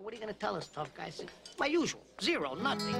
So 0.00 0.04
what 0.04 0.14
are 0.14 0.16
you 0.16 0.22
going 0.22 0.32
to 0.32 0.40
tell 0.40 0.56
us, 0.56 0.66
tough 0.66 0.94
guy? 0.94 1.12
My 1.58 1.66
usual. 1.66 2.00
Zero, 2.22 2.54
nothing. 2.54 2.94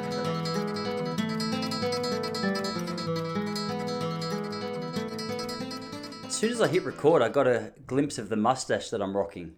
As 6.26 6.34
soon 6.34 6.52
as 6.52 6.60
I 6.60 6.68
hit 6.68 6.84
record, 6.84 7.22
I 7.22 7.30
got 7.30 7.46
a 7.46 7.72
glimpse 7.86 8.18
of 8.18 8.28
the 8.28 8.36
mustache 8.36 8.90
that 8.90 9.00
I'm 9.00 9.16
rocking. 9.16 9.54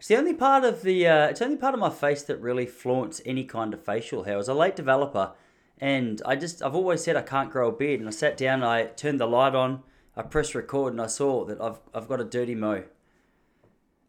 It's 0.00 0.08
the 0.08 0.16
only 0.16 0.34
part 0.34 0.64
of 0.64 0.82
the 0.82 1.06
uh, 1.06 1.28
it's 1.28 1.40
only 1.40 1.56
part 1.56 1.74
of 1.74 1.80
my 1.80 1.90
face 1.90 2.24
that 2.24 2.40
really 2.40 2.66
flaunts 2.66 3.22
any 3.24 3.44
kind 3.44 3.72
of 3.72 3.84
facial 3.84 4.24
hair. 4.24 4.34
I 4.34 4.38
was 4.38 4.48
a 4.48 4.54
late 4.54 4.74
developer, 4.74 5.30
and 5.78 6.20
I 6.26 6.34
just 6.34 6.60
I've 6.60 6.74
always 6.74 7.04
said 7.04 7.14
I 7.14 7.22
can't 7.22 7.52
grow 7.52 7.68
a 7.68 7.72
beard. 7.72 8.00
And 8.00 8.08
I 8.08 8.12
sat 8.12 8.36
down, 8.36 8.64
I 8.64 8.86
turned 8.86 9.20
the 9.20 9.26
light 9.26 9.54
on, 9.54 9.84
I 10.16 10.22
pressed 10.22 10.56
record, 10.56 10.92
and 10.92 11.00
I 11.00 11.06
saw 11.06 11.44
that 11.44 11.60
I've 11.60 11.78
I've 11.94 12.08
got 12.08 12.20
a 12.20 12.24
dirty 12.24 12.56
mo. 12.56 12.82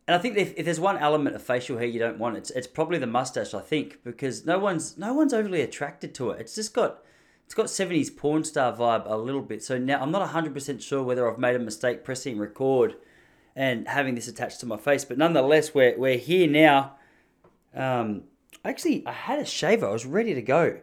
And 0.08 0.14
I 0.14 0.20
think 0.20 0.38
if, 0.38 0.54
if 0.56 0.66
there's 0.66 0.80
one 0.80 0.98
element 0.98 1.36
of 1.36 1.42
facial 1.42 1.78
hair 1.78 1.88
you 1.88 2.00
don't 2.00 2.20
want, 2.20 2.38
it's 2.38 2.52
it's 2.52 2.68
probably 2.68 3.00
the 3.00 3.08
mustache. 3.08 3.54
I 3.54 3.62
think 3.62 4.04
because 4.04 4.46
no 4.46 4.60
one's 4.60 4.98
no 4.98 5.14
one's 5.14 5.34
overly 5.34 5.62
attracted 5.62 6.14
to 6.16 6.30
it. 6.32 6.42
It's 6.42 6.56
just 6.56 6.74
got 6.74 7.00
it's 7.46 7.54
got 7.54 7.68
70s 7.68 8.16
porn 8.16 8.44
star 8.44 8.74
vibe 8.74 9.10
a 9.10 9.16
little 9.16 9.42
bit. 9.42 9.64
So 9.64 9.78
now 9.78 10.02
I'm 10.02 10.12
not 10.12 10.28
100% 10.30 10.82
sure 10.82 11.04
whether 11.04 11.32
I've 11.32 11.38
made 11.38 11.56
a 11.56 11.60
mistake 11.60 12.04
pressing 12.04 12.38
record 12.38 12.96
and 13.56 13.88
having 13.88 14.16
this 14.16 14.28
attached 14.28 14.60
to 14.60 14.66
my 14.66 14.78
face, 14.78 15.06
but 15.06 15.18
nonetheless, 15.18 15.74
we're 15.74 15.98
we're 15.98 16.18
here 16.18 16.48
now. 16.48 16.96
Um, 17.74 18.24
actually, 18.64 19.06
I 19.08 19.12
had 19.12 19.40
a 19.40 19.46
shaver. 19.46 19.88
I 19.88 19.92
was 19.92 20.06
ready 20.06 20.34
to 20.34 20.42
go, 20.42 20.80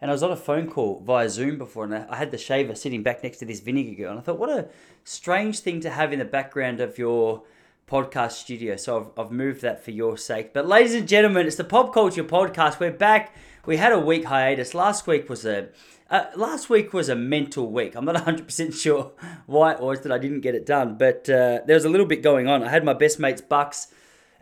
and 0.00 0.10
I 0.10 0.14
was 0.14 0.22
on 0.22 0.32
a 0.32 0.36
phone 0.36 0.68
call 0.68 1.00
via 1.00 1.30
Zoom 1.30 1.56
before, 1.56 1.84
and 1.84 1.94
I 1.94 2.16
had 2.16 2.32
the 2.32 2.38
shaver 2.38 2.74
sitting 2.74 3.02
back 3.02 3.22
next 3.22 3.38
to 3.38 3.44
this 3.44 3.60
vinegar 3.60 3.94
girl, 3.94 4.10
and 4.10 4.18
I 4.18 4.22
thought, 4.22 4.38
what 4.38 4.50
a 4.50 4.68
strange 5.04 5.60
thing 5.60 5.80
to 5.80 5.90
have 5.90 6.12
in 6.12 6.18
the 6.18 6.24
background 6.24 6.80
of 6.80 6.98
your 6.98 7.44
podcast 7.86 8.32
studio. 8.32 8.76
So 8.76 9.12
I've, 9.16 9.26
I've 9.26 9.32
moved 9.32 9.62
that 9.62 9.84
for 9.84 9.92
your 9.92 10.16
sake. 10.16 10.52
But 10.52 10.66
ladies 10.66 10.94
and 10.94 11.06
gentlemen, 11.06 11.46
it's 11.46 11.56
the 11.56 11.64
Pop 11.64 11.94
Culture 11.94 12.24
Podcast. 12.24 12.80
We're 12.80 12.90
back. 12.90 13.34
We 13.64 13.76
had 13.76 13.92
a 13.92 13.98
week 13.98 14.24
hiatus. 14.24 14.74
Last 14.74 15.06
week 15.06 15.28
was 15.28 15.44
a 15.44 15.68
uh, 16.08 16.26
last 16.36 16.70
week 16.70 16.92
was 16.92 17.08
a 17.08 17.16
mental 17.16 17.70
week. 17.70 17.94
I'm 17.94 18.04
not 18.04 18.16
100% 18.26 18.74
sure 18.74 19.12
why 19.46 19.72
it 19.72 19.80
was 19.80 20.00
that 20.02 20.12
I 20.12 20.18
didn't 20.18 20.40
get 20.40 20.54
it 20.54 20.66
done, 20.66 20.96
but 20.96 21.28
uh, 21.28 21.60
there 21.66 21.74
was 21.74 21.84
a 21.84 21.88
little 21.88 22.06
bit 22.06 22.22
going 22.22 22.48
on. 22.48 22.62
I 22.62 22.68
had 22.68 22.84
my 22.84 22.92
best 22.92 23.18
mate's 23.18 23.40
Bucks. 23.40 23.88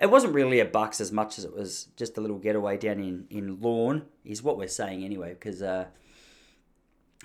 It 0.01 0.11
wasn't 0.11 0.35
really 0.35 0.61
a 0.61 0.67
Bucks 0.67 1.01
as 1.01 1.13
much 1.13 1.39
as 1.39 1.45
it 1.45 1.55
was 1.55 1.89
just 1.97 2.19
a 2.19 2.21
little 2.21 2.39
getaway 2.39 2.77
down 2.77 2.99
in, 2.99 3.27
in 3.31 3.61
Lorne, 3.61 4.03
is 4.25 4.43
what 4.43 4.59
we're 4.59 4.69
saying 4.69 5.05
anyway, 5.05 5.31
because 5.31 5.63
uh, 5.63 5.87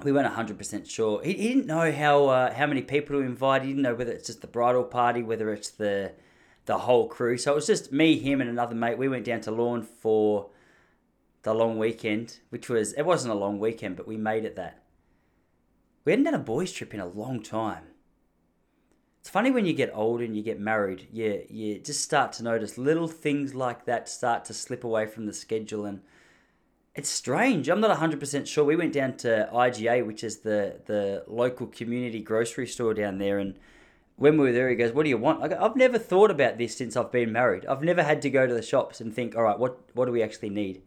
we 0.03 0.11
weren't 0.11 0.33
100% 0.33 0.89
sure. 0.89 1.21
He, 1.23 1.33
he 1.33 1.47
didn't 1.49 1.67
know 1.67 1.91
how 1.91 2.27
uh, 2.27 2.53
how 2.53 2.67
many 2.67 2.81
people 2.81 3.17
to 3.17 3.25
invite. 3.25 3.63
He 3.63 3.69
didn't 3.69 3.83
know 3.83 3.95
whether 3.95 4.11
it's 4.11 4.27
just 4.27 4.41
the 4.41 4.47
bridal 4.47 4.83
party, 4.83 5.23
whether 5.23 5.51
it's 5.51 5.69
the 5.69 6.13
the 6.65 6.79
whole 6.79 7.07
crew. 7.07 7.37
So 7.37 7.51
it 7.51 7.55
was 7.55 7.67
just 7.67 7.91
me, 7.91 8.17
him, 8.19 8.41
and 8.41 8.49
another 8.49 8.75
mate. 8.75 8.97
We 8.97 9.07
went 9.07 9.25
down 9.25 9.41
to 9.41 9.51
Lorne 9.51 9.83
for 9.83 10.49
the 11.43 11.53
long 11.53 11.77
weekend, 11.77 12.39
which 12.49 12.69
was 12.69 12.93
it 12.93 13.05
wasn't 13.05 13.33
a 13.33 13.37
long 13.37 13.59
weekend, 13.59 13.95
but 13.95 14.07
we 14.07 14.17
made 14.17 14.45
it 14.45 14.55
that. 14.55 14.83
We 16.05 16.11
hadn't 16.11 16.25
done 16.25 16.33
a 16.33 16.39
boys' 16.39 16.71
trip 16.71 16.93
in 16.93 16.99
a 16.99 17.07
long 17.07 17.41
time. 17.41 17.83
It's 19.19 19.29
funny 19.29 19.51
when 19.51 19.65
you 19.65 19.73
get 19.73 19.91
older 19.93 20.23
and 20.23 20.35
you 20.35 20.41
get 20.43 20.59
married, 20.59 21.07
you 21.11 21.43
you 21.49 21.79
just 21.79 22.01
start 22.01 22.33
to 22.33 22.43
notice 22.43 22.77
little 22.77 23.07
things 23.07 23.53
like 23.53 23.85
that 23.85 24.09
start 24.09 24.45
to 24.45 24.53
slip 24.53 24.83
away 24.83 25.07
from 25.07 25.25
the 25.25 25.33
schedule 25.33 25.85
and 25.85 26.01
it's 26.99 27.09
strange. 27.09 27.69
I'm 27.69 27.79
not 27.79 27.97
100% 27.97 28.47
sure. 28.47 28.63
We 28.63 28.75
went 28.75 28.93
down 28.93 29.17
to 29.17 29.49
IGA, 29.53 30.05
which 30.05 30.23
is 30.23 30.39
the 30.39 30.81
the 30.85 31.23
local 31.27 31.67
community 31.67 32.21
grocery 32.21 32.67
store 32.67 32.93
down 32.93 33.17
there 33.17 33.39
and 33.39 33.55
when 34.15 34.37
we 34.37 34.47
were 34.47 34.51
there, 34.51 34.69
he 34.69 34.75
goes, 34.75 34.91
"What 34.91 35.03
do 35.03 35.09
you 35.09 35.17
want?" 35.17 35.41
I 35.41 35.47
go, 35.47 35.57
"I've 35.57 35.77
never 35.77 35.97
thought 35.97 36.29
about 36.29 36.57
this 36.57 36.75
since 36.75 36.97
I've 36.97 37.09
been 37.09 37.31
married. 37.31 37.65
I've 37.65 37.81
never 37.81 38.03
had 38.03 38.21
to 38.23 38.29
go 38.29 38.45
to 38.45 38.53
the 38.53 38.61
shops 38.61 38.99
and 38.99 39.13
think, 39.13 39.33
all 39.33 39.43
right, 39.43 39.57
what 39.57 39.79
what 39.93 40.07
do 40.07 40.11
we 40.11 40.21
actually 40.21 40.49
need? 40.49 40.81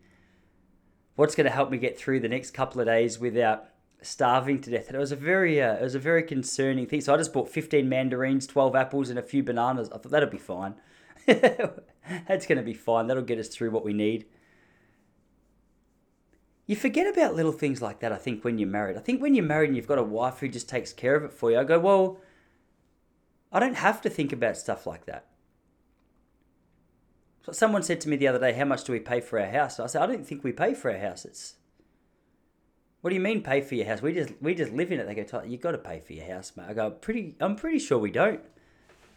what's 1.16 1.34
going 1.34 1.44
to 1.46 1.50
help 1.50 1.70
me 1.70 1.78
get 1.78 1.98
through 1.98 2.20
the 2.20 2.28
next 2.28 2.52
couple 2.52 2.80
of 2.80 2.86
days 2.86 3.18
without 3.18 3.66
starving 4.00 4.60
to 4.60 4.70
death. 4.70 4.88
And 4.88 4.96
it 4.96 4.98
was 4.98 5.12
a 5.12 5.16
very, 5.16 5.60
uh, 5.62 5.74
it 5.74 5.83
was 5.83 5.94
a 5.94 6.00
very 6.00 6.22
concerning 6.22 6.86
thing. 6.86 7.00
So 7.00 7.14
I 7.14 7.17
just 7.17 7.33
bought 7.33 7.48
15 7.48 7.89
mandarins, 7.89 8.46
12 8.46 8.74
apples, 8.74 9.11
and 9.11 9.18
a 9.18 9.23
few 9.23 9.42
bananas. 9.42 9.89
I 9.90 9.98
thought 9.98 10.11
that'll 10.11 10.29
be 10.29 10.39
fine. 10.39 10.74
That's 11.27 12.46
going 12.46 12.58
to 12.58 12.64
be 12.64 12.74
fine. 12.74 13.06
That'll 13.06 13.23
get 13.23 13.39
us 13.39 13.48
through 13.48 13.70
what 13.70 13.84
we 13.84 13.92
need. 13.92 14.27
You 16.72 16.77
forget 16.77 17.06
about 17.06 17.34
little 17.34 17.52
things 17.52 17.83
like 17.83 18.00
that, 18.00 18.12
I 18.12 18.16
think, 18.16 18.44
when 18.44 18.56
you're 18.56 18.66
married. 18.66 18.96
I 18.96 19.00
think 19.00 19.20
when 19.20 19.34
you're 19.34 19.44
married 19.44 19.68
and 19.68 19.77
you've 19.77 19.86
got 19.86 19.98
a 19.98 20.02
wife 20.02 20.38
who 20.38 20.48
just 20.48 20.70
takes 20.70 20.90
care 20.90 21.14
of 21.14 21.22
it 21.22 21.30
for 21.30 21.50
you, 21.50 21.58
I 21.58 21.64
go, 21.64 21.78
well, 21.78 22.18
I 23.52 23.60
don't 23.60 23.74
have 23.74 24.00
to 24.00 24.08
think 24.08 24.33
about 24.33 24.56
stuff 24.56 24.86
like 24.86 25.05
that. 25.05 25.27
So 27.44 27.52
someone 27.52 27.82
said 27.82 28.00
to 28.00 28.08
me 28.08 28.16
the 28.16 28.27
other 28.27 28.38
day, 28.38 28.55
"How 28.55 28.64
much 28.64 28.84
do 28.84 28.92
we 28.92 29.00
pay 29.00 29.20
for 29.20 29.38
our 29.38 29.50
house?" 29.50 29.78
I 29.78 29.86
said, 29.86 30.00
"I 30.00 30.06
don't 30.06 30.27
think 30.27 30.42
we 30.42 30.52
pay 30.52 30.72
for 30.72 30.90
our 30.90 30.96
house. 30.96 31.27
It's 31.27 31.56
what 33.02 33.11
do 33.11 33.16
you 33.16 33.20
mean 33.20 33.42
pay 33.42 33.61
for 33.61 33.74
your 33.74 33.84
house? 33.84 34.00
We 34.00 34.14
just 34.14 34.32
we 34.40 34.55
just 34.55 34.72
live 34.72 34.90
in 34.90 34.98
it." 34.98 35.06
They 35.06 35.14
go, 35.14 35.42
"You 35.42 35.58
got 35.58 35.72
to 35.72 35.78
pay 35.78 36.00
for 36.00 36.14
your 36.14 36.24
house, 36.24 36.56
mate." 36.56 36.68
I 36.70 36.72
go, 36.72 36.90
"Pretty, 36.90 37.36
I'm 37.38 37.55
pretty 37.55 37.80
sure 37.80 37.98
we 37.98 38.11
don't." 38.11 38.40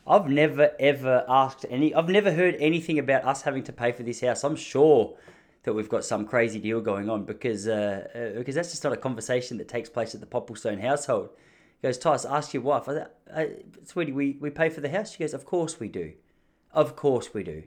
I've 0.05 0.27
never 0.27 0.71
ever 0.77 1.23
asked 1.29 1.65
any. 1.69 1.95
I've 1.95 2.09
never 2.09 2.33
heard 2.33 2.55
anything 2.59 2.99
about 2.99 3.23
us 3.23 3.43
having 3.43 3.63
to 3.63 3.71
pay 3.71 3.93
for 3.93 4.03
this 4.03 4.19
house. 4.19 4.43
I'm 4.43 4.57
sure 4.57 5.17
that 5.65 5.73
we've 5.73 5.89
got 5.89 6.05
some 6.05 6.25
crazy 6.25 6.59
deal 6.59 6.79
going 6.79 7.09
on 7.09 7.25
because 7.25 7.67
uh, 7.67 8.07
uh, 8.15 8.37
because 8.37 8.55
that's 8.55 8.71
just 8.71 8.83
not 8.83 8.93
a 8.93 8.97
conversation 8.97 9.57
that 9.57 9.67
takes 9.67 9.89
place 9.89 10.15
at 10.15 10.21
the 10.21 10.27
Popplestone 10.27 10.81
household. 10.81 11.29
He 11.81 11.87
goes, 11.87 11.97
Tice, 11.97 12.25
ask 12.25 12.53
your 12.53 12.63
wife. 12.63 12.87
Uh, 12.87 13.45
sweetie, 13.83 14.11
we, 14.11 14.37
we 14.39 14.49
pay 14.49 14.69
for 14.69 14.81
the 14.81 14.89
house. 14.89 15.11
She 15.11 15.19
goes, 15.19 15.33
of 15.33 15.45
course 15.45 15.79
we 15.79 15.89
do, 15.89 16.13
of 16.71 16.95
course 16.95 17.33
we 17.33 17.43
do. 17.43 17.63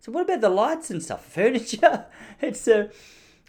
So 0.00 0.12
what 0.12 0.22
about 0.24 0.40
the 0.40 0.50
lights 0.50 0.90
and 0.90 1.02
stuff, 1.02 1.24
furniture? 1.32 2.06
It's 2.40 2.68
uh, 2.68 2.88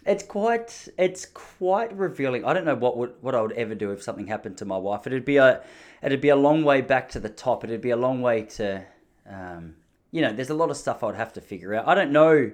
it's 0.06 0.22
quite, 0.22 0.88
it's 0.96 1.26
quite 1.26 1.94
revealing. 1.94 2.44
I 2.44 2.54
don't 2.54 2.64
know 2.64 2.76
what 2.76 2.96
would 2.96 3.14
what 3.20 3.34
I 3.34 3.42
would 3.42 3.52
ever 3.52 3.74
do 3.74 3.90
if 3.90 4.02
something 4.02 4.28
happened 4.28 4.56
to 4.58 4.64
my 4.64 4.78
wife. 4.78 5.06
It'd 5.06 5.24
be 5.24 5.36
a, 5.36 5.62
it'd 6.02 6.20
be 6.20 6.30
a 6.30 6.36
long 6.36 6.64
way 6.64 6.80
back 6.80 7.10
to 7.10 7.20
the 7.20 7.28
top. 7.28 7.64
It'd 7.64 7.80
be 7.80 7.90
a 7.90 7.96
long 7.96 8.22
way 8.22 8.42
to, 8.42 8.86
um, 9.28 9.74
you 10.12 10.22
know, 10.22 10.32
there's 10.32 10.50
a 10.50 10.54
lot 10.54 10.70
of 10.70 10.76
stuff 10.76 11.02
I'd 11.02 11.16
have 11.16 11.32
to 11.34 11.40
figure 11.40 11.74
out. 11.74 11.86
I 11.86 11.94
don't 11.94 12.12
know 12.12 12.52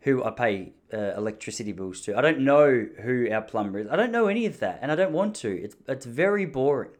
who 0.00 0.22
I 0.22 0.30
pay 0.30 0.72
uh, 0.92 1.14
electricity 1.16 1.72
bills 1.72 2.00
to. 2.02 2.16
I 2.16 2.20
don't 2.20 2.40
know 2.40 2.86
who 3.02 3.28
our 3.30 3.42
plumber 3.42 3.80
is. 3.80 3.88
I 3.90 3.96
don't 3.96 4.12
know 4.12 4.28
any 4.28 4.46
of 4.46 4.60
that, 4.60 4.78
and 4.80 4.92
I 4.92 4.94
don't 4.94 5.12
want 5.12 5.34
to. 5.36 5.50
It's 5.50 5.76
it's 5.88 6.06
very 6.06 6.46
boring. 6.46 6.90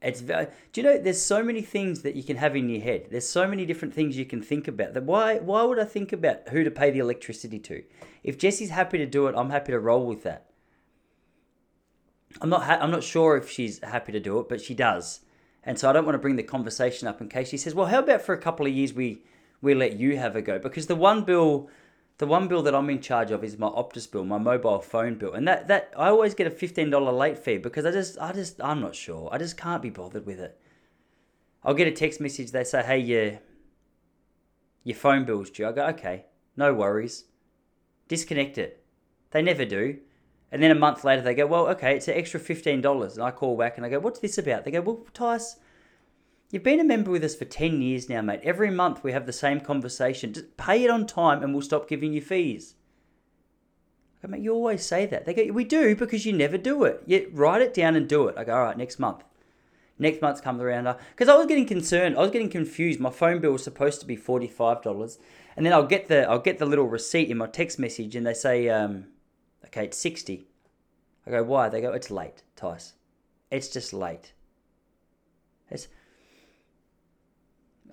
It's 0.00 0.20
very, 0.20 0.48
do 0.72 0.80
you 0.80 0.86
know 0.86 0.98
there's 0.98 1.22
so 1.22 1.42
many 1.42 1.62
things 1.62 2.02
that 2.02 2.14
you 2.14 2.22
can 2.22 2.36
have 2.36 2.54
in 2.54 2.68
your 2.68 2.82
head. 2.82 3.08
There's 3.10 3.28
so 3.28 3.48
many 3.48 3.64
different 3.64 3.94
things 3.94 4.18
you 4.18 4.26
can 4.26 4.42
think 4.42 4.68
about. 4.68 4.94
That 4.94 5.04
why 5.04 5.38
why 5.38 5.62
would 5.62 5.78
I 5.78 5.84
think 5.84 6.12
about 6.12 6.48
who 6.50 6.64
to 6.64 6.70
pay 6.70 6.90
the 6.90 6.98
electricity 6.98 7.58
to? 7.60 7.82
If 8.22 8.38
Jessie's 8.38 8.70
happy 8.70 8.98
to 8.98 9.06
do 9.06 9.26
it, 9.28 9.34
I'm 9.36 9.50
happy 9.50 9.72
to 9.72 9.78
roll 9.78 10.06
with 10.06 10.22
that. 10.24 10.50
I'm 12.40 12.50
not 12.50 12.64
ha- 12.64 12.78
I'm 12.80 12.90
not 12.90 13.02
sure 13.02 13.36
if 13.36 13.50
she's 13.50 13.82
happy 13.82 14.12
to 14.12 14.20
do 14.20 14.38
it, 14.40 14.48
but 14.48 14.60
she 14.60 14.74
does. 14.74 15.20
And 15.62 15.78
so 15.78 15.88
I 15.88 15.94
don't 15.94 16.04
want 16.04 16.14
to 16.14 16.20
bring 16.20 16.36
the 16.36 16.42
conversation 16.42 17.08
up 17.08 17.20
in 17.20 17.28
case 17.28 17.48
she 17.48 17.56
says, 17.56 17.74
"Well, 17.74 17.86
how 17.86 18.00
about 18.00 18.20
for 18.20 18.34
a 18.34 18.40
couple 18.40 18.66
of 18.66 18.72
years 18.72 18.92
we 18.92 19.22
we 19.64 19.74
let 19.74 19.98
you 19.98 20.16
have 20.16 20.36
a 20.36 20.42
go?" 20.42 20.58
Because 20.58 20.86
the 20.86 20.94
one 20.94 21.24
bill 21.24 21.68
the 22.18 22.26
one 22.26 22.46
bill 22.46 22.62
that 22.62 22.74
I'm 22.74 22.90
in 22.90 23.00
charge 23.00 23.32
of 23.32 23.42
is 23.42 23.58
my 23.58 23.68
Optus 23.68 24.10
bill, 24.10 24.24
my 24.24 24.38
mobile 24.38 24.80
phone 24.80 25.16
bill, 25.16 25.32
and 25.32 25.48
that 25.48 25.66
that 25.68 25.92
I 25.96 26.08
always 26.08 26.34
get 26.34 26.46
a 26.46 26.50
fifteen 26.50 26.90
dollar 26.90 27.12
late 27.12 27.38
fee 27.38 27.58
because 27.58 27.84
I 27.84 27.90
just 27.90 28.18
I 28.20 28.32
just 28.32 28.62
I'm 28.62 28.80
not 28.80 28.94
sure. 28.94 29.28
I 29.32 29.38
just 29.38 29.56
can't 29.56 29.82
be 29.82 29.90
bothered 29.90 30.26
with 30.26 30.38
it. 30.38 30.60
I'll 31.64 31.74
get 31.74 31.88
a 31.88 31.92
text 31.92 32.20
message. 32.20 32.52
They 32.52 32.64
say, 32.64 32.82
"Hey, 32.82 32.98
your 32.98 33.40
your 34.84 34.96
phone 34.96 35.24
bill's 35.24 35.50
due." 35.50 35.66
I 35.66 35.72
go, 35.72 35.86
"Okay, 35.86 36.26
no 36.56 36.72
worries." 36.72 37.24
Disconnect 38.06 38.58
it. 38.58 38.84
They 39.30 39.42
never 39.42 39.64
do. 39.64 39.98
And 40.52 40.62
then 40.62 40.70
a 40.70 40.76
month 40.76 41.02
later, 41.02 41.22
they 41.22 41.34
go, 41.34 41.46
"Well, 41.46 41.66
okay, 41.68 41.96
it's 41.96 42.06
an 42.06 42.14
extra 42.14 42.38
fifteen 42.38 42.80
dollars." 42.80 43.16
And 43.16 43.26
I 43.26 43.32
call 43.32 43.56
back 43.56 43.76
and 43.76 43.84
I 43.84 43.88
go, 43.88 43.98
"What's 43.98 44.20
this 44.20 44.38
about?" 44.38 44.64
They 44.64 44.70
go, 44.70 44.82
"Well, 44.82 45.04
Tice, 45.12 45.56
You've 46.54 46.62
been 46.62 46.78
a 46.78 46.84
member 46.84 47.10
with 47.10 47.24
us 47.24 47.34
for 47.34 47.46
10 47.46 47.82
years 47.82 48.08
now, 48.08 48.22
mate. 48.22 48.38
Every 48.44 48.70
month 48.70 49.02
we 49.02 49.10
have 49.10 49.26
the 49.26 49.32
same 49.32 49.58
conversation. 49.58 50.32
Just 50.32 50.56
pay 50.56 50.84
it 50.84 50.88
on 50.88 51.04
time 51.04 51.42
and 51.42 51.52
we'll 51.52 51.62
stop 51.62 51.88
giving 51.88 52.12
you 52.12 52.20
fees. 52.20 52.76
I 54.22 54.28
go, 54.28 54.30
mate, 54.30 54.40
you 54.40 54.54
always 54.54 54.86
say 54.86 55.04
that. 55.04 55.24
They 55.26 55.34
go, 55.34 55.52
we 55.52 55.64
do 55.64 55.96
because 55.96 56.24
you 56.24 56.32
never 56.32 56.56
do 56.56 56.84
it. 56.84 57.02
You 57.06 57.28
write 57.32 57.60
it 57.60 57.74
down 57.74 57.96
and 57.96 58.08
do 58.08 58.28
it. 58.28 58.38
I 58.38 58.44
go, 58.44 58.54
all 58.54 58.62
right, 58.62 58.78
next 58.78 59.00
month. 59.00 59.24
Next 59.98 60.22
month's 60.22 60.40
comes 60.40 60.62
around. 60.62 60.84
Because 61.10 61.28
I 61.28 61.34
was 61.34 61.46
getting 61.46 61.66
concerned. 61.66 62.16
I 62.16 62.20
was 62.20 62.30
getting 62.30 62.50
confused. 62.50 63.00
My 63.00 63.10
phone 63.10 63.40
bill 63.40 63.50
was 63.50 63.64
supposed 63.64 63.98
to 64.02 64.06
be 64.06 64.16
$45. 64.16 65.18
And 65.56 65.66
then 65.66 65.72
I'll 65.72 65.84
get 65.88 66.06
the 66.06 66.22
I'll 66.30 66.38
get 66.38 66.60
the 66.60 66.66
little 66.66 66.86
receipt 66.86 67.30
in 67.30 67.36
my 67.36 67.48
text 67.48 67.80
message 67.80 68.14
and 68.14 68.24
they 68.24 68.32
say, 68.32 68.68
um, 68.68 69.06
okay, 69.66 69.86
it's 69.86 69.98
60 69.98 70.46
I 71.26 71.30
go, 71.30 71.42
why? 71.42 71.68
They 71.68 71.80
go, 71.80 71.90
it's 71.90 72.12
late, 72.12 72.44
Tice. 72.54 72.92
It's 73.50 73.66
just 73.66 73.92
late. 73.92 74.34
It's 75.68 75.88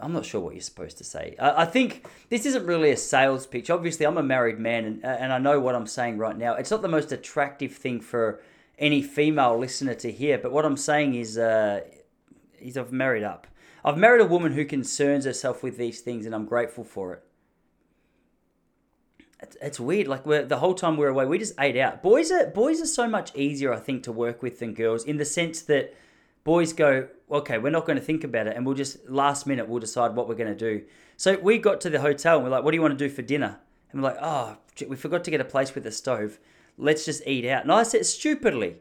I'm 0.01 0.13
not 0.13 0.25
sure 0.25 0.41
what 0.41 0.53
you're 0.53 0.61
supposed 0.61 0.97
to 0.97 1.03
say. 1.03 1.35
I, 1.39 1.63
I, 1.63 1.65
think 1.65 2.07
this 2.29 2.45
isn't 2.45 2.65
really 2.65 2.91
a 2.91 2.97
sales 2.97 3.45
pitch. 3.45 3.69
Obviously, 3.69 4.05
I'm 4.05 4.17
a 4.17 4.23
married 4.23 4.59
man, 4.59 4.85
and 4.85 5.05
and 5.05 5.31
I 5.31 5.37
know 5.37 5.59
what 5.59 5.75
I'm 5.75 5.87
saying 5.87 6.17
right 6.17 6.37
now. 6.37 6.55
It's 6.55 6.71
not 6.71 6.81
the 6.81 6.87
most 6.87 7.11
attractive 7.11 7.73
thing 7.73 8.01
for 8.01 8.41
any 8.79 9.01
female 9.01 9.57
listener 9.57 9.93
to 9.95 10.11
hear. 10.11 10.37
But 10.37 10.51
what 10.51 10.65
I'm 10.65 10.77
saying 10.77 11.15
is, 11.15 11.37
uh, 11.37 11.81
is 12.59 12.77
I've 12.77 12.91
married 12.91 13.23
up. 13.23 13.47
I've 13.83 13.97
married 13.97 14.21
a 14.21 14.25
woman 14.25 14.53
who 14.53 14.65
concerns 14.65 15.25
herself 15.25 15.63
with 15.63 15.77
these 15.77 16.01
things, 16.01 16.25
and 16.25 16.35
I'm 16.35 16.45
grateful 16.45 16.83
for 16.83 17.13
it. 17.13 17.23
it's, 19.41 19.57
it's 19.61 19.79
weird. 19.79 20.07
Like 20.07 20.25
we're 20.25 20.45
the 20.45 20.57
whole 20.57 20.73
time 20.73 20.97
we 20.97 20.99
we're 21.01 21.09
away, 21.09 21.25
we 21.25 21.39
just 21.39 21.59
ate 21.59 21.77
out. 21.77 22.03
Boys 22.03 22.31
are 22.31 22.47
boys 22.47 22.81
are 22.81 22.85
so 22.85 23.07
much 23.07 23.35
easier, 23.35 23.73
I 23.73 23.79
think, 23.79 24.03
to 24.03 24.11
work 24.11 24.41
with 24.41 24.59
than 24.59 24.73
girls 24.73 25.03
in 25.03 25.17
the 25.17 25.25
sense 25.25 25.61
that 25.63 25.95
boys 26.43 26.73
go, 26.73 27.07
okay, 27.29 27.57
we're 27.57 27.69
not 27.69 27.85
going 27.85 27.97
to 27.97 28.03
think 28.03 28.23
about 28.23 28.47
it, 28.47 28.55
and 28.55 28.65
we'll 28.65 28.75
just 28.75 29.09
last 29.09 29.47
minute 29.47 29.67
we'll 29.67 29.79
decide 29.79 30.15
what 30.15 30.27
we're 30.27 30.35
going 30.35 30.55
to 30.55 30.55
do. 30.55 30.83
So 31.17 31.37
we 31.37 31.57
got 31.57 31.81
to 31.81 31.89
the 31.89 32.01
hotel 32.01 32.37
and 32.37 32.43
we're 32.43 32.49
like, 32.49 32.63
what 32.63 32.71
do 32.71 32.77
you 32.77 32.81
want 32.81 32.97
to 32.97 33.07
do 33.07 33.13
for 33.13 33.21
dinner? 33.21 33.59
And 33.91 34.01
we're 34.01 34.09
like, 34.09 34.19
oh, 34.21 34.57
we 34.87 34.95
forgot 34.95 35.23
to 35.25 35.31
get 35.31 35.39
a 35.39 35.45
place 35.45 35.75
with 35.75 35.85
a 35.85 35.91
stove. 35.91 36.39
Let's 36.77 37.05
just 37.05 37.21
eat 37.27 37.45
out. 37.45 37.63
And 37.63 37.71
I 37.71 37.83
said 37.83 38.05
stupidly, 38.05 38.77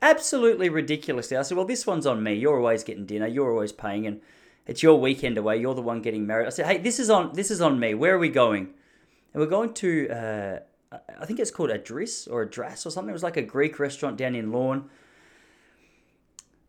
absolutely 0.00 0.68
ridiculously. 0.68 1.36
I 1.36 1.42
said, 1.42 1.56
well, 1.56 1.66
this 1.66 1.86
one's 1.86 2.06
on 2.06 2.22
me. 2.22 2.34
You're 2.34 2.56
always 2.56 2.82
getting 2.82 3.04
dinner. 3.04 3.26
You're 3.26 3.50
always 3.52 3.72
paying, 3.72 4.06
and 4.06 4.20
it's 4.66 4.82
your 4.82 4.98
weekend 4.98 5.36
away. 5.36 5.58
You're 5.58 5.74
the 5.74 5.82
one 5.82 6.00
getting 6.00 6.26
married. 6.26 6.46
I 6.46 6.50
said, 6.50 6.66
hey, 6.66 6.78
this 6.78 6.98
is 6.98 7.10
on 7.10 7.34
this 7.34 7.50
is 7.50 7.60
on 7.60 7.78
me. 7.78 7.94
Where 7.94 8.14
are 8.14 8.18
we 8.18 8.30
going? 8.30 8.72
And 9.34 9.42
we're 9.42 9.46
going 9.46 9.74
to, 9.74 10.08
uh, 10.08 10.58
I 11.20 11.26
think 11.26 11.40
it's 11.40 11.50
called 11.50 11.70
Adris 11.70 12.30
or 12.30 12.46
Adras 12.46 12.86
or 12.86 12.90
something. 12.90 13.10
It 13.10 13.12
was 13.12 13.22
like 13.22 13.36
a 13.36 13.42
Greek 13.42 13.78
restaurant 13.78 14.16
down 14.16 14.34
in 14.34 14.52
Lorne. 14.52 14.88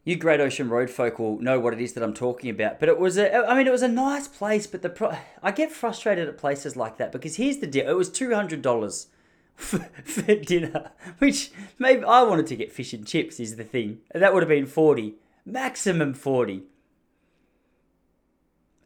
You 0.03 0.17
Great 0.17 0.41
Ocean 0.41 0.69
Road 0.69 0.89
folk 0.89 1.17
will 1.17 1.39
know 1.39 1.59
what 1.59 1.73
it 1.73 1.79
is 1.79 1.93
that 1.93 2.03
I'm 2.03 2.13
talking 2.13 2.49
about. 2.49 2.79
But 2.79 2.89
it 2.89 2.99
was 2.99 3.17
a, 3.17 3.33
I 3.47 3.55
mean, 3.55 3.67
it 3.67 3.71
was 3.71 3.81
a 3.81 3.87
nice 3.87 4.27
place. 4.27 4.67
But 4.67 4.81
the 4.81 4.89
pro- 4.89 5.17
I 5.41 5.51
get 5.51 5.71
frustrated 5.71 6.27
at 6.27 6.37
places 6.37 6.75
like 6.75 6.97
that 6.97 7.11
because 7.11 7.37
here's 7.37 7.57
the 7.57 7.67
deal: 7.67 7.89
it 7.89 7.95
was 7.95 8.09
two 8.09 8.33
hundred 8.33 8.61
dollars 8.61 9.07
for, 9.55 9.79
for 10.03 10.35
dinner, 10.35 10.91
which 11.19 11.51
maybe 11.79 12.03
I 12.03 12.23
wanted 12.23 12.47
to 12.47 12.55
get 12.55 12.71
fish 12.71 12.93
and 12.93 13.07
chips. 13.07 13.39
Is 13.39 13.55
the 13.55 13.63
thing 13.63 13.99
that 14.13 14.33
would 14.33 14.43
have 14.43 14.49
been 14.49 14.65
forty, 14.65 15.15
maximum 15.45 16.13
forty 16.13 16.63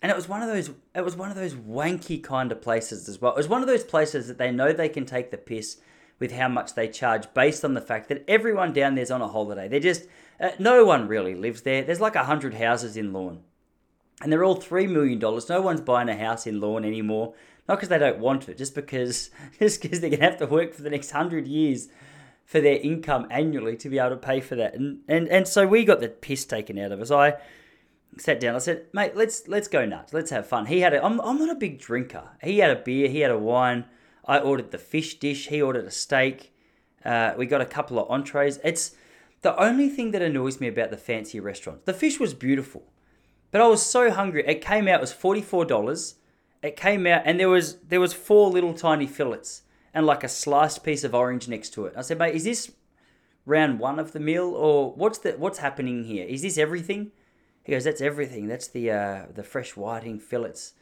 and 0.01 0.11
it 0.11 0.15
was 0.15 0.29
one 0.29 0.41
of 0.41 0.47
those 0.47 0.71
it 0.95 1.03
was 1.03 1.15
one 1.15 1.29
of 1.29 1.35
those 1.35 1.53
wanky 1.53 2.21
kind 2.21 2.51
of 2.51 2.61
places 2.61 3.09
as 3.09 3.19
well. 3.19 3.33
It 3.33 3.37
was 3.37 3.47
one 3.47 3.61
of 3.61 3.67
those 3.67 3.83
places 3.83 4.27
that 4.27 4.37
they 4.37 4.51
know 4.51 4.71
they 4.71 4.89
can 4.89 5.05
take 5.05 5.31
the 5.31 5.37
piss 5.37 5.77
with 6.19 6.31
how 6.31 6.47
much 6.47 6.73
they 6.73 6.87
charge 6.87 7.31
based 7.33 7.63
on 7.63 7.73
the 7.73 7.81
fact 7.81 8.09
that 8.09 8.23
everyone 8.27 8.73
down 8.73 8.95
there's 8.95 9.11
on 9.11 9.21
a 9.21 9.27
holiday. 9.27 9.67
They 9.67 9.79
just 9.79 10.07
uh, 10.39 10.51
no 10.59 10.85
one 10.85 11.07
really 11.07 11.35
lives 11.35 11.61
there. 11.61 11.83
There's 11.83 12.01
like 12.01 12.15
a 12.15 12.25
hundred 12.25 12.55
houses 12.55 12.97
in 12.97 13.13
Lorne, 13.13 13.41
and 14.21 14.31
they're 14.31 14.43
all 14.43 14.55
three 14.55 14.87
million 14.87 15.19
dollars. 15.19 15.49
No 15.49 15.61
one's 15.61 15.81
buying 15.81 16.09
a 16.09 16.17
house 16.17 16.47
in 16.47 16.59
Lorne 16.59 16.85
anymore. 16.85 17.33
Not 17.67 17.75
because 17.75 17.89
they 17.89 17.99
don't 17.99 18.19
want 18.19 18.47
it, 18.47 18.57
just 18.57 18.75
because 18.75 19.29
just 19.59 19.81
because 19.81 19.99
they're 19.99 20.09
gonna 20.09 20.23
have 20.23 20.37
to 20.37 20.47
work 20.47 20.73
for 20.73 20.81
the 20.81 20.89
next 20.89 21.11
hundred 21.11 21.47
years 21.47 21.89
for 22.45 22.61
their 22.61 22.77
income 22.77 23.27
annually 23.29 23.75
to 23.75 23.89
be 23.89 23.99
able 23.99 24.11
to 24.11 24.17
pay 24.17 24.39
for 24.39 24.55
that. 24.55 24.73
And 24.73 24.99
and 25.07 25.27
and 25.27 25.47
so 25.47 25.67
we 25.67 25.83
got 25.85 25.99
the 25.99 26.09
piss 26.09 26.45
taken 26.45 26.79
out 26.79 26.91
of 26.91 27.01
us. 27.01 27.11
I 27.11 27.35
sat 28.17 28.39
down. 28.39 28.55
I 28.55 28.59
said, 28.59 28.85
"Mate, 28.93 29.15
let's 29.15 29.47
let's 29.47 29.67
go 29.67 29.85
nuts. 29.85 30.13
Let's 30.13 30.31
have 30.31 30.47
fun." 30.47 30.65
He 30.65 30.79
had 30.79 30.93
a. 30.93 31.03
I'm 31.03 31.19
I'm 31.21 31.37
not 31.37 31.49
a 31.49 31.55
big 31.55 31.79
drinker. 31.79 32.29
He 32.41 32.59
had 32.59 32.71
a 32.71 32.75
beer. 32.75 33.09
He 33.09 33.19
had 33.19 33.31
a 33.31 33.37
wine. 33.37 33.85
I 34.27 34.39
ordered 34.39 34.71
the 34.71 34.77
fish 34.77 35.15
dish. 35.15 35.47
He 35.47 35.61
ordered 35.61 35.85
a 35.85 35.91
steak. 35.91 36.53
Uh, 37.05 37.33
we 37.37 37.45
got 37.45 37.61
a 37.61 37.65
couple 37.65 37.97
of 37.97 38.09
entrees. 38.11 38.59
It's 38.63 38.95
the 39.41 39.57
only 39.59 39.89
thing 39.89 40.11
that 40.11 40.21
annoys 40.21 40.59
me 40.59 40.67
about 40.67 40.91
the 40.91 40.97
fancy 40.97 41.39
restaurants. 41.39 41.85
The 41.85 41.93
fish 41.93 42.19
was 42.19 42.33
beautiful, 42.33 42.83
but 43.51 43.61
I 43.61 43.67
was 43.67 43.83
so 43.83 44.11
hungry. 44.11 44.43
It 44.45 44.61
came 44.61 44.87
out 44.87 44.95
it 44.95 45.01
was 45.01 45.13
forty 45.13 45.41
four 45.41 45.63
dollars. 45.63 46.15
It 46.61 46.75
came 46.75 47.07
out 47.07 47.21
and 47.23 47.39
there 47.39 47.49
was 47.49 47.77
there 47.77 48.01
was 48.01 48.13
four 48.13 48.49
little 48.49 48.73
tiny 48.73 49.07
fillets 49.07 49.61
and 49.93 50.05
like 50.05 50.23
a 50.23 50.29
sliced 50.29 50.83
piece 50.83 51.03
of 51.03 51.15
orange 51.15 51.47
next 51.47 51.69
to 51.75 51.85
it. 51.85 51.93
I 51.95 52.01
said, 52.01 52.17
"Mate, 52.17 52.35
is 52.35 52.43
this 52.43 52.71
round 53.45 53.79
one 53.79 53.99
of 53.99 54.11
the 54.11 54.19
meal 54.19 54.53
or 54.53 54.91
what's 54.91 55.19
the 55.19 55.33
what's 55.33 55.59
happening 55.59 56.03
here? 56.03 56.25
Is 56.27 56.41
this 56.41 56.57
everything?" 56.57 57.11
He 57.63 57.71
goes, 57.71 57.85
"That's 57.85 58.01
everything. 58.01 58.47
That's 58.47 58.67
the 58.67 58.91
uh, 58.91 59.25
the 59.33 59.43
fresh 59.43 59.77
whiting 59.77 60.19
fillets 60.19 60.73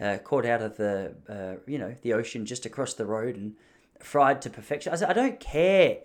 uh, 0.00 0.18
caught 0.18 0.46
out 0.46 0.62
of 0.62 0.76
the 0.76 1.14
uh, 1.28 1.60
you 1.70 1.78
know 1.78 1.94
the 2.02 2.12
ocean 2.12 2.46
just 2.46 2.66
across 2.66 2.94
the 2.94 3.06
road 3.06 3.36
and 3.36 3.54
fried 4.00 4.42
to 4.42 4.50
perfection." 4.50 4.92
I 4.92 4.96
said, 4.96 5.10
"I 5.10 5.12
don't 5.12 5.40
care. 5.40 5.98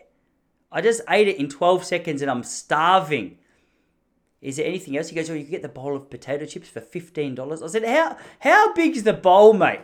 I 0.72 0.82
just 0.82 1.02
ate 1.10 1.28
it 1.28 1.38
in 1.38 1.50
twelve 1.50 1.84
seconds 1.84 2.22
and 2.22 2.30
I'm 2.30 2.44
starving." 2.44 3.38
Is 4.42 4.56
there 4.56 4.66
anything 4.66 4.96
else? 4.96 5.10
He 5.10 5.16
goes, 5.16 5.30
"Oh, 5.30 5.34
you 5.34 5.44
can 5.44 5.52
get 5.52 5.62
the 5.62 5.70
bowl 5.70 5.96
of 5.96 6.10
potato 6.10 6.46
chips 6.46 6.70
for 6.70 6.82
fifteen 6.82 7.36
dollars." 7.36 7.62
I 7.62 7.68
said, 7.68 7.86
"How 7.86 8.18
how 8.40 8.74
big 8.74 8.96
is 8.96 9.04
the 9.04 9.14
bowl, 9.14 9.54
mate?" 9.54 9.82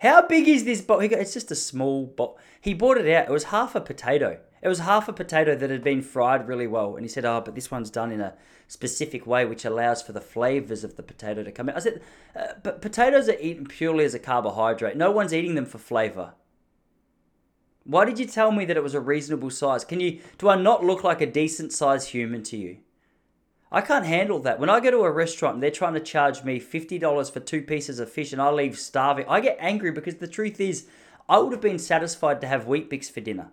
How 0.00 0.26
big 0.26 0.46
is 0.46 0.64
this 0.64 0.80
bowl? 0.80 1.00
He 1.00 1.08
goes, 1.08 1.20
it's 1.20 1.34
just 1.34 1.50
a 1.50 1.56
small 1.56 2.06
bowl. 2.06 2.38
He 2.60 2.72
bought 2.72 2.98
it 2.98 3.12
out. 3.12 3.28
It 3.28 3.32
was 3.32 3.44
half 3.44 3.74
a 3.74 3.80
potato. 3.80 4.38
It 4.60 4.68
was 4.68 4.80
half 4.80 5.08
a 5.08 5.12
potato 5.12 5.54
that 5.54 5.70
had 5.70 5.84
been 5.84 6.02
fried 6.02 6.48
really 6.48 6.66
well. 6.66 6.96
And 6.96 7.04
he 7.04 7.08
said, 7.08 7.24
Oh, 7.24 7.40
but 7.40 7.54
this 7.54 7.70
one's 7.70 7.90
done 7.90 8.10
in 8.10 8.20
a 8.20 8.34
specific 8.66 9.26
way 9.26 9.44
which 9.44 9.64
allows 9.64 10.02
for 10.02 10.12
the 10.12 10.20
flavors 10.20 10.84
of 10.84 10.96
the 10.96 11.02
potato 11.02 11.42
to 11.42 11.52
come 11.52 11.68
out. 11.68 11.76
I 11.76 11.80
said, 11.80 12.02
uh, 12.34 12.54
But 12.62 12.82
potatoes 12.82 13.28
are 13.28 13.38
eaten 13.40 13.66
purely 13.66 14.04
as 14.04 14.14
a 14.14 14.18
carbohydrate. 14.18 14.96
No 14.96 15.10
one's 15.10 15.34
eating 15.34 15.54
them 15.54 15.66
for 15.66 15.78
flavor. 15.78 16.34
Why 17.84 18.04
did 18.04 18.18
you 18.18 18.26
tell 18.26 18.52
me 18.52 18.64
that 18.66 18.76
it 18.76 18.82
was 18.82 18.94
a 18.94 19.00
reasonable 19.00 19.50
size? 19.50 19.84
Can 19.84 20.00
you 20.00 20.20
do 20.36 20.48
I 20.48 20.56
not 20.56 20.84
look 20.84 21.04
like 21.04 21.20
a 21.20 21.26
decent 21.26 21.72
sized 21.72 22.10
human 22.10 22.42
to 22.44 22.56
you? 22.56 22.78
I 23.70 23.80
can't 23.80 24.06
handle 24.06 24.38
that. 24.40 24.58
When 24.58 24.70
I 24.70 24.80
go 24.80 24.90
to 24.90 25.00
a 25.00 25.10
restaurant 25.10 25.54
and 25.54 25.62
they're 25.62 25.70
trying 25.70 25.94
to 25.94 26.00
charge 26.00 26.42
me 26.42 26.58
$50 26.58 27.30
for 27.30 27.40
two 27.40 27.62
pieces 27.62 27.98
of 27.98 28.10
fish 28.10 28.32
and 28.32 28.40
I 28.40 28.50
leave 28.50 28.78
starving, 28.78 29.26
I 29.28 29.40
get 29.40 29.58
angry 29.60 29.90
because 29.90 30.16
the 30.16 30.26
truth 30.26 30.58
is, 30.58 30.86
I 31.28 31.38
would 31.38 31.52
have 31.52 31.60
been 31.60 31.78
satisfied 31.78 32.40
to 32.40 32.46
have 32.46 32.66
Weet-Bix 32.66 33.10
for 33.10 33.20
dinner. 33.20 33.50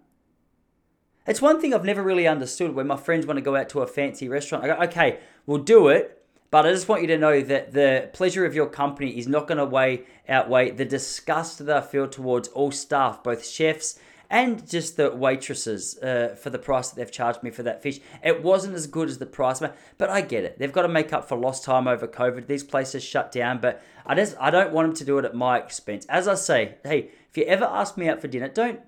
It's 1.28 1.42
one 1.42 1.60
thing 1.60 1.74
I've 1.74 1.84
never 1.84 2.04
really 2.04 2.28
understood 2.28 2.76
when 2.76 2.86
my 2.86 2.98
friends 2.98 3.26
want 3.26 3.38
to 3.38 3.42
go 3.42 3.56
out 3.56 3.70
to 3.70 3.82
a 3.82 3.88
fancy 3.88 4.30
restaurant. 4.30 4.64
I 4.64 4.68
go, 4.68 4.82
okay, 4.84 5.20
we'll 5.48 5.64
do 5.64 5.88
it, 5.88 6.24
but 6.52 6.68
I 6.68 6.72
just 6.72 6.88
want 6.88 7.02
you 7.02 7.08
to 7.08 7.18
know 7.18 7.42
that 7.42 7.74
the 7.74 8.10
pleasure 8.14 8.46
of 8.46 8.54
your 8.54 8.68
company 8.68 9.18
is 9.18 9.28
not 9.28 9.48
going 9.48 9.58
to 9.58 9.66
weigh 9.66 10.04
outweigh 10.30 10.70
the 10.70 10.86
disgust 10.86 11.66
that 11.66 11.78
I 11.78 11.82
feel 11.82 12.08
towards 12.08 12.48
all 12.50 12.72
staff, 12.72 13.24
both 13.24 13.46
chefs 13.46 14.00
and 14.30 14.68
just 14.68 14.98
the 14.98 15.12
waitresses, 15.12 15.98
uh, 16.00 16.36
for 16.40 16.50
the 16.50 16.60
price 16.60 16.90
that 16.90 16.96
they've 16.96 17.12
charged 17.12 17.44
me 17.44 17.52
for 17.52 17.64
that 17.64 17.82
fish. 17.82 18.00
It 18.24 18.44
wasn't 18.44 18.76
as 18.76 18.88
good 18.88 19.10
as 19.10 19.18
the 19.18 19.26
price, 19.26 19.62
but 19.98 20.10
I 20.10 20.22
get 20.22 20.44
it. 20.44 20.58
They've 20.58 20.72
got 20.72 20.84
to 20.84 20.88
make 20.88 21.14
up 21.14 21.28
for 21.28 21.38
lost 21.38 21.64
time 21.64 21.88
over 21.88 22.08
COVID. 22.08 22.48
These 22.48 22.64
places 22.64 23.04
shut 23.04 23.32
down, 23.32 23.60
but 23.62 23.84
I 24.06 24.16
just 24.16 24.36
I 24.40 24.52
don't 24.52 24.74
want 24.74 24.90
them 24.90 24.96
to 24.98 25.06
do 25.06 25.18
it 25.18 25.26
at 25.26 25.36
my 25.36 25.58
expense. 25.58 26.06
As 26.06 26.28
I 26.28 26.36
say, 26.36 26.76
hey, 26.84 27.10
if 27.30 27.38
you 27.38 27.46
ever 27.46 27.66
ask 27.66 27.98
me 27.98 28.10
out 28.10 28.22
for 28.22 28.28
dinner, 28.28 28.48
don't. 28.48 28.80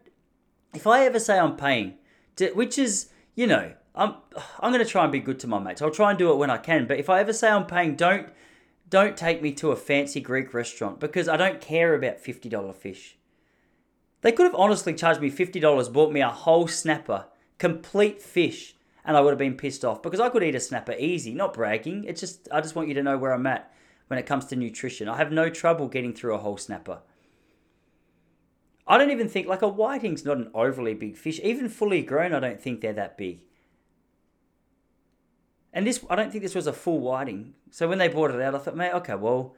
If 0.73 0.85
I 0.85 1.05
ever 1.05 1.19
say 1.19 1.39
I'm 1.39 1.55
paying 1.55 1.95
which 2.53 2.77
is, 2.77 3.09
you 3.35 3.47
know, 3.47 3.73
I'm 3.95 4.15
I'm 4.59 4.71
going 4.71 4.83
to 4.83 4.89
try 4.89 5.03
and 5.03 5.11
be 5.11 5.19
good 5.19 5.39
to 5.39 5.47
my 5.47 5.59
mates. 5.59 5.81
I'll 5.81 5.91
try 5.91 6.11
and 6.11 6.19
do 6.19 6.31
it 6.31 6.37
when 6.37 6.49
I 6.49 6.57
can. 6.57 6.87
But 6.87 6.99
if 6.99 7.09
I 7.09 7.19
ever 7.19 7.33
say 7.33 7.49
I'm 7.49 7.65
paying, 7.65 7.95
don't 7.95 8.29
don't 8.89 9.17
take 9.17 9.41
me 9.41 9.51
to 9.53 9.71
a 9.71 9.75
fancy 9.75 10.21
Greek 10.21 10.53
restaurant 10.53 10.99
because 10.99 11.27
I 11.27 11.37
don't 11.37 11.59
care 11.59 11.93
about 11.93 12.19
fifty 12.19 12.47
dollar 12.47 12.73
fish. 12.73 13.17
They 14.21 14.31
could 14.31 14.45
have 14.45 14.55
honestly 14.55 14.93
charged 14.93 15.21
me 15.21 15.29
fifty 15.29 15.59
dollars, 15.59 15.89
bought 15.89 16.11
me 16.11 16.21
a 16.21 16.29
whole 16.29 16.67
snapper, 16.67 17.25
complete 17.57 18.21
fish, 18.21 18.75
and 19.03 19.17
I 19.17 19.21
would 19.21 19.31
have 19.31 19.39
been 19.39 19.57
pissed 19.57 19.83
off 19.83 20.01
because 20.01 20.19
I 20.19 20.29
could 20.29 20.43
eat 20.43 20.55
a 20.55 20.59
snapper 20.59 20.95
easy. 20.97 21.33
Not 21.33 21.53
bragging. 21.53 22.03
It's 22.05 22.21
just 22.21 22.47
I 22.51 22.61
just 22.61 22.75
want 22.75 22.87
you 22.87 22.93
to 22.95 23.03
know 23.03 23.17
where 23.17 23.33
I'm 23.33 23.47
at 23.47 23.71
when 24.07 24.19
it 24.19 24.25
comes 24.25 24.45
to 24.45 24.55
nutrition. 24.55 25.09
I 25.09 25.17
have 25.17 25.31
no 25.31 25.49
trouble 25.49 25.87
getting 25.87 26.13
through 26.13 26.35
a 26.35 26.39
whole 26.39 26.57
snapper. 26.57 26.99
I 28.87 28.97
don't 28.97 29.11
even 29.11 29.27
think 29.27 29.47
like 29.47 29.61
a 29.61 29.67
whiting's 29.67 30.23
not 30.23 30.37
an 30.37 30.49
overly 30.53 30.93
big 30.93 31.17
fish. 31.17 31.39
Even 31.43 31.67
fully 31.67 32.01
grown, 32.01 32.33
I 32.33 32.39
don't 32.39 32.61
think 32.61 32.81
they're 32.81 32.93
that 32.93 33.17
big. 33.17 33.41
And 35.73 35.85
this, 35.85 36.03
I 36.09 36.15
don't 36.15 36.31
think 36.31 36.43
this 36.43 36.55
was 36.55 36.67
a 36.67 36.73
full 36.73 36.99
whiting. 36.99 37.53
So 37.69 37.87
when 37.87 37.97
they 37.97 38.07
brought 38.07 38.31
it 38.31 38.41
out, 38.41 38.55
I 38.55 38.59
thought, 38.59 38.77
mate, 38.77 38.93
okay, 38.93 39.15
well, 39.15 39.55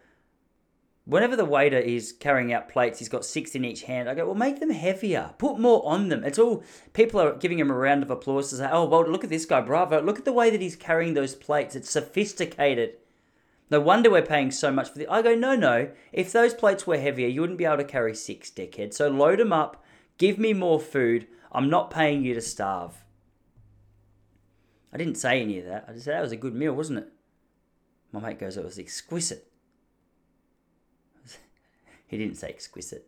whenever 1.06 1.36
the 1.36 1.46
waiter 1.46 1.78
is 1.78 2.12
carrying 2.12 2.52
out 2.52 2.70
plates, 2.70 3.00
he's 3.00 3.08
got 3.08 3.24
six 3.24 3.56
in 3.56 3.64
each 3.64 3.84
hand. 3.84 4.10
I 4.10 4.16
go, 4.16 4.26
well, 4.26 4.36
make 4.36 4.60
them 4.60 4.72
heavier. 4.72 5.34
Put 5.38 5.60
more 5.60 5.82
on 5.86 6.10
them. 6.10 6.24
It's 6.24 6.40
all 6.40 6.64
people 6.94 7.22
are 7.22 7.36
giving 7.36 7.60
him 7.60 7.72
a 7.72 7.76
round 7.76 8.04
of 8.04 8.12
applause 8.12 8.50
to 8.50 8.58
say, 8.58 8.70
oh, 8.72 8.86
well, 8.86 9.08
look 9.08 9.24
at 9.24 9.30
this 9.30 9.46
guy, 9.46 9.62
bravo. 9.62 10.02
Look 10.02 10.20
at 10.20 10.26
the 10.26 10.34
way 10.34 10.50
that 10.50 10.62
he's 10.62 10.76
carrying 10.76 11.14
those 11.14 11.36
plates. 11.36 11.76
It's 11.76 11.90
sophisticated. 11.90 12.96
No 13.70 13.80
wonder 13.80 14.10
we're 14.10 14.22
paying 14.22 14.52
so 14.52 14.72
much 14.72 14.90
for 14.90 14.98
the. 14.98 15.08
I 15.08 15.22
go, 15.22 15.36
no, 15.36 15.56
no. 15.56 15.92
If 16.12 16.32
those 16.32 16.54
plates 16.54 16.88
were 16.88 16.98
heavier, 16.98 17.28
you 17.28 17.42
wouldn't 17.42 17.60
be 17.60 17.66
able 17.66 17.78
to 17.78 17.84
carry 17.84 18.16
six, 18.16 18.50
dickhead. 18.50 18.94
So 18.94 19.10
load 19.10 19.40
them 19.40 19.54
up. 19.54 19.84
Give 20.18 20.40
me 20.40 20.54
more 20.54 20.80
food. 20.80 21.28
I'm 21.52 21.70
not 21.70 21.92
paying 21.92 22.24
you 22.24 22.34
to 22.34 22.42
starve. 22.42 23.04
I 24.92 24.98
didn't 24.98 25.16
say 25.16 25.42
any 25.42 25.60
of 25.60 25.66
that. 25.66 25.86
I 25.88 25.94
just 25.94 26.06
said 26.06 26.16
that 26.16 26.22
was 26.22 26.32
a 26.32 26.38
good 26.38 26.56
meal, 26.56 26.74
wasn't 26.74 27.00
it? 27.00 27.08
My 28.12 28.20
mate 28.20 28.40
goes, 28.40 28.58
it 28.58 28.66
was 28.66 28.80
exquisite. 28.80 29.52
he 32.08 32.18
didn't 32.18 32.38
say 32.38 32.50
exquisite 32.50 33.06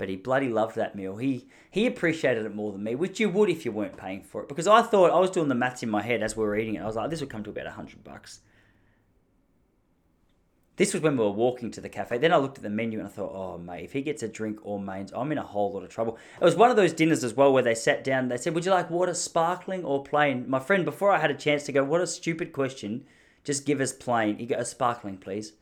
but 0.00 0.08
he 0.08 0.16
bloody 0.16 0.48
loved 0.48 0.76
that 0.76 0.96
meal. 0.96 1.18
He 1.18 1.46
he 1.70 1.86
appreciated 1.86 2.46
it 2.46 2.54
more 2.54 2.72
than 2.72 2.82
me, 2.82 2.94
which 2.94 3.20
you 3.20 3.28
would 3.28 3.50
if 3.50 3.66
you 3.66 3.70
weren't 3.70 3.98
paying 3.98 4.22
for 4.22 4.40
it. 4.40 4.48
Because 4.48 4.66
I 4.66 4.80
thought 4.80 5.10
I 5.10 5.20
was 5.20 5.30
doing 5.30 5.48
the 5.48 5.54
maths 5.54 5.82
in 5.82 5.90
my 5.90 6.00
head 6.00 6.22
as 6.22 6.34
we 6.34 6.42
were 6.42 6.56
eating 6.56 6.76
it. 6.76 6.80
I 6.80 6.86
was 6.86 6.96
like, 6.96 7.10
this 7.10 7.20
would 7.20 7.28
come 7.28 7.44
to 7.44 7.50
about 7.50 7.66
a 7.66 7.72
hundred 7.72 8.02
bucks. 8.02 8.40
This 10.76 10.94
was 10.94 11.02
when 11.02 11.18
we 11.18 11.24
were 11.24 11.30
walking 11.30 11.70
to 11.72 11.82
the 11.82 11.90
cafe. 11.90 12.16
Then 12.16 12.32
I 12.32 12.38
looked 12.38 12.56
at 12.56 12.62
the 12.62 12.70
menu 12.70 12.98
and 12.98 13.06
I 13.06 13.10
thought, 13.10 13.34
oh 13.34 13.58
mate, 13.58 13.84
if 13.84 13.92
he 13.92 14.00
gets 14.00 14.22
a 14.22 14.28
drink 14.28 14.60
or 14.62 14.80
mains, 14.80 15.12
I'm 15.14 15.32
in 15.32 15.36
a 15.36 15.42
whole 15.42 15.70
lot 15.70 15.82
of 15.82 15.90
trouble. 15.90 16.16
It 16.40 16.44
was 16.44 16.56
one 16.56 16.70
of 16.70 16.76
those 16.76 16.94
dinners 16.94 17.22
as 17.22 17.34
well 17.34 17.52
where 17.52 17.62
they 17.62 17.74
sat 17.74 18.02
down. 18.02 18.28
They 18.28 18.38
said, 18.38 18.54
would 18.54 18.64
you 18.64 18.70
like 18.70 18.88
water, 18.88 19.12
sparkling 19.12 19.84
or 19.84 20.02
plain? 20.02 20.48
My 20.48 20.60
friend, 20.60 20.86
before 20.86 21.12
I 21.12 21.18
had 21.18 21.30
a 21.30 21.34
chance 21.34 21.64
to 21.64 21.72
go, 21.72 21.84
what 21.84 22.00
a 22.00 22.06
stupid 22.06 22.54
question. 22.54 23.04
Just 23.44 23.66
give 23.66 23.82
us 23.82 23.92
plain. 23.92 24.38
You 24.38 24.46
got 24.46 24.60
a 24.60 24.64
sparkling, 24.64 25.18
please. 25.18 25.52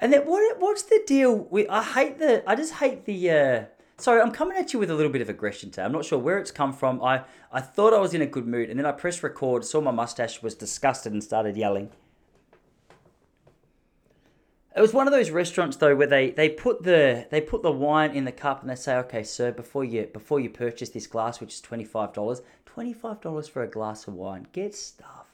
And 0.00 0.12
then 0.12 0.22
what? 0.22 0.58
What's 0.58 0.82
the 0.82 1.02
deal? 1.06 1.36
with 1.50 1.68
I 1.68 1.82
hate 1.82 2.18
the. 2.18 2.42
I 2.48 2.56
just 2.56 2.74
hate 2.74 3.04
the. 3.04 3.30
Uh, 3.30 3.64
sorry, 3.98 4.22
I'm 4.22 4.32
coming 4.32 4.56
at 4.56 4.72
you 4.72 4.78
with 4.78 4.90
a 4.90 4.94
little 4.94 5.12
bit 5.12 5.20
of 5.20 5.28
aggression 5.28 5.70
today. 5.70 5.84
I'm 5.84 5.92
not 5.92 6.06
sure 6.06 6.18
where 6.18 6.38
it's 6.38 6.50
come 6.50 6.72
from. 6.72 7.02
I 7.02 7.24
I 7.52 7.60
thought 7.60 7.92
I 7.92 7.98
was 7.98 8.14
in 8.14 8.22
a 8.22 8.26
good 8.26 8.46
mood, 8.46 8.70
and 8.70 8.78
then 8.78 8.86
I 8.86 8.92
pressed 8.92 9.22
record, 9.22 9.64
saw 9.64 9.80
my 9.82 9.90
mustache, 9.90 10.42
was 10.42 10.54
disgusted, 10.54 11.12
and 11.12 11.22
started 11.22 11.56
yelling. 11.56 11.90
It 14.74 14.80
was 14.80 14.94
one 14.94 15.08
of 15.08 15.12
those 15.12 15.30
restaurants 15.30 15.76
though 15.76 15.96
where 15.96 16.06
they, 16.06 16.30
they 16.30 16.48
put 16.48 16.84
the 16.84 17.26
they 17.30 17.40
put 17.40 17.62
the 17.62 17.72
wine 17.72 18.12
in 18.12 18.24
the 18.24 18.32
cup 18.32 18.60
and 18.62 18.70
they 18.70 18.76
say, 18.76 18.96
okay, 18.98 19.24
sir, 19.24 19.50
before 19.50 19.84
you 19.84 20.04
before 20.06 20.38
you 20.40 20.48
purchase 20.48 20.90
this 20.90 21.08
glass, 21.08 21.40
which 21.40 21.54
is 21.54 21.60
twenty 21.60 21.84
five 21.84 22.12
dollars, 22.12 22.40
twenty 22.64 22.92
five 22.92 23.20
dollars 23.20 23.48
for 23.48 23.62
a 23.62 23.66
glass 23.66 24.06
of 24.06 24.14
wine, 24.14 24.46
get 24.52 24.74
stuffed. 24.74 25.29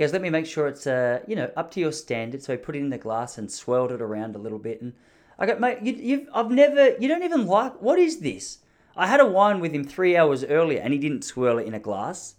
He 0.00 0.06
goes, 0.06 0.14
let 0.14 0.22
me 0.22 0.30
make 0.30 0.46
sure 0.46 0.66
it's 0.66 0.86
uh 0.86 1.20
you 1.26 1.36
know 1.36 1.50
up 1.58 1.70
to 1.72 1.80
your 1.80 1.92
standard. 1.92 2.42
So 2.42 2.54
he 2.54 2.56
put 2.56 2.74
it 2.74 2.78
in 2.78 2.88
the 2.88 2.96
glass 2.96 3.36
and 3.36 3.52
swirled 3.52 3.92
it 3.92 4.00
around 4.00 4.34
a 4.34 4.38
little 4.38 4.58
bit, 4.58 4.80
and 4.80 4.94
I 5.38 5.44
go, 5.44 5.58
mate, 5.58 5.82
you, 5.82 5.92
you've 5.92 6.28
I've 6.32 6.50
never 6.50 6.96
you 6.98 7.06
don't 7.06 7.22
even 7.22 7.44
like 7.44 7.82
what 7.82 7.98
is 7.98 8.20
this? 8.20 8.60
I 8.96 9.08
had 9.08 9.20
a 9.20 9.26
wine 9.26 9.60
with 9.60 9.72
him 9.72 9.84
three 9.84 10.16
hours 10.16 10.42
earlier 10.42 10.80
and 10.80 10.94
he 10.94 10.98
didn't 10.98 11.24
swirl 11.24 11.58
it 11.58 11.66
in 11.66 11.74
a 11.74 11.78
glass. 11.78 12.36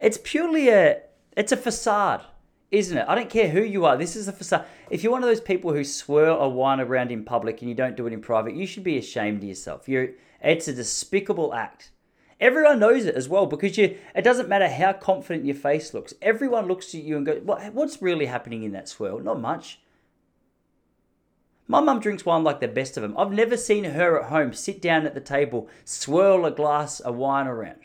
It's 0.00 0.18
purely 0.24 0.70
a 0.70 1.02
it's 1.36 1.52
a 1.52 1.56
facade 1.56 2.24
isn't 2.72 2.98
it? 2.98 3.06
I 3.06 3.14
don't 3.14 3.30
care 3.30 3.48
who 3.48 3.62
you 3.62 3.84
are. 3.84 3.96
This 3.96 4.16
is 4.16 4.26
a 4.26 4.32
facade. 4.32 4.64
If 4.90 5.04
you're 5.04 5.12
one 5.12 5.22
of 5.22 5.28
those 5.28 5.40
people 5.40 5.72
who 5.72 5.84
swirl 5.84 6.40
a 6.40 6.48
wine 6.48 6.80
around 6.80 7.12
in 7.12 7.22
public 7.24 7.60
and 7.60 7.68
you 7.68 7.76
don't 7.76 7.96
do 7.96 8.08
it 8.08 8.12
in 8.12 8.20
private, 8.20 8.56
you 8.56 8.66
should 8.66 8.82
be 8.82 8.98
ashamed 8.98 9.44
of 9.44 9.48
yourself. 9.48 9.88
You're, 9.88 10.08
it's 10.42 10.66
a 10.66 10.72
despicable 10.72 11.54
act. 11.54 11.92
Everyone 12.40 12.78
knows 12.78 13.06
it 13.06 13.14
as 13.14 13.28
well 13.28 13.46
because 13.46 13.78
you. 13.78 13.96
It 14.14 14.22
doesn't 14.22 14.48
matter 14.48 14.68
how 14.68 14.92
confident 14.92 15.46
your 15.46 15.54
face 15.54 15.94
looks. 15.94 16.14
Everyone 16.20 16.66
looks 16.66 16.94
at 16.94 17.02
you 17.02 17.16
and 17.16 17.26
goes, 17.26 17.42
what, 17.42 17.72
"What's 17.72 18.02
really 18.02 18.26
happening 18.26 18.62
in 18.62 18.72
that 18.72 18.88
swirl? 18.88 19.20
Not 19.20 19.40
much." 19.40 19.80
My 21.66 21.80
mum 21.80 22.00
drinks 22.00 22.26
wine 22.26 22.44
like 22.44 22.60
the 22.60 22.68
best 22.68 22.96
of 22.96 23.02
them. 23.02 23.16
I've 23.16 23.32
never 23.32 23.56
seen 23.56 23.84
her 23.84 24.20
at 24.20 24.28
home 24.28 24.52
sit 24.52 24.82
down 24.82 25.06
at 25.06 25.14
the 25.14 25.20
table, 25.20 25.68
swirl 25.84 26.44
a 26.44 26.50
glass 26.50 27.00
of 27.00 27.16
wine 27.16 27.46
around 27.46 27.78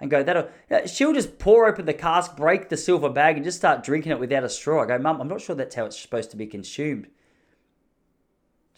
and 0.00 0.10
go, 0.10 0.22
that'll, 0.22 0.48
she'll 0.86 1.12
just 1.12 1.38
pour 1.38 1.66
open 1.66 1.86
the 1.86 1.94
cask, 1.94 2.36
break 2.36 2.68
the 2.68 2.76
silver 2.76 3.08
bag, 3.08 3.36
and 3.36 3.44
just 3.44 3.58
start 3.58 3.82
drinking 3.82 4.12
it 4.12 4.20
without 4.20 4.44
a 4.44 4.48
straw. 4.48 4.82
I 4.82 4.86
go, 4.86 4.98
Mum, 4.98 5.20
I'm 5.20 5.28
not 5.28 5.40
sure 5.40 5.56
that's 5.56 5.74
how 5.74 5.86
it's 5.86 5.98
supposed 5.98 6.30
to 6.30 6.36
be 6.36 6.46
consumed. 6.46 7.08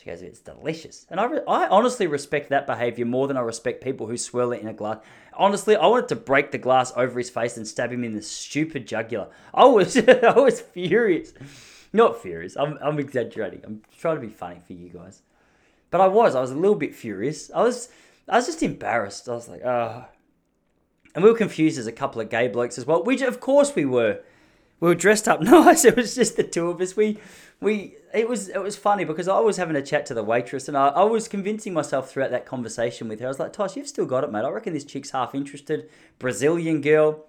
She 0.00 0.08
goes, 0.08 0.22
it's 0.22 0.40
delicious. 0.40 1.04
And 1.10 1.20
I, 1.20 1.24
re- 1.26 1.42
I 1.46 1.66
honestly 1.66 2.06
respect 2.06 2.48
that 2.48 2.66
behavior 2.66 3.04
more 3.04 3.28
than 3.28 3.36
I 3.36 3.40
respect 3.40 3.84
people 3.84 4.06
who 4.06 4.16
swirl 4.16 4.52
it 4.52 4.62
in 4.62 4.68
a 4.68 4.72
glass. 4.72 4.98
Honestly, 5.34 5.76
I 5.76 5.86
wanted 5.86 6.08
to 6.08 6.16
break 6.16 6.52
the 6.52 6.58
glass 6.58 6.90
over 6.96 7.18
his 7.18 7.28
face 7.28 7.58
and 7.58 7.68
stab 7.68 7.92
him 7.92 8.02
in 8.02 8.14
the 8.14 8.22
stupid 8.22 8.86
jugular. 8.86 9.28
I 9.52 9.66
was, 9.66 9.96
I 10.08 10.38
was 10.38 10.62
furious. 10.62 11.34
Not 11.92 12.22
furious. 12.22 12.56
I'm, 12.56 12.78
I'm 12.80 12.98
exaggerating. 12.98 13.60
I'm 13.62 13.82
trying 13.98 14.16
to 14.16 14.26
be 14.26 14.32
funny 14.32 14.60
for 14.66 14.72
you 14.72 14.88
guys. 14.88 15.20
But 15.90 16.00
I 16.00 16.06
was. 16.06 16.34
I 16.34 16.40
was 16.40 16.50
a 16.50 16.56
little 16.56 16.76
bit 16.76 16.94
furious. 16.94 17.50
I 17.54 17.62
was, 17.62 17.90
I 18.26 18.36
was 18.36 18.46
just 18.46 18.62
embarrassed. 18.62 19.28
I 19.28 19.32
was 19.32 19.48
like, 19.48 19.62
oh, 19.64 20.06
and 21.14 21.22
we 21.22 21.30
were 21.30 21.36
confused 21.36 21.78
as 21.78 21.86
a 21.86 21.92
couple 21.92 22.22
of 22.22 22.30
gay 22.30 22.48
blokes 22.48 22.78
as 22.78 22.86
well, 22.86 23.02
which 23.02 23.20
of 23.20 23.40
course 23.40 23.74
we 23.74 23.84
were. 23.84 24.20
We 24.80 24.88
were 24.88 24.94
dressed 24.94 25.28
up 25.28 25.40
nice. 25.42 25.84
It 25.84 25.96
was 25.96 26.14
just 26.14 26.36
the 26.36 26.42
two 26.42 26.68
of 26.68 26.80
us. 26.80 26.96
We 26.96 27.18
we 27.60 27.96
it 28.12 28.28
was 28.28 28.48
it 28.48 28.62
was 28.62 28.76
funny 28.76 29.04
because 29.04 29.28
I 29.28 29.38
was 29.38 29.58
having 29.58 29.76
a 29.76 29.82
chat 29.82 30.06
to 30.06 30.14
the 30.14 30.24
waitress 30.24 30.66
and 30.68 30.76
I, 30.76 30.88
I 30.88 31.04
was 31.04 31.28
convincing 31.28 31.74
myself 31.74 32.10
throughout 32.10 32.30
that 32.30 32.46
conversation 32.46 33.08
with 33.08 33.20
her. 33.20 33.26
I 33.26 33.28
was 33.28 33.38
like, 33.38 33.52
Tosh, 33.52 33.76
you've 33.76 33.88
still 33.88 34.06
got 34.06 34.24
it, 34.24 34.32
mate. 34.32 34.44
I 34.44 34.48
reckon 34.48 34.72
this 34.72 34.84
chick's 34.84 35.10
half 35.10 35.34
interested. 35.34 35.88
Brazilian 36.18 36.80
girl. 36.80 37.26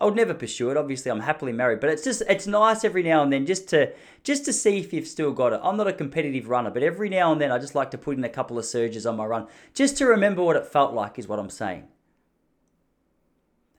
I 0.00 0.06
would 0.06 0.16
never 0.16 0.32
pursue 0.32 0.70
it. 0.70 0.78
Obviously, 0.78 1.10
I'm 1.10 1.20
happily 1.20 1.52
married, 1.52 1.80
but 1.80 1.90
it's 1.90 2.02
just 2.02 2.22
it's 2.26 2.46
nice 2.46 2.84
every 2.84 3.02
now 3.02 3.22
and 3.22 3.30
then 3.30 3.44
just 3.44 3.68
to 3.70 3.92
just 4.22 4.46
to 4.46 4.52
see 4.52 4.78
if 4.78 4.94
you've 4.94 5.06
still 5.06 5.32
got 5.32 5.52
it. 5.52 5.60
I'm 5.62 5.76
not 5.76 5.88
a 5.88 5.92
competitive 5.92 6.48
runner, 6.48 6.70
but 6.70 6.82
every 6.82 7.10
now 7.10 7.32
and 7.32 7.40
then 7.40 7.52
I 7.52 7.58
just 7.58 7.74
like 7.74 7.90
to 7.90 7.98
put 7.98 8.16
in 8.16 8.24
a 8.24 8.28
couple 8.28 8.58
of 8.58 8.64
surges 8.64 9.04
on 9.04 9.16
my 9.16 9.26
run 9.26 9.46
just 9.74 9.98
to 9.98 10.06
remember 10.06 10.42
what 10.42 10.56
it 10.56 10.66
felt 10.66 10.94
like. 10.94 11.18
Is 11.18 11.28
what 11.28 11.38
I'm 11.38 11.50
saying. 11.50 11.88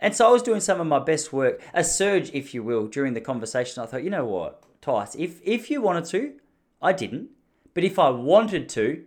And 0.02 0.16
so 0.16 0.28
I 0.28 0.32
was 0.32 0.42
doing 0.42 0.60
some 0.60 0.82
of 0.82 0.88
my 0.88 0.98
best 0.98 1.32
work, 1.32 1.62
a 1.76 1.84
surge, 1.84 2.32
if 2.34 2.56
you 2.56 2.64
will, 2.64 2.88
during 2.88 3.14
the 3.14 3.22
conversation. 3.22 3.84
I 3.84 3.86
thought, 3.86 4.04
you 4.04 4.10
know 4.10 4.26
what, 4.26 4.64
Tice, 4.82 5.16
if 5.16 5.40
if 5.44 5.70
you 5.70 5.80
wanted 5.82 6.06
to, 6.06 6.34
I 6.82 6.92
didn't. 6.92 7.30
But 7.74 7.84
if 7.84 8.00
I 8.00 8.10
wanted 8.10 8.68
to, 8.70 9.04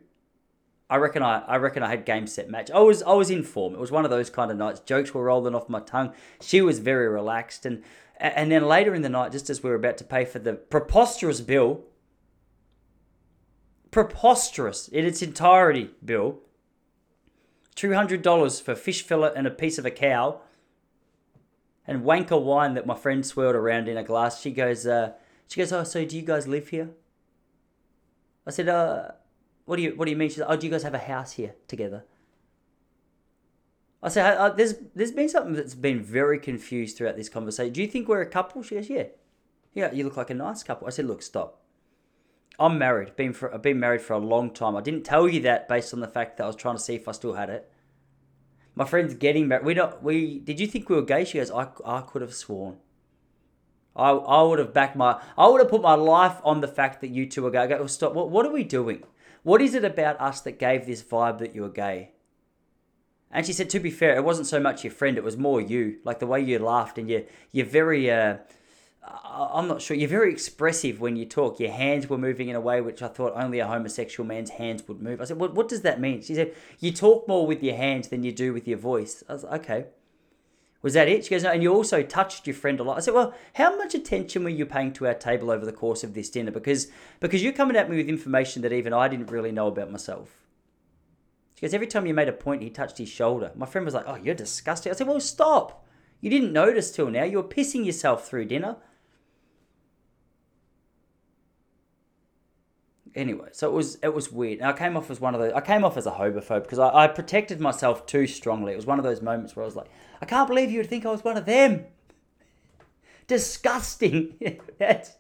I 0.89 0.97
reckon 0.97 1.23
I, 1.23 1.41
I 1.41 1.57
reckon 1.57 1.83
I 1.83 1.91
had 1.91 2.05
game 2.05 2.29
set 2.29 2.49
match. 2.49 2.71
I 2.71 2.79
was 2.79 3.03
I 3.03 3.13
was 3.13 3.29
in 3.29 3.43
form. 3.43 3.75
It 3.75 3.81
was 3.81 3.91
one 3.91 4.05
of 4.05 4.11
those 4.13 4.31
kind 4.31 4.51
of 4.51 4.57
nights. 4.57 4.81
Jokes 4.81 5.13
were 5.13 5.25
rolling 5.25 5.55
off 5.55 5.69
my 5.69 5.81
tongue. 5.81 6.13
She 6.41 6.63
was 6.63 6.79
very 6.79 7.09
relaxed, 7.09 7.67
and 7.67 7.83
and 8.17 8.53
then 8.53 8.65
later 8.65 8.95
in 8.95 9.03
the 9.03 9.09
night, 9.09 9.33
just 9.33 9.51
as 9.51 9.63
we 9.63 9.71
were 9.71 9.77
about 9.77 9.99
to 9.99 10.05
pay 10.05 10.25
for 10.25 10.39
the 10.39 10.55
preposterous 10.55 11.41
bill, 11.41 11.81
preposterous 13.91 14.87
in 14.87 15.05
its 15.05 15.23
entirety 15.23 15.91
bill, 16.05 16.39
two 17.75 17.95
hundred 17.95 18.23
dollars 18.23 18.61
for 18.61 18.77
fish 18.77 19.03
fillet 19.03 19.33
and 19.35 19.49
a 19.49 19.51
piece 19.51 19.79
of 19.79 19.85
a 19.85 19.91
cow 19.91 20.41
and 21.87 22.03
wanker 22.03 22.41
wine 22.41 22.75
that 22.75 22.87
my 22.87 22.95
friend 22.95 23.25
swirled 23.25 23.55
around 23.55 23.89
in 23.89 23.97
a 23.97 24.05
glass. 24.05 24.41
She 24.41 24.51
goes, 24.51 24.87
uh, 24.87 25.13
she 25.49 25.61
goes, 25.61 25.73
oh, 25.73 25.85
so 25.85 26.05
do 26.05 26.17
you 26.17 26.23
guys 26.23 26.49
live 26.49 26.69
here? 26.69 26.91
I 28.47 28.51
said, 28.51 28.69
uh, 28.69 29.09
what 29.65 29.77
do 29.77 29.83
you 29.83 29.93
what 29.97 30.05
do 30.05 30.11
you 30.11 30.17
mean? 30.17 30.29
She 30.29 30.37
said, 30.37 30.47
oh, 30.49 30.57
do 30.57 30.67
you 30.67 30.73
guys 30.73 30.83
have 30.83 30.95
a 30.95 30.99
house 30.99 31.33
here 31.33 31.55
together? 31.69 32.05
I 34.03 34.09
said, 34.09 34.37
uh, 34.37 34.51
there's 34.51 34.75
there's 34.95 35.13
been 35.13 35.29
something 35.29 35.55
that's 35.55 35.75
been 35.75 36.03
very 36.03 36.39
confused 36.39 36.97
throughout 36.97 37.17
this 37.17 37.29
conversation. 37.29 37.73
Do 37.73 37.81
you 37.81 37.89
think 37.89 38.09
we're 38.09 38.21
a 38.21 38.27
couple? 38.27 38.63
She 38.63 38.75
goes, 38.75 38.91
yeah, 38.91 39.05
yeah, 39.73 39.93
you 39.93 40.05
look 40.05 40.17
like 40.17 40.31
a 40.31 40.35
nice 40.35 40.63
couple. 40.63 40.87
I 40.87 40.91
said, 40.91 41.07
look, 41.07 41.23
stop. 41.23 41.61
I'm 42.59 42.79
married. 42.79 43.17
Been 43.17 43.33
for 43.33 43.53
I've 43.53 43.63
been 43.63 43.81
married 43.81 44.03
for 44.03 44.13
a 44.13 44.19
long 44.19 44.51
time. 44.51 44.77
I 44.77 44.81
didn't 44.81 45.05
tell 45.05 45.29
you 45.29 45.41
that 45.41 45.69
based 45.69 45.93
on 45.93 46.01
the 46.01 46.09
fact 46.09 46.37
that 46.37 46.45
I 46.45 46.47
was 46.47 46.57
trying 46.57 46.77
to 46.77 46.83
see 46.83 46.95
if 46.95 47.09
I 47.09 47.13
still 47.13 47.35
had 47.35 47.51
it. 47.51 47.71
My 48.75 48.85
friend's 48.85 49.15
getting 49.15 49.49
married. 49.49 49.65
We 49.65 49.75
don't. 49.75 50.03
We 50.03 50.39
did 50.39 50.59
you 50.59 50.67
think 50.67 50.89
we 50.89 50.97
were 50.97 51.03
gay? 51.03 51.25
She 51.25 51.39
goes. 51.39 51.51
I, 51.51 51.69
I 51.85 52.01
could 52.01 52.23
have 52.23 52.35
sworn. 52.35 52.79
I, 53.97 54.11
I 54.11 54.43
would 54.43 54.59
have 54.59 54.75
backed 54.75 54.97
my. 54.97 55.21
I 55.39 55.47
would 55.49 55.61
have 55.61 55.71
put 55.71 55.83
my 55.83 55.95
life 55.95 56.41
on 56.45 56.61
the 56.61 56.69
fact 56.69 57.01
that 57.01 57.09
you 57.11 57.27
two 57.27 57.47
are 57.47 57.51
gay. 57.51 57.59
I 57.59 57.67
go. 57.67 57.79
Well, 57.79 57.89
stop. 57.89 58.15
What 58.15 58.31
What 58.31 58.47
are 58.47 58.53
we 58.53 58.65
doing? 58.65 59.05
What 59.45 59.61
is 59.61 59.75
it 59.75 59.85
about 59.85 60.21
us 60.21 60.41
that 60.41 60.59
gave 60.59 60.87
this 60.87 61.03
vibe 61.03 61.39
that 61.39 61.55
you 61.55 61.63
were 61.63 61.69
gay? 61.69 62.13
And 63.31 63.45
she 63.45 63.53
said, 63.53 63.69
to 63.71 63.81
be 63.81 63.91
fair, 63.91 64.15
it 64.15 64.25
wasn't 64.25 64.47
so 64.47 64.61
much 64.61 64.85
your 64.85 64.93
friend; 64.93 65.19
it 65.19 65.25
was 65.25 65.37
more 65.37 65.61
you. 65.61 65.99
Like 66.05 66.19
the 66.19 66.27
way 66.27 66.41
you 66.41 66.59
laughed 66.59 66.99
and 66.99 67.09
you 67.09 67.27
you're 67.53 67.67
very. 67.67 68.11
Uh, 68.11 68.39
I'm 69.07 69.69
not 69.69 69.83
sure. 69.83 69.97
You're 69.97 70.09
very 70.09 70.33
expressive 70.33 71.01
when 71.01 71.17
you 71.17 71.27
talk. 71.27 71.61
Your 71.61 71.73
hands 71.73 72.09
were 72.09 72.17
moving 72.17 72.49
in 72.49 72.57
a 72.57 72.61
way 72.61 72.81
which 72.81 73.03
I 73.03 73.09
thought 73.09 73.33
only 73.35 73.59
a 73.59 73.67
homosexual 73.67 74.27
man's 74.27 74.51
hands 74.51 74.87
would 74.89 75.03
move. 75.03 75.21
I 75.21 75.25
said, 75.25 75.39
what, 75.39 75.55
what 75.55 75.69
does 75.69 75.83
that 75.83 76.01
mean? 76.01 76.23
She 76.23 76.35
said, 76.35 76.55
you 76.81 76.93
talk 76.93 77.29
more 77.29 77.47
with 77.47 77.63
your 77.63 77.77
hands 77.77 78.09
than 78.09 78.23
you 78.23 78.33
do 78.33 78.53
with 78.53 78.67
your 78.67 78.79
voice. 78.79 79.23
I 79.29 79.33
was 79.35 79.45
like, 79.45 79.63
okay. 79.63 79.87
Was 80.83 80.95
that 80.95 81.09
it? 81.09 81.25
She 81.25 81.31
goes, 81.31 81.43
no, 81.43 81.51
and 81.51 81.63
you 81.63 81.73
also 81.73 82.03
touched 82.03 82.47
your 82.47 82.55
friend 82.55 82.79
a 82.79 82.83
lot. 82.83 82.99
I 82.99 83.01
said, 83.01 83.15
well, 83.15 83.35
how 83.55 83.77
much 83.77 83.95
attention 83.95 84.45
were 84.45 84.51
you 84.51 84.67
paying 84.67 84.93
to 84.95 85.07
our 85.07 85.15
table 85.15 85.51
over 85.51 85.65
the 85.65 85.73
course 85.73 86.05
of 86.05 86.15
this 86.15 86.31
dinner? 86.31 86.51
Because 86.51 86.89
because 87.21 87.43
you're 87.43 87.53
coming 87.53 87.77
at 87.77 87.91
me 87.91 87.97
with 87.97 88.09
information 88.09 88.63
that 88.63 88.73
even 88.73 88.93
I 88.93 89.09
didn't 89.09 89.31
really 89.31 89.53
know 89.53 89.67
about 89.67 89.91
myself. 89.91 90.45
She 91.55 91.63
goes, 91.63 91.75
every 91.75 91.87
time 91.87 92.07
you 92.07 92.15
made 92.15 92.29
a 92.29 92.33
point, 92.33 92.63
he 92.63 92.71
touched 92.71 92.99
his 92.99 93.09
shoulder. 93.09 93.51
My 93.55 93.67
friend 93.67 93.85
was 93.85 93.95
like, 93.95 94.05
oh, 94.07 94.17
you're 94.17 94.35
disgusting. 94.35 94.93
I 94.93 94.95
said, 94.95 95.07
well, 95.07 95.21
stop. 95.21 95.87
You 96.21 96.31
didn't 96.31 96.53
notice 96.53 96.91
till 96.91 97.11
now. 97.11 97.25
You 97.25 97.39
were 97.39 97.49
pissing 97.49 97.85
yourself 97.85 98.29
through 98.29 98.47
dinner. 98.47 98.77
Anyway, 103.15 103.49
so 103.53 103.69
it 103.69 103.73
was 103.73 103.97
it 104.03 104.15
was 104.15 104.31
weird. 104.33 104.59
And 104.59 104.69
I 104.69 104.73
came 104.73 104.97
off 104.97 105.11
as 105.11 105.21
one 105.21 105.35
of 105.35 105.41
those. 105.41 105.53
I 105.53 105.61
came 105.61 105.85
off 105.85 105.97
as 105.97 106.07
a 106.07 106.13
homophobe 106.13 106.63
because 106.63 106.79
I, 106.79 107.05
I 107.05 107.09
protected 107.09 107.61
myself 107.61 108.07
too 108.07 108.27
strongly. 108.27 108.73
It 108.73 108.77
was 108.77 108.87
one 108.87 108.99
of 108.99 109.05
those 109.05 109.23
moments 109.23 109.55
where 109.55 109.63
I 109.63 109.67
was 109.67 109.77
like, 109.77 109.91
I 110.21 110.27
can't 110.27 110.49
believe 110.49 110.71
you 110.71 110.79
would 110.79 110.89
think 110.89 111.07
I 111.07 111.11
was 111.11 111.25
one 111.25 111.37
of 111.37 111.47
them. 111.47 111.85
Disgusting. 113.27 114.35
that's 114.79 115.13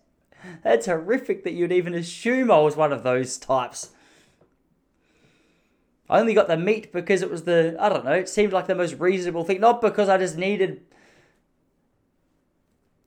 that's 0.62 0.86
horrific 0.86 1.44
that 1.44 1.52
you'd 1.52 1.72
even 1.72 1.94
assume 1.94 2.50
I 2.50 2.58
was 2.60 2.76
one 2.76 2.92
of 2.92 3.02
those 3.02 3.38
types. 3.38 3.90
I 6.08 6.20
only 6.20 6.34
got 6.34 6.48
the 6.48 6.56
meat 6.56 6.92
because 6.92 7.22
it 7.22 7.30
was 7.30 7.44
the 7.44 7.76
I 7.80 7.88
don't 7.88 8.04
know. 8.04 8.12
It 8.12 8.28
seemed 8.28 8.52
like 8.52 8.66
the 8.66 8.74
most 8.74 8.94
reasonable 8.98 9.44
thing, 9.44 9.60
not 9.60 9.80
because 9.80 10.08
I 10.08 10.18
just 10.18 10.36
needed. 10.36 10.82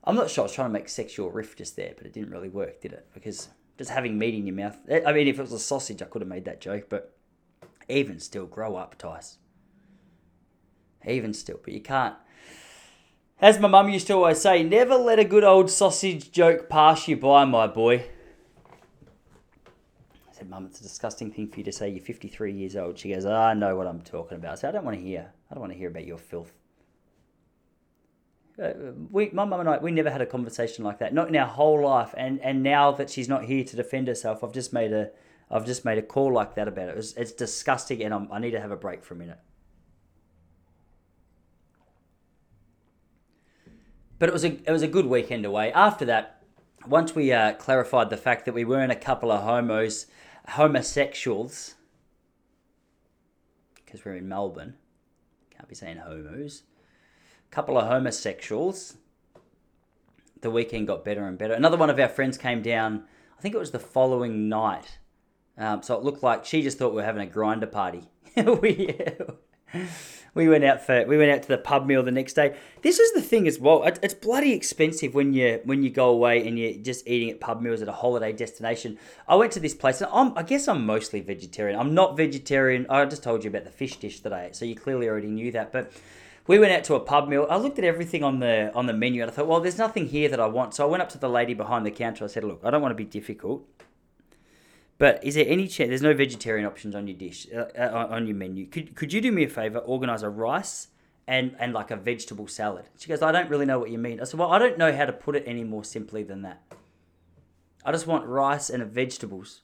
I'm 0.04 0.16
not 0.16 0.30
sure 0.30 0.44
I 0.44 0.46
was 0.46 0.54
trying 0.54 0.70
to 0.70 0.74
make 0.74 0.88
sexual 0.88 1.30
riff 1.30 1.58
just 1.58 1.76
there, 1.76 1.94
but 1.96 2.08
it 2.08 2.14
didn't 2.14 2.32
really 2.32 2.48
work, 2.48 2.80
did 2.80 2.94
it? 2.94 3.08
Because 3.14 3.50
just 3.78 3.92
having 3.92 4.18
meat 4.18 4.34
in 4.34 4.48
your 4.48 4.56
mouth. 4.56 4.78
Eh, 4.90 5.02
I 5.06 5.14
mean, 5.14 5.28
if 5.28 5.38
it 5.38 5.42
was 5.42 5.54
a 5.54 5.60
sausage, 5.60 6.02
I 6.02 6.06
could 6.06 6.22
have 6.22 6.30
made 6.30 6.46
that 6.46 6.62
joke, 6.62 6.88
but 6.90 7.16
even 7.90 8.20
still, 8.20 8.46
grow 8.46 8.76
up, 8.76 8.98
Tice. 8.98 9.38
Even 11.06 11.34
still, 11.34 11.60
but 11.64 11.74
you 11.74 11.82
can't. 11.82 12.16
As 13.40 13.60
my 13.60 13.68
mum 13.68 13.90
used 13.90 14.08
to 14.08 14.14
always 14.14 14.42
say, 14.42 14.64
never 14.64 14.96
let 14.96 15.20
a 15.20 15.24
good 15.24 15.44
old 15.44 15.70
sausage 15.70 16.32
joke 16.32 16.70
pass 16.70 17.08
you 17.08 17.18
by, 17.18 17.46
my 17.46 17.68
boy. 17.68 18.04
I 20.28 20.34
said, 20.34 20.50
Mum, 20.50 20.66
it's 20.66 20.80
a 20.80 20.84
disgusting 20.84 21.32
thing 21.32 21.48
for 21.48 21.60
you 21.60 21.64
to 21.64 21.72
say 21.72 21.90
you're 21.90 22.04
53 22.04 22.52
years 22.52 22.76
old. 22.76 22.98
She 22.98 23.14
goes, 23.14 23.26
oh, 23.26 23.34
I 23.34 23.54
know 23.54 23.76
what 23.76 23.86
I'm 23.88 24.02
talking 24.02 24.38
about. 24.38 24.54
I 24.54 24.56
said, 24.56 24.70
I 24.70 24.72
don't 24.74 24.86
want 24.86 24.98
to 24.98 25.04
hear. 25.04 25.32
I 25.50 25.54
don't 25.54 25.62
want 25.62 25.72
to 25.72 25.78
hear 25.78 25.90
about 25.90 26.06
your 26.06 26.18
filth. 26.18 26.52
Uh, 28.62 28.74
we, 29.12 29.30
my 29.32 29.46
mum 29.46 29.60
and 29.60 29.70
I, 29.70 29.78
we 29.78 29.92
never 29.92 30.10
had 30.10 30.22
a 30.22 30.26
conversation 30.26 30.84
like 30.84 30.98
that, 31.00 31.14
not 31.14 31.28
in 31.28 31.36
our 31.36 31.46
whole 31.46 31.84
life. 31.84 32.14
And 32.18 32.42
and 32.42 32.64
now 32.64 32.92
that 32.92 33.10
she's 33.10 33.30
not 33.30 33.46
here 33.46 33.64
to 33.64 33.76
defend 33.76 34.08
herself, 34.08 34.44
I've 34.44 34.54
just 34.54 34.74
made 34.74 34.92
a, 34.92 35.12
I've 35.52 35.66
just 35.66 35.86
made 35.86 35.98
a 35.98 36.02
call 36.02 36.34
like 36.34 36.56
that 36.56 36.68
about 36.68 36.90
it. 36.90 36.92
it 36.92 36.98
was, 36.98 37.14
it's 37.18 37.32
disgusting, 37.32 38.02
and 38.04 38.14
I'm, 38.14 38.32
I 38.32 38.40
need 38.40 38.52
to 38.52 38.60
have 38.60 38.72
a 38.72 38.76
break 38.76 39.04
for 39.04 39.14
a 39.14 39.18
minute. 39.18 39.38
But 44.20 44.30
it 44.30 44.34
was 44.34 44.44
a 44.44 44.54
it 44.68 44.72
was 44.72 44.82
a 44.82 44.88
good 44.88 45.06
weekend 45.06 45.46
away. 45.46 45.72
After 45.72 46.06
that, 46.06 46.42
once 46.88 47.14
we 47.14 47.32
uh, 47.32 47.54
clarified 47.54 48.10
the 48.10 48.18
fact 48.18 48.46
that 48.46 48.54
we 48.54 48.66
weren't 48.66 48.92
a 48.92 48.96
couple 48.96 49.32
of 49.32 49.44
homos, 49.44 50.08
homosexuals, 50.50 51.76
because 53.76 54.04
we're 54.04 54.16
in 54.16 54.28
Melbourne, 54.28 54.76
can't 55.52 55.70
be 55.70 55.76
saying 55.76 55.98
homos. 55.98 56.64
Couple 57.52 57.78
of 57.78 57.88
homosexuals. 57.88 58.98
The 60.42 60.52
weekend 60.52 60.88
got 60.88 61.04
better 61.04 61.26
and 61.28 61.38
better. 61.38 61.54
Another 61.54 61.78
one 61.78 61.90
of 61.90 62.00
our 62.00 62.10
friends 62.10 62.38
came 62.38 62.62
down. 62.62 63.04
I 63.38 63.42
think 63.42 63.56
it 63.56 63.60
was 63.60 63.72
the 63.72 63.80
following 63.80 64.50
night. 64.50 65.00
Um, 65.58 65.82
so 65.82 65.96
it 65.96 66.04
looked 66.04 66.22
like 66.22 66.46
she 66.46 66.62
just 66.62 66.78
thought 66.78 66.90
we 66.90 66.98
were 66.98 67.04
having 67.04 67.28
a 67.28 67.32
Grindr 67.32 67.72
party. 67.72 68.04
we 68.62 68.96
we 70.34 70.48
went 70.48 70.64
out 70.64 70.86
for 70.86 71.06
we 71.06 71.18
went 71.18 71.32
out 71.32 71.42
to 71.42 71.48
the 71.48 71.58
pub 71.58 71.88
meal 71.88 72.04
the 72.04 72.12
next 72.12 72.34
day. 72.34 72.56
This 72.84 73.00
is 73.00 73.12
the 73.14 73.22
thing 73.22 73.48
as 73.48 73.60
well. 73.60 73.84
It's 73.84 74.14
bloody 74.14 74.54
expensive 74.54 75.16
when 75.16 75.34
you 75.34 75.60
when 75.66 75.82
you 75.82 75.90
go 75.90 76.10
away 76.10 76.48
and 76.48 76.58
you're 76.60 76.74
just 76.74 77.08
eating 77.08 77.32
at 77.32 77.40
pub 77.40 77.62
meals 77.62 77.82
at 77.82 77.88
a 77.88 77.94
holiday 77.94 78.32
destination. 78.32 79.00
I 79.28 79.36
went 79.36 79.52
to 79.54 79.60
this 79.60 79.74
place 79.74 80.00
and 80.00 80.10
I'm, 80.14 80.38
I 80.38 80.44
guess 80.44 80.68
I'm 80.68 80.86
mostly 80.86 81.22
vegetarian. 81.22 81.78
I'm 81.78 81.96
not 81.96 82.16
vegetarian. 82.16 82.86
I 82.90 83.04
just 83.06 83.24
told 83.24 83.44
you 83.44 83.50
about 83.50 83.64
the 83.64 83.72
fish 83.72 83.98
dish 83.98 84.20
that 84.22 84.32
I 84.32 84.46
ate, 84.46 84.56
so 84.56 84.64
you 84.64 84.76
clearly 84.76 85.10
already 85.10 85.28
knew 85.28 85.52
that. 85.54 85.72
But 85.72 85.92
we 86.48 86.60
went 86.60 86.72
out 86.72 86.84
to 86.86 86.96
a 86.96 87.00
pub 87.00 87.28
meal. 87.28 87.46
I 87.50 87.58
looked 87.58 87.78
at 87.78 87.86
everything 87.86 88.24
on 88.24 88.40
the 88.40 88.72
on 88.74 88.86
the 88.86 88.94
menu 88.94 89.22
and 89.22 89.30
I 89.30 89.34
thought, 89.34 89.48
well, 89.48 89.60
there's 89.60 89.78
nothing 89.78 90.08
here 90.08 90.30
that 90.30 90.40
I 90.40 90.48
want. 90.48 90.74
So 90.74 90.86
I 90.86 90.90
went 90.90 91.04
up 91.04 91.10
to 91.10 91.18
the 91.18 91.30
lady 91.30 91.54
behind 91.54 91.86
the 91.86 91.92
counter. 91.92 92.24
I 92.24 92.28
said, 92.28 92.44
look, 92.44 92.62
I 92.64 92.70
don't 92.72 92.82
want 92.82 92.92
to 92.92 92.96
be 92.96 93.06
difficult. 93.06 93.68
But 94.98 95.24
is 95.24 95.36
there 95.36 95.46
any 95.48 95.68
chance? 95.68 95.90
There's 95.90 96.02
no 96.02 96.14
vegetarian 96.14 96.66
options 96.66 96.96
on 96.96 97.08
your 97.08 97.18
dish 97.18 97.48
uh, 97.54 97.66
uh, 97.78 98.08
on 98.10 98.26
your 98.26 98.36
menu. 98.36 98.66
Could 98.66 98.96
could 98.96 99.14
you 99.14 99.22
do 99.22 99.32
me 99.32 99.44
a 99.44 99.50
favor? 99.50 99.80
Organize 99.80 100.24
a 100.24 100.30
rice 100.30 100.88
and 101.28 101.56
and 101.60 101.74
like 101.74 101.92
a 101.92 101.96
vegetable 101.96 102.48
salad. 102.48 102.86
She 102.98 103.10
goes, 103.10 103.22
I 103.22 103.32
don't 103.32 103.50
really 103.50 103.66
know 103.66 103.78
what 103.78 103.92
you 103.92 103.98
mean. 103.98 104.20
I 104.20 104.24
said, 104.24 104.40
well, 104.40 104.52
I 104.52 104.58
don't 104.58 104.78
know 104.78 104.96
how 104.96 105.06
to 105.06 105.14
put 105.14 105.36
it 105.36 105.44
any 105.46 105.64
more 105.64 105.84
simply 105.84 106.24
than 106.24 106.42
that. 106.44 106.64
I 107.86 107.92
just 107.92 108.08
want 108.08 108.26
rice 108.26 108.70
and 108.70 108.84
vegetables. 108.86 109.62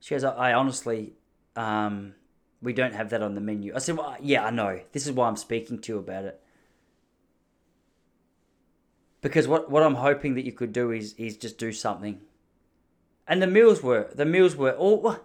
She 0.00 0.14
goes, 0.14 0.22
I, 0.22 0.50
I 0.50 0.52
honestly, 0.52 1.14
um, 1.56 2.14
we 2.62 2.72
don't 2.72 2.94
have 2.94 3.10
that 3.10 3.22
on 3.22 3.34
the 3.34 3.40
menu. 3.40 3.72
I 3.74 3.78
said, 3.78 3.96
well, 3.96 4.16
yeah, 4.20 4.44
I 4.44 4.50
know. 4.50 4.80
This 4.92 5.06
is 5.06 5.12
why 5.12 5.28
I'm 5.28 5.36
speaking 5.36 5.78
to 5.80 5.92
you 5.92 5.98
about 5.98 6.24
it. 6.24 6.40
Because 9.20 9.48
what, 9.48 9.70
what 9.70 9.82
I'm 9.82 9.96
hoping 9.96 10.34
that 10.34 10.44
you 10.44 10.52
could 10.52 10.72
do 10.72 10.92
is 10.92 11.14
is 11.14 11.36
just 11.36 11.58
do 11.58 11.72
something 11.72 12.20
and 13.28 13.42
the 13.42 13.46
meals 13.46 13.82
were 13.82 14.08
the 14.14 14.24
meals 14.24 14.56
were 14.56 14.72
all 14.72 15.18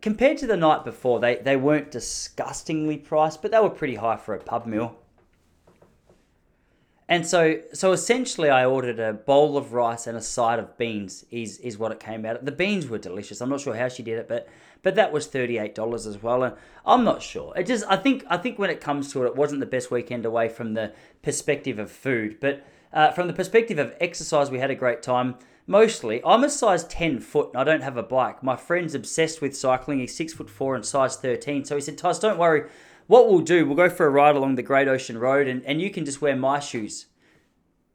compared 0.00 0.38
to 0.38 0.46
the 0.46 0.56
night 0.56 0.84
before. 0.84 1.20
They 1.20 1.36
they 1.36 1.56
weren't 1.56 1.90
disgustingly 1.90 2.96
priced, 2.96 3.42
but 3.42 3.50
they 3.50 3.60
were 3.60 3.70
pretty 3.70 3.96
high 3.96 4.16
for 4.16 4.34
a 4.34 4.40
pub 4.40 4.66
meal. 4.66 4.96
And 7.08 7.24
so 7.26 7.60
so 7.72 7.92
essentially, 7.92 8.50
I 8.50 8.64
ordered 8.64 8.98
a 8.98 9.12
bowl 9.12 9.56
of 9.56 9.72
rice 9.72 10.06
and 10.06 10.16
a 10.16 10.20
side 10.20 10.58
of 10.58 10.76
beans. 10.76 11.24
Is 11.30 11.58
is 11.58 11.78
what 11.78 11.92
it 11.92 12.00
came 12.00 12.26
out. 12.26 12.44
The 12.44 12.52
beans 12.52 12.88
were 12.88 12.98
delicious. 12.98 13.40
I'm 13.40 13.48
not 13.48 13.60
sure 13.60 13.76
how 13.76 13.88
she 13.88 14.02
did 14.02 14.18
it, 14.18 14.28
but 14.28 14.48
but 14.82 14.96
that 14.96 15.12
was 15.12 15.26
thirty 15.26 15.58
eight 15.58 15.74
dollars 15.74 16.06
as 16.06 16.22
well. 16.22 16.42
And 16.42 16.54
I'm 16.84 17.04
not 17.04 17.22
sure. 17.22 17.52
It 17.56 17.66
just 17.66 17.84
I 17.88 17.96
think 17.96 18.24
I 18.28 18.36
think 18.36 18.58
when 18.58 18.70
it 18.70 18.80
comes 18.80 19.12
to 19.12 19.22
it, 19.22 19.28
it 19.28 19.36
wasn't 19.36 19.60
the 19.60 19.66
best 19.66 19.90
weekend 19.90 20.26
away 20.26 20.48
from 20.48 20.74
the 20.74 20.92
perspective 21.22 21.78
of 21.78 21.92
food, 21.92 22.38
but 22.40 22.66
uh, 22.92 23.12
from 23.12 23.28
the 23.28 23.32
perspective 23.32 23.78
of 23.78 23.94
exercise, 24.00 24.50
we 24.50 24.58
had 24.58 24.70
a 24.70 24.74
great 24.74 25.02
time 25.02 25.36
mostly. 25.66 26.20
I'm 26.24 26.44
a 26.44 26.50
size 26.50 26.84
10 26.84 27.20
foot 27.20 27.50
and 27.52 27.60
I 27.60 27.64
don't 27.64 27.82
have 27.82 27.96
a 27.96 28.02
bike. 28.02 28.42
My 28.42 28.56
friend's 28.56 28.94
obsessed 28.94 29.40
with 29.40 29.56
cycling. 29.56 29.98
He's 29.98 30.16
six 30.16 30.32
foot 30.32 30.48
four 30.48 30.74
and 30.74 30.84
size 30.84 31.16
13. 31.16 31.64
So 31.64 31.74
he 31.74 31.80
said, 31.80 31.98
Tyce, 31.98 32.20
don't 32.20 32.38
worry. 32.38 32.68
What 33.06 33.28
we'll 33.28 33.40
do, 33.40 33.66
we'll 33.66 33.76
go 33.76 33.88
for 33.88 34.06
a 34.06 34.10
ride 34.10 34.36
along 34.36 34.56
the 34.56 34.62
Great 34.62 34.88
Ocean 34.88 35.18
Road 35.18 35.46
and, 35.46 35.64
and 35.64 35.80
you 35.80 35.90
can 35.90 36.04
just 36.04 36.20
wear 36.20 36.34
my 36.34 36.58
shoes. 36.58 37.06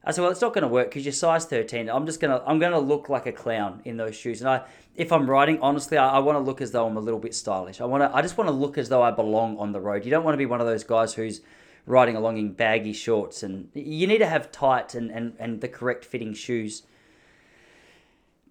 I 0.04 0.12
said, 0.12 0.22
well, 0.22 0.32
it's 0.32 0.42
not 0.42 0.54
going 0.54 0.64
to 0.64 0.68
work 0.68 0.90
because 0.90 1.06
you're 1.06 1.14
size 1.14 1.46
13. 1.46 1.90
I'm 1.90 2.06
just 2.06 2.20
going 2.20 2.32
to, 2.32 2.44
I'm 2.48 2.58
going 2.58 2.72
to 2.72 2.80
look 2.80 3.08
like 3.08 3.28
a 3.28 3.32
clown 3.32 3.82
in 3.86 3.98
those 3.98 4.16
shoes. 4.16 4.42
And 4.42 4.50
I, 4.50 4.64
if 4.96 5.12
I'm 5.12 5.30
riding, 5.30 5.60
honestly, 5.60 5.98
I, 5.98 6.16
I 6.16 6.20
want 6.20 6.38
to 6.38 6.40
look 6.40 6.60
as 6.60 6.72
though 6.72 6.88
I'm 6.88 6.98
a 6.98 7.02
little 7.02 7.20
bit 7.20 7.36
stylish. 7.36 7.82
I 7.82 7.86
want 7.86 8.02
to, 8.02 8.16
I 8.16 8.22
just 8.22 8.38
want 8.38 8.48
to 8.48 8.54
look 8.54 8.78
as 8.78 8.90
though 8.90 9.04
I 9.04 9.12
belong 9.12 9.58
on 9.58 9.74
the 9.74 9.80
road. 9.80 10.04
You 10.04 10.12
don't 10.12 10.24
want 10.24 10.34
to 10.34 10.40
be 10.40 10.48
one 10.48 10.60
of 10.60 10.66
those 10.66 10.84
guys 10.84 11.14
who's 11.14 11.42
riding 11.86 12.16
along 12.16 12.38
in 12.38 12.54
baggy 12.54 12.94
shorts 12.94 13.44
and 13.44 13.70
you 13.74 14.08
need 14.08 14.20
to 14.20 14.28
have 14.28 14.52
tight 14.52 14.94
and, 14.94 15.12
and, 15.12 15.34
and 15.40 15.62
the 15.62 15.68
correct 15.68 16.06
fitting 16.06 16.34
shoes 16.34 16.84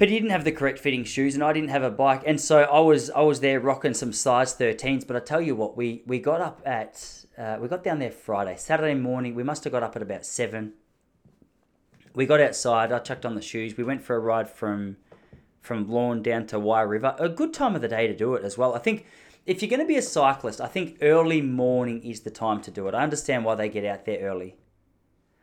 but 0.00 0.08
he 0.08 0.14
didn't 0.14 0.30
have 0.30 0.44
the 0.44 0.50
correct 0.50 0.78
fitting 0.78 1.04
shoes 1.04 1.34
and 1.34 1.44
I 1.44 1.52
didn't 1.52 1.68
have 1.68 1.82
a 1.82 1.90
bike. 1.90 2.22
And 2.24 2.40
so 2.40 2.62
I 2.62 2.80
was 2.80 3.10
I 3.10 3.20
was 3.20 3.40
there 3.40 3.60
rocking 3.60 3.92
some 3.92 4.14
size 4.14 4.56
13s 4.56 5.06
but 5.06 5.14
I 5.14 5.20
tell 5.20 5.42
you 5.42 5.54
what 5.54 5.76
we 5.76 6.02
we 6.06 6.18
got 6.18 6.40
up 6.40 6.62
at 6.64 7.26
uh, 7.36 7.58
we 7.60 7.68
got 7.68 7.84
down 7.84 7.98
there 7.98 8.10
Friday 8.10 8.56
Saturday 8.56 8.94
morning. 8.94 9.34
We 9.34 9.42
must 9.42 9.62
have 9.64 9.74
got 9.74 9.82
up 9.82 9.94
at 9.94 10.02
about 10.02 10.24
7 10.24 10.72
we 12.14 12.26
got 12.26 12.40
outside. 12.40 12.90
I 12.90 12.98
chucked 12.98 13.24
on 13.24 13.36
the 13.36 13.42
shoes. 13.42 13.76
We 13.76 13.84
went 13.84 14.02
for 14.02 14.16
a 14.16 14.18
ride 14.18 14.48
from 14.48 14.96
from 15.60 15.90
Lorne 15.90 16.22
down 16.22 16.46
to 16.46 16.58
Wye 16.58 16.80
River. 16.80 17.14
A 17.18 17.28
good 17.28 17.52
time 17.52 17.76
of 17.76 17.82
the 17.82 17.88
day 17.88 18.06
to 18.06 18.16
do 18.16 18.34
it 18.34 18.42
as 18.42 18.56
well. 18.56 18.74
I 18.74 18.78
think 18.78 19.04
if 19.44 19.60
you're 19.60 19.68
going 19.68 19.80
to 19.80 19.86
be 19.86 19.98
a 19.98 20.02
cyclist 20.02 20.62
I 20.62 20.66
think 20.66 20.96
early 21.02 21.42
morning 21.42 22.02
is 22.02 22.20
the 22.20 22.30
time 22.30 22.62
to 22.62 22.70
do 22.70 22.88
it. 22.88 22.94
I 22.94 23.02
understand 23.02 23.44
why 23.44 23.54
they 23.54 23.68
get 23.68 23.84
out 23.84 24.06
there 24.06 24.20
early 24.20 24.56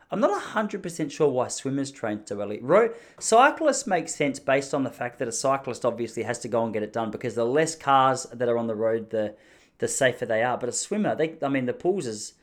I'm 0.09 0.21
not 0.21 0.41
100% 0.41 1.11
sure 1.11 1.27
why 1.27 1.49
swimmers 1.49 1.91
train 1.91 2.21
so 2.25 2.41
early. 2.41 2.59
Road, 2.61 2.93
cyclists 3.19 3.85
make 3.85 4.07
sense 4.07 4.39
based 4.39 4.73
on 4.73 4.83
the 4.83 4.89
fact 4.89 5.19
that 5.19 5.27
a 5.27 5.33
cyclist 5.33 5.83
obviously 5.83 6.23
has 6.23 6.39
to 6.39 6.47
go 6.47 6.63
and 6.63 6.73
get 6.73 6.83
it 6.83 6.93
done 6.93 7.11
because 7.11 7.35
the 7.35 7.43
less 7.43 7.75
cars 7.75 8.25
that 8.31 8.47
are 8.47 8.57
on 8.57 8.67
the 8.67 8.75
road, 8.75 9.09
the 9.09 9.35
the 9.79 9.87
safer 9.87 10.25
they 10.25 10.43
are. 10.43 10.57
But 10.57 10.69
a 10.69 10.71
swimmer, 10.71 11.15
they, 11.15 11.35
I 11.43 11.49
mean, 11.49 11.65
the 11.65 11.73
pools 11.73 12.07
is. 12.07 12.33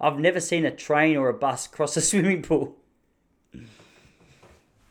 I've 0.00 0.18
never 0.18 0.38
seen 0.38 0.64
a 0.64 0.70
train 0.70 1.16
or 1.16 1.28
a 1.28 1.34
bus 1.34 1.66
cross 1.66 1.96
a 1.96 2.00
swimming 2.00 2.42
pool. 2.42 2.76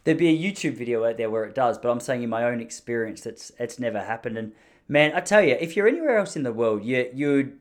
There'd 0.03 0.17
be 0.17 0.29
a 0.29 0.51
YouTube 0.51 0.75
video 0.75 1.05
out 1.05 1.17
there 1.17 1.29
where 1.29 1.45
it 1.45 1.55
does, 1.55 1.77
but 1.77 1.89
I'm 1.89 1.99
saying 1.99 2.23
in 2.23 2.29
my 2.29 2.43
own 2.43 2.59
experience, 2.59 3.25
it's 3.25 3.51
it's 3.59 3.77
never 3.77 4.01
happened. 4.01 4.37
And 4.37 4.53
man, 4.87 5.13
I 5.13 5.19
tell 5.19 5.43
you, 5.43 5.55
if 5.59 5.75
you're 5.75 5.87
anywhere 5.87 6.17
else 6.17 6.35
in 6.35 6.43
the 6.43 6.51
world, 6.51 6.83
you 6.83 7.09
you'd 7.13 7.59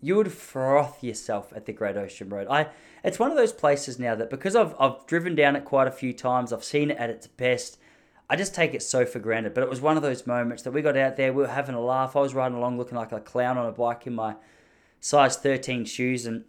you 0.00 0.16
would 0.16 0.32
froth 0.32 1.02
yourself 1.02 1.52
at 1.54 1.66
the 1.66 1.72
Great 1.72 1.96
Ocean 1.96 2.28
Road. 2.28 2.46
I 2.50 2.68
it's 3.02 3.18
one 3.18 3.30
of 3.30 3.36
those 3.36 3.52
places 3.52 3.98
now 3.98 4.14
that 4.14 4.30
because 4.30 4.56
I've 4.56 4.74
I've 4.78 5.06
driven 5.06 5.34
down 5.34 5.56
it 5.56 5.64
quite 5.64 5.88
a 5.88 5.92
few 5.92 6.12
times, 6.12 6.52
I've 6.52 6.64
seen 6.64 6.90
it 6.90 6.98
at 6.98 7.10
its 7.10 7.26
best. 7.26 7.78
I 8.28 8.36
just 8.36 8.54
take 8.54 8.74
it 8.74 8.82
so 8.82 9.04
for 9.04 9.18
granted. 9.18 9.54
But 9.54 9.64
it 9.64 9.70
was 9.70 9.80
one 9.80 9.96
of 9.96 10.02
those 10.02 10.26
moments 10.26 10.62
that 10.62 10.70
we 10.70 10.82
got 10.82 10.96
out 10.96 11.16
there, 11.16 11.32
we 11.32 11.42
were 11.42 11.48
having 11.48 11.74
a 11.74 11.80
laugh. 11.80 12.14
I 12.14 12.20
was 12.20 12.34
riding 12.34 12.56
along 12.56 12.78
looking 12.78 12.96
like 12.96 13.12
a 13.12 13.20
clown 13.20 13.58
on 13.58 13.66
a 13.66 13.72
bike 13.72 14.06
in 14.06 14.14
my 14.14 14.36
size 15.00 15.36
13 15.36 15.84
shoes 15.84 16.26
and 16.26 16.44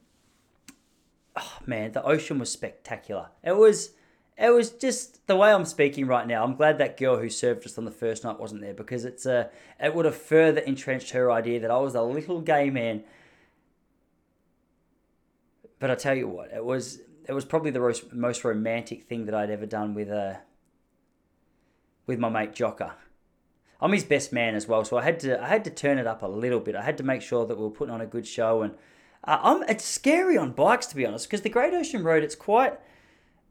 oh 1.36 1.58
man, 1.66 1.92
the 1.94 2.04
ocean 2.04 2.40
was 2.40 2.52
spectacular. 2.52 3.30
It 3.44 3.58
was 3.58 3.92
it 4.38 4.50
was 4.50 4.72
just 4.72 5.26
the 5.28 5.36
way 5.36 5.54
I'm 5.54 5.66
speaking 5.66 6.08
right 6.08 6.26
now. 6.26 6.44
I'm 6.44 6.56
glad 6.56 6.78
that 6.78 6.98
girl 6.98 7.18
who 7.18 7.30
served 7.30 7.66
us 7.66 7.78
on 7.78 7.86
the 7.86 7.92
first 7.92 8.24
night 8.24 8.40
wasn't 8.40 8.62
there 8.62 8.74
because 8.74 9.06
it's 9.06 9.26
uh, 9.26 9.50
it 9.80 9.94
would 9.94 10.06
have 10.06 10.16
further 10.16 10.62
entrenched 10.62 11.12
her 11.12 11.32
idea 11.32 11.60
that 11.60 11.72
I 11.72 11.78
was 11.78 11.96
a 11.96 12.02
little 12.02 12.42
gay 12.42 12.70
man 12.70 13.04
but 15.82 15.90
I 15.90 15.96
tell 15.96 16.16
you 16.16 16.28
what, 16.28 16.52
it 16.54 16.64
was 16.64 17.00
it 17.28 17.34
was 17.34 17.44
probably 17.44 17.72
the 17.72 18.04
most, 18.14 18.44
romantic 18.44 19.04
thing 19.04 19.26
that 19.26 19.34
I'd 19.36 19.50
ever 19.50 19.66
done 19.66 19.94
with 19.96 20.10
a 20.10 20.22
uh, 20.22 20.36
with 22.06 22.20
my 22.20 22.30
mate 22.30 22.54
Jocker. 22.54 22.92
I'm 23.82 23.92
his 23.92 24.04
best 24.04 24.32
man 24.32 24.54
as 24.54 24.68
well, 24.68 24.86
so 24.86 24.98
I 24.98 25.04
had 25.04 25.20
to 25.22 25.44
I 25.44 25.48
had 25.48 25.64
to 25.66 25.72
turn 25.72 25.98
it 25.98 26.06
up 26.06 26.22
a 26.22 26.28
little 26.28 26.60
bit. 26.60 26.76
I 26.76 26.84
had 26.84 26.98
to 27.00 27.04
make 27.04 27.24
sure 27.24 27.48
that 27.48 27.58
we 27.58 27.64
were 27.64 27.72
putting 27.72 27.94
on 27.94 28.00
a 28.00 28.06
good 28.06 28.28
show, 28.28 28.62
and 28.62 28.76
uh, 29.24 29.62
it's 29.68 29.84
scary 29.84 30.38
on 30.38 30.52
bikes 30.52 30.86
to 30.86 30.96
be 30.96 31.06
honest, 31.06 31.28
because 31.28 31.42
the 31.42 31.50
Great 31.50 31.74
Ocean 31.74 32.04
Road 32.04 32.24
it's 32.24 32.36
quite 32.36 32.80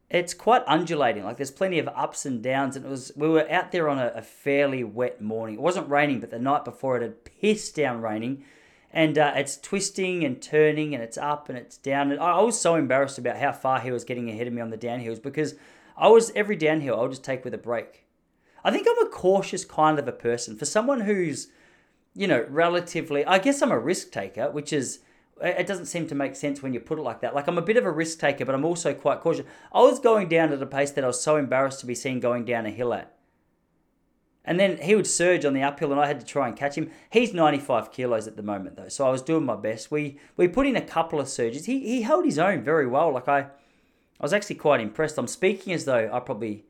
it's 0.09 0.33
quite 0.33 0.63
undulating. 0.67 1.25
Like 1.25 1.35
there's 1.35 1.51
plenty 1.51 1.79
of 1.79 1.89
ups 1.89 2.25
and 2.25 2.41
downs, 2.41 2.77
and 2.77 2.85
it 2.85 2.89
was 2.89 3.11
we 3.17 3.27
were 3.27 3.51
out 3.51 3.73
there 3.73 3.89
on 3.89 3.99
a, 3.99 4.07
a 4.15 4.21
fairly 4.21 4.85
wet 4.85 5.19
morning. 5.19 5.55
It 5.55 5.61
wasn't 5.61 5.89
raining, 5.89 6.21
but 6.21 6.29
the 6.29 6.39
night 6.39 6.63
before 6.63 6.95
it 6.95 7.01
had 7.01 7.25
pissed 7.25 7.75
down 7.75 8.01
raining 8.01 8.45
and 8.93 9.17
uh, 9.17 9.33
it's 9.35 9.57
twisting 9.57 10.23
and 10.23 10.41
turning 10.41 10.93
and 10.93 11.03
it's 11.03 11.17
up 11.17 11.49
and 11.49 11.57
it's 11.57 11.77
down. 11.77 12.11
And 12.11 12.19
I 12.19 12.41
was 12.41 12.59
so 12.59 12.75
embarrassed 12.75 13.17
about 13.17 13.37
how 13.37 13.51
far 13.51 13.79
he 13.79 13.91
was 13.91 14.03
getting 14.03 14.29
ahead 14.29 14.47
of 14.47 14.53
me 14.53 14.61
on 14.61 14.69
the 14.69 14.77
downhills 14.77 15.21
because 15.21 15.55
I 15.97 16.09
was 16.09 16.31
every 16.35 16.55
downhill 16.55 16.99
I'll 16.99 17.07
just 17.07 17.23
take 17.23 17.43
with 17.43 17.53
a 17.53 17.57
break. 17.57 18.05
I 18.63 18.71
think 18.71 18.87
I'm 18.89 19.05
a 19.05 19.09
cautious 19.09 19.65
kind 19.65 19.97
of 19.97 20.07
a 20.07 20.11
person 20.11 20.57
for 20.57 20.65
someone 20.65 21.01
who's, 21.01 21.47
you 22.13 22.27
know, 22.27 22.45
relatively. 22.49 23.25
I 23.25 23.39
guess 23.39 23.61
I'm 23.61 23.71
a 23.71 23.79
risk 23.79 24.11
taker, 24.11 24.51
which 24.51 24.73
is 24.73 24.99
it 25.41 25.65
doesn't 25.65 25.87
seem 25.87 26.07
to 26.07 26.15
make 26.15 26.35
sense 26.35 26.61
when 26.61 26.73
you 26.73 26.79
put 26.79 26.99
it 26.99 27.03
like 27.03 27.21
that. 27.21 27.33
Like 27.33 27.47
I'm 27.47 27.57
a 27.57 27.63
bit 27.63 27.77
of 27.77 27.85
a 27.85 27.91
risk 27.91 28.19
taker, 28.19 28.45
but 28.45 28.53
I'm 28.53 28.65
also 28.65 28.93
quite 28.93 29.21
cautious. 29.21 29.45
I 29.73 29.79
was 29.79 29.99
going 29.99 30.27
down 30.27 30.51
at 30.51 30.61
a 30.61 30.65
pace 30.65 30.91
that 30.91 31.03
I 31.03 31.07
was 31.07 31.21
so 31.21 31.37
embarrassed 31.37 31.79
to 31.79 31.85
be 31.85 31.95
seen 31.95 32.19
going 32.19 32.45
down 32.45 32.65
a 32.65 32.71
hill 32.71 32.93
at. 32.93 33.15
And 34.43 34.59
then 34.59 34.77
he 34.77 34.95
would 34.95 35.05
surge 35.05 35.45
on 35.45 35.53
the 35.53 35.61
uphill, 35.61 35.91
and 35.91 36.01
I 36.01 36.07
had 36.07 36.19
to 36.19 36.25
try 36.25 36.47
and 36.47 36.57
catch 36.57 36.75
him. 36.75 36.89
He's 37.11 37.33
95 37.33 37.91
kilos 37.91 38.27
at 38.27 38.37
the 38.37 38.43
moment, 38.43 38.75
though, 38.75 38.89
so 38.89 39.05
I 39.05 39.11
was 39.11 39.21
doing 39.21 39.45
my 39.45 39.55
best. 39.55 39.91
We 39.91 40.17
we 40.35 40.47
put 40.47 40.65
in 40.65 40.75
a 40.75 40.81
couple 40.81 41.19
of 41.19 41.29
surges. 41.29 41.65
He 41.65 41.79
he 41.79 42.01
held 42.01 42.25
his 42.25 42.39
own 42.39 42.63
very 42.63 42.87
well. 42.87 43.13
Like 43.13 43.27
I, 43.27 43.39
I 43.39 43.47
was 44.19 44.33
actually 44.33 44.55
quite 44.55 44.81
impressed. 44.81 45.19
I'm 45.19 45.27
speaking 45.27 45.73
as 45.73 45.85
though 45.85 46.09
I 46.11 46.19
probably 46.19 46.65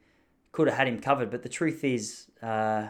could 0.52 0.68
have 0.68 0.78
had 0.78 0.88
him 0.88 1.00
covered, 1.00 1.32
but 1.32 1.44
the 1.44 1.50
truth 1.50 1.84
is, 1.86 2.28
uh, 2.42 2.88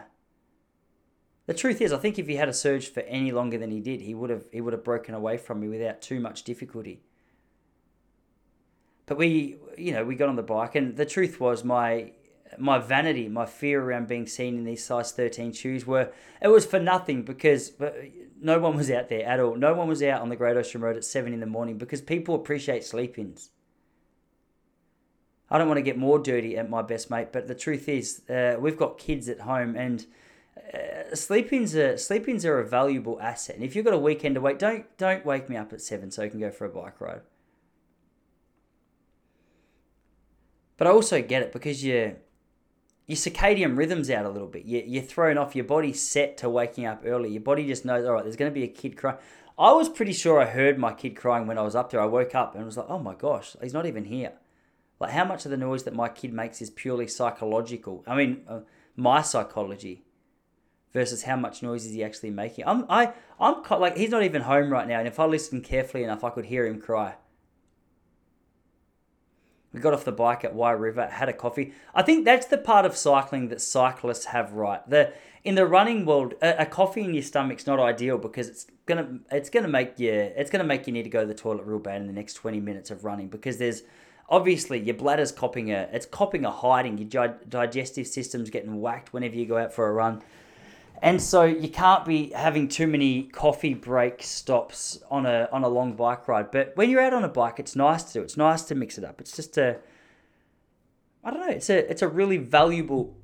the 1.46 1.54
truth 1.54 1.80
is, 1.80 1.92
I 1.92 1.98
think 1.98 2.18
if 2.18 2.26
he 2.26 2.34
had 2.34 2.48
a 2.48 2.52
surge 2.52 2.88
for 2.88 3.00
any 3.00 3.30
longer 3.30 3.58
than 3.58 3.70
he 3.70 3.80
did, 3.80 4.00
he 4.00 4.14
would 4.14 4.30
have 4.30 4.46
he 4.50 4.60
would 4.60 4.72
have 4.72 4.82
broken 4.82 5.14
away 5.14 5.36
from 5.36 5.60
me 5.60 5.68
without 5.68 6.02
too 6.02 6.18
much 6.18 6.42
difficulty. 6.42 7.02
But 9.06 9.16
we, 9.18 9.58
you 9.76 9.92
know, 9.92 10.04
we 10.04 10.16
got 10.16 10.28
on 10.28 10.36
the 10.36 10.42
bike, 10.42 10.74
and 10.74 10.96
the 10.96 11.06
truth 11.06 11.38
was, 11.38 11.62
my 11.62 12.12
my 12.58 12.78
vanity, 12.78 13.28
my 13.28 13.46
fear 13.46 13.82
around 13.82 14.08
being 14.08 14.26
seen 14.26 14.56
in 14.56 14.64
these 14.64 14.84
size 14.84 15.12
13 15.12 15.52
shoes 15.52 15.86
were, 15.86 16.12
it 16.40 16.48
was 16.48 16.66
for 16.66 16.78
nothing 16.78 17.22
because 17.22 17.72
no 18.40 18.58
one 18.58 18.76
was 18.76 18.90
out 18.90 19.08
there 19.08 19.24
at 19.24 19.40
all. 19.40 19.56
No 19.56 19.74
one 19.74 19.88
was 19.88 20.02
out 20.02 20.20
on 20.20 20.28
the 20.28 20.36
Great 20.36 20.56
Ocean 20.56 20.80
Road 20.80 20.96
at 20.96 21.04
7 21.04 21.32
in 21.32 21.40
the 21.40 21.46
morning 21.46 21.78
because 21.78 22.00
people 22.00 22.34
appreciate 22.34 22.84
sleep 22.84 23.18
ins. 23.18 23.50
I 25.50 25.58
don't 25.58 25.68
want 25.68 25.78
to 25.78 25.82
get 25.82 25.98
more 25.98 26.18
dirty 26.18 26.56
at 26.56 26.70
my 26.70 26.80
best 26.80 27.10
mate, 27.10 27.28
but 27.30 27.46
the 27.46 27.54
truth 27.54 27.88
is, 27.88 28.22
uh, 28.30 28.56
we've 28.58 28.76
got 28.76 28.96
kids 28.96 29.28
at 29.28 29.40
home 29.40 29.76
and 29.76 30.06
uh, 30.72 31.14
sleep-ins 31.14 31.74
are 31.74 31.96
sleep-ins 31.96 32.44
are 32.44 32.58
a 32.58 32.66
valuable 32.66 33.20
asset. 33.20 33.56
And 33.56 33.64
if 33.64 33.76
you've 33.76 33.84
got 33.84 33.94
a 33.94 33.98
weekend 33.98 34.36
to 34.36 34.40
wait, 34.40 34.58
don't 34.58 34.86
don't 34.96 35.24
wake 35.24 35.48
me 35.48 35.56
up 35.56 35.72
at 35.72 35.80
seven 35.80 36.10
so 36.10 36.22
I 36.22 36.28
can 36.28 36.40
go 36.40 36.50
for 36.50 36.64
a 36.64 36.68
bike 36.68 37.00
ride. 37.00 37.20
But 40.76 40.86
I 40.86 40.90
also 40.90 41.22
get 41.22 41.42
it 41.42 41.52
because 41.52 41.84
you 41.84 42.16
your 43.12 43.18
circadian 43.18 43.76
rhythm's 43.76 44.08
out 44.08 44.24
a 44.24 44.30
little 44.30 44.48
bit. 44.48 44.64
You, 44.64 44.82
you're 44.86 45.02
thrown 45.02 45.36
off. 45.36 45.54
Your 45.54 45.66
body's 45.66 46.00
set 46.00 46.38
to 46.38 46.48
waking 46.48 46.86
up 46.86 47.02
early. 47.04 47.30
Your 47.30 47.42
body 47.42 47.66
just 47.66 47.84
knows, 47.84 48.06
all 48.06 48.14
right, 48.14 48.24
there's 48.24 48.36
going 48.36 48.50
to 48.50 48.54
be 48.54 48.64
a 48.64 48.68
kid 48.68 48.96
crying. 48.96 49.18
I 49.58 49.72
was 49.72 49.90
pretty 49.90 50.14
sure 50.14 50.40
I 50.40 50.46
heard 50.46 50.78
my 50.78 50.94
kid 50.94 51.14
crying 51.14 51.46
when 51.46 51.58
I 51.58 51.62
was 51.62 51.76
up 51.76 51.90
there. 51.90 52.00
I 52.00 52.06
woke 52.06 52.34
up 52.34 52.54
and 52.54 52.64
was 52.64 52.78
like, 52.78 52.86
oh 52.88 52.98
my 52.98 53.14
gosh, 53.14 53.54
he's 53.62 53.74
not 53.74 53.84
even 53.84 54.06
here. 54.06 54.32
Like, 54.98 55.10
how 55.10 55.26
much 55.26 55.44
of 55.44 55.50
the 55.50 55.58
noise 55.58 55.82
that 55.82 55.94
my 55.94 56.08
kid 56.08 56.32
makes 56.32 56.62
is 56.62 56.70
purely 56.70 57.06
psychological? 57.06 58.02
I 58.06 58.16
mean, 58.16 58.42
uh, 58.48 58.60
my 58.96 59.20
psychology 59.20 60.04
versus 60.94 61.24
how 61.24 61.36
much 61.36 61.62
noise 61.62 61.84
is 61.84 61.92
he 61.92 62.02
actually 62.02 62.30
making. 62.30 62.64
I'm, 62.66 62.86
I, 62.88 63.12
I'm 63.38 63.62
like, 63.78 63.98
he's 63.98 64.10
not 64.10 64.22
even 64.22 64.42
home 64.42 64.70
right 64.70 64.88
now. 64.88 65.00
And 65.00 65.08
if 65.08 65.20
I 65.20 65.26
listened 65.26 65.64
carefully 65.64 66.02
enough, 66.02 66.24
I 66.24 66.30
could 66.30 66.46
hear 66.46 66.66
him 66.66 66.80
cry. 66.80 67.16
We 69.72 69.80
got 69.80 69.94
off 69.94 70.04
the 70.04 70.12
bike 70.12 70.44
at 70.44 70.54
Wye 70.54 70.72
River, 70.72 71.06
had 71.06 71.28
a 71.28 71.32
coffee. 71.32 71.72
I 71.94 72.02
think 72.02 72.24
that's 72.24 72.46
the 72.46 72.58
part 72.58 72.84
of 72.84 72.96
cycling 72.96 73.48
that 73.48 73.60
cyclists 73.60 74.26
have 74.26 74.52
right. 74.52 74.88
The 74.88 75.12
in 75.44 75.54
the 75.54 75.66
running 75.66 76.04
world, 76.04 76.34
a, 76.42 76.62
a 76.62 76.66
coffee 76.66 77.02
in 77.02 77.14
your 77.14 77.22
stomach's 77.22 77.66
not 77.66 77.80
ideal 77.80 78.18
because 78.18 78.48
it's 78.48 78.66
gonna 78.86 79.18
it's 79.30 79.50
gonna 79.50 79.68
make 79.68 79.98
you 79.98 80.12
it's 80.12 80.50
gonna 80.50 80.64
make 80.64 80.86
you 80.86 80.92
need 80.92 81.04
to 81.04 81.10
go 81.10 81.22
to 81.22 81.26
the 81.26 81.34
toilet 81.34 81.64
real 81.64 81.78
bad 81.78 82.00
in 82.00 82.06
the 82.06 82.12
next 82.12 82.34
twenty 82.34 82.60
minutes 82.60 82.90
of 82.90 83.04
running 83.04 83.28
because 83.28 83.58
there's 83.58 83.82
obviously 84.28 84.78
your 84.78 84.94
bladder's 84.94 85.32
copping 85.32 85.72
a 85.72 85.88
it's 85.92 86.06
copping 86.06 86.44
a 86.44 86.50
hiding. 86.50 86.98
Your 86.98 87.28
digestive 87.48 88.06
system's 88.06 88.50
getting 88.50 88.80
whacked 88.80 89.12
whenever 89.12 89.36
you 89.36 89.46
go 89.46 89.56
out 89.56 89.72
for 89.72 89.88
a 89.88 89.92
run. 89.92 90.22
And 91.02 91.20
so 91.20 91.42
you 91.42 91.68
can't 91.68 92.04
be 92.04 92.30
having 92.30 92.68
too 92.68 92.86
many 92.86 93.24
coffee 93.24 93.74
break 93.74 94.22
stops 94.22 95.02
on 95.10 95.26
a 95.26 95.48
on 95.50 95.64
a 95.64 95.68
long 95.68 95.94
bike 95.94 96.28
ride. 96.28 96.52
But 96.52 96.76
when 96.76 96.90
you're 96.90 97.00
out 97.00 97.12
on 97.12 97.24
a 97.24 97.28
bike, 97.28 97.58
it's 97.58 97.74
nice 97.74 98.04
to 98.04 98.12
do. 98.12 98.22
It's 98.22 98.36
nice 98.36 98.62
to 98.62 98.76
mix 98.76 98.98
it 98.98 99.04
up. 99.04 99.20
It's 99.20 99.34
just 99.34 99.58
a 99.58 99.78
I 101.24 101.30
don't 101.32 101.40
know. 101.40 101.52
It's 101.52 101.68
a 101.68 101.90
it's 101.90 102.02
a 102.02 102.08
really 102.08 102.36
valuable. 102.36 103.16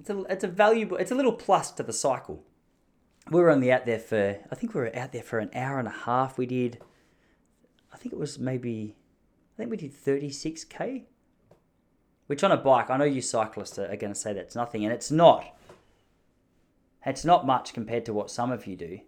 It's 0.00 0.10
a 0.10 0.22
it's 0.24 0.42
a 0.42 0.48
valuable. 0.48 0.96
It's 0.96 1.12
a 1.12 1.14
little 1.14 1.32
plus 1.32 1.70
to 1.72 1.84
the 1.84 1.92
cycle. 1.92 2.42
We 3.30 3.40
were 3.40 3.50
only 3.50 3.70
out 3.70 3.86
there 3.86 4.00
for 4.00 4.38
I 4.50 4.54
think 4.56 4.74
we 4.74 4.80
were 4.80 4.96
out 4.96 5.12
there 5.12 5.22
for 5.22 5.38
an 5.38 5.50
hour 5.54 5.78
and 5.78 5.86
a 5.86 5.92
half. 5.92 6.36
We 6.36 6.46
did. 6.46 6.82
I 7.92 7.96
think 7.96 8.12
it 8.12 8.18
was 8.18 8.40
maybe. 8.40 8.96
I 9.54 9.58
think 9.58 9.70
we 9.70 9.76
did 9.76 9.94
thirty 9.94 10.30
six 10.30 10.64
k. 10.64 11.04
Which 12.26 12.42
on 12.42 12.50
a 12.50 12.56
bike, 12.56 12.90
I 12.90 12.96
know 12.96 13.04
you 13.04 13.20
cyclists 13.20 13.78
are 13.78 13.94
going 13.96 14.12
to 14.12 14.18
say 14.18 14.32
that's 14.32 14.56
nothing, 14.56 14.84
and 14.84 14.92
it's 14.92 15.10
not 15.12 15.44
it's 17.06 17.24
not 17.24 17.46
much 17.46 17.72
compared 17.72 18.04
to 18.06 18.14
what 18.14 18.30
some 18.30 18.50
of 18.50 18.66
you 18.66 18.76
do. 18.76 19.00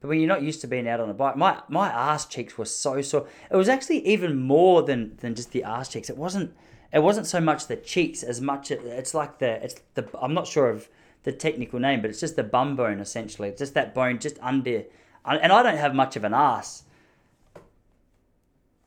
But 0.00 0.08
when 0.08 0.18
you're 0.18 0.28
not 0.28 0.42
used 0.42 0.62
to 0.62 0.66
being 0.66 0.88
out 0.88 1.00
on 1.00 1.10
a 1.10 1.14
bike, 1.14 1.36
my 1.36 1.60
my 1.68 1.88
ass 1.88 2.24
cheeks 2.24 2.56
were 2.56 2.64
so 2.64 3.02
sore. 3.02 3.26
It 3.50 3.56
was 3.56 3.68
actually 3.68 4.06
even 4.06 4.36
more 4.36 4.82
than 4.82 5.16
than 5.18 5.34
just 5.34 5.52
the 5.52 5.62
ass 5.62 5.88
cheeks. 5.88 6.08
It 6.08 6.16
wasn't 6.16 6.54
it 6.92 7.00
wasn't 7.00 7.26
so 7.26 7.40
much 7.40 7.66
the 7.66 7.76
cheeks 7.76 8.22
as 8.22 8.40
much 8.40 8.70
it's 8.70 9.14
like 9.14 9.38
the 9.38 9.62
it's 9.62 9.76
the 9.94 10.08
I'm 10.20 10.32
not 10.32 10.46
sure 10.46 10.70
of 10.70 10.88
the 11.24 11.32
technical 11.32 11.78
name, 11.78 12.00
but 12.00 12.08
it's 12.08 12.20
just 12.20 12.36
the 12.36 12.42
bum 12.42 12.76
bone 12.76 12.98
essentially. 12.98 13.50
It's 13.50 13.58
just 13.58 13.74
that 13.74 13.94
bone 13.94 14.18
just 14.18 14.38
under 14.40 14.84
and 15.24 15.52
I 15.52 15.62
don't 15.62 15.76
have 15.76 15.94
much 15.94 16.16
of 16.16 16.24
an 16.24 16.32
ass. 16.32 16.84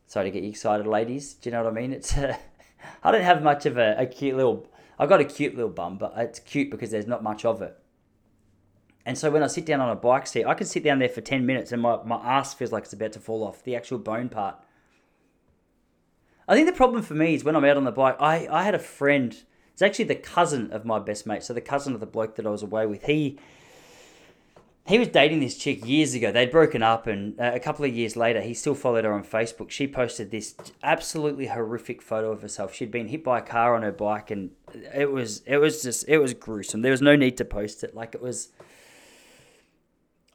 Sorry 0.08 0.26
to 0.26 0.32
get 0.32 0.44
you 0.44 0.50
excited, 0.50 0.88
ladies. 0.88 1.36
Do 1.36 1.50
you 1.50 1.56
know 1.56 1.64
what 1.64 1.72
I 1.72 1.76
mean? 1.76 1.94
It's 1.94 2.18
I 3.04 3.12
don't 3.12 3.22
have 3.22 3.44
much 3.44 3.68
of 3.68 3.78
a, 3.78 3.96
a 4.00 4.08
cute 4.08 4.36
little 4.36 4.68
I've 5.04 5.10
got 5.10 5.20
a 5.20 5.26
cute 5.26 5.54
little 5.54 5.70
bum, 5.70 5.98
but 5.98 6.13
it's 6.16 6.39
cute 6.39 6.72
because 6.72 6.92
there's 6.92 7.08
not 7.08 7.22
much 7.22 7.44
of 7.44 7.62
it. 7.62 7.78
And 9.06 9.18
so 9.18 9.30
when 9.30 9.44
I 9.44 9.48
sit 9.48 9.66
down 9.66 9.82
on 9.82 9.89
a 9.89 9.96
bike 9.96 10.26
seat, 10.26 10.46
I 10.46 10.54
can 10.54 10.66
sit 10.66 10.82
down 10.82 11.00
there 11.00 11.10
for 11.10 11.20
10 11.20 11.46
minutes 11.46 11.74
and 11.74 11.82
my, 11.82 12.02
my 12.06 12.16
ass 12.24 12.54
feels 12.54 12.72
like 12.72 12.86
it's 12.86 12.94
about 12.94 13.12
to 13.12 13.20
fall 13.20 13.44
off, 13.44 13.66
the 13.66 13.76
actual 13.76 13.98
bone 13.98 14.30
part. 14.30 14.56
I 16.48 16.56
think 16.56 16.68
the 16.68 16.74
problem 16.74 17.04
for 17.04 17.16
me 17.16 17.34
is 17.34 17.44
when 17.44 17.54
I'm 17.54 17.66
out 17.66 17.76
on 17.76 17.84
the 17.84 17.92
bike, 17.92 18.16
I, 18.18 18.48
I 18.50 18.63
had 18.63 18.76
a 18.76 18.80
friend, 18.80 19.36
it's 19.74 19.82
actually 19.82 20.06
the 20.06 20.16
cousin 20.16 20.72
of 20.72 20.86
my 20.86 21.00
best 21.00 21.28
mate, 21.28 21.44
so 21.44 21.54
the 21.54 21.60
cousin 21.60 21.94
of 21.94 22.00
the 22.00 22.06
bloke 22.06 22.38
that 22.38 22.48
I 22.48 22.52
was 22.52 22.63
away 22.63 22.86
with. 22.86 23.04
He 23.04 23.38
he 24.86 25.00
was 25.00 25.08
dating 25.08 25.39
this 25.39 25.58
chick 25.58 25.86
years 25.88 26.13
ago. 26.13 26.32
They'd 26.32 26.52
broken 26.52 26.84
up, 26.84 27.08
and 27.08 27.39
uh, 27.39 27.52
a 27.54 27.60
couple 27.60 27.86
of 27.86 27.96
years 27.96 28.17
later, 28.17 28.41
he 28.41 28.54
still 28.54 28.76
followed 28.76 29.06
her 29.06 29.13
on 29.13 29.24
Facebook. 29.24 29.69
She 29.69 29.88
posted 29.88 30.30
this 30.30 30.56
absolutely 30.82 31.48
horrific 31.48 32.02
photo 32.02 32.32
of 32.32 32.41
herself. 32.41 32.74
She'd 32.74 32.91
been 32.91 33.08
hit 33.08 33.24
by 33.24 33.39
a 33.39 33.41
car 33.41 33.76
on 33.76 33.84
her 33.84 33.93
bike, 33.93 34.30
and 34.30 34.52
it 34.93 35.12
was 35.12 35.41
it 35.46 35.58
was 35.58 35.84
just 35.84 36.08
it 36.10 36.17
was 36.17 36.34
gruesome. 36.34 36.82
There 36.82 36.91
was 36.91 37.02
no 37.02 37.15
need 37.15 37.38
to 37.38 37.46
post 37.46 37.84
it. 37.84 37.96
Like 37.96 38.13
it 38.13 38.22
was. 38.22 38.50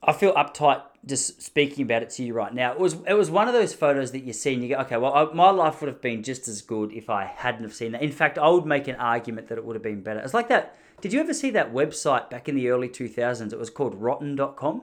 I 0.02 0.12
feel 0.12 0.32
uptight 0.32 0.82
just 1.04 1.42
speaking 1.42 1.84
about 1.84 2.02
it 2.02 2.10
to 2.10 2.22
you 2.22 2.32
right 2.32 2.54
now. 2.54 2.72
It 2.72 2.78
was 2.78 2.96
it 3.06 3.14
was 3.14 3.30
one 3.30 3.48
of 3.48 3.54
those 3.54 3.74
photos 3.74 4.12
that 4.12 4.20
you 4.20 4.32
see 4.32 4.54
and 4.54 4.62
you 4.62 4.70
go, 4.70 4.76
okay, 4.76 4.96
well, 4.96 5.12
I, 5.12 5.24
my 5.34 5.50
life 5.50 5.82
would 5.82 5.88
have 5.88 6.00
been 6.00 6.22
just 6.22 6.48
as 6.48 6.62
good 6.62 6.92
if 6.92 7.10
I 7.10 7.24
hadn't 7.26 7.64
have 7.64 7.74
seen 7.74 7.92
that. 7.92 8.02
In 8.02 8.12
fact, 8.12 8.38
I 8.38 8.48
would 8.48 8.64
make 8.64 8.88
an 8.88 8.96
argument 8.96 9.48
that 9.48 9.58
it 9.58 9.64
would 9.64 9.76
have 9.76 9.82
been 9.82 10.00
better. 10.00 10.20
It's 10.20 10.32
like 10.32 10.48
that 10.48 10.74
did 11.00 11.12
you 11.12 11.20
ever 11.20 11.34
see 11.34 11.50
that 11.50 11.72
website 11.72 12.30
back 12.30 12.48
in 12.48 12.54
the 12.54 12.68
early 12.68 12.88
2000s? 12.88 13.52
It 13.52 13.58
was 13.58 13.70
called 13.70 13.94
rotten.com. 13.94 14.82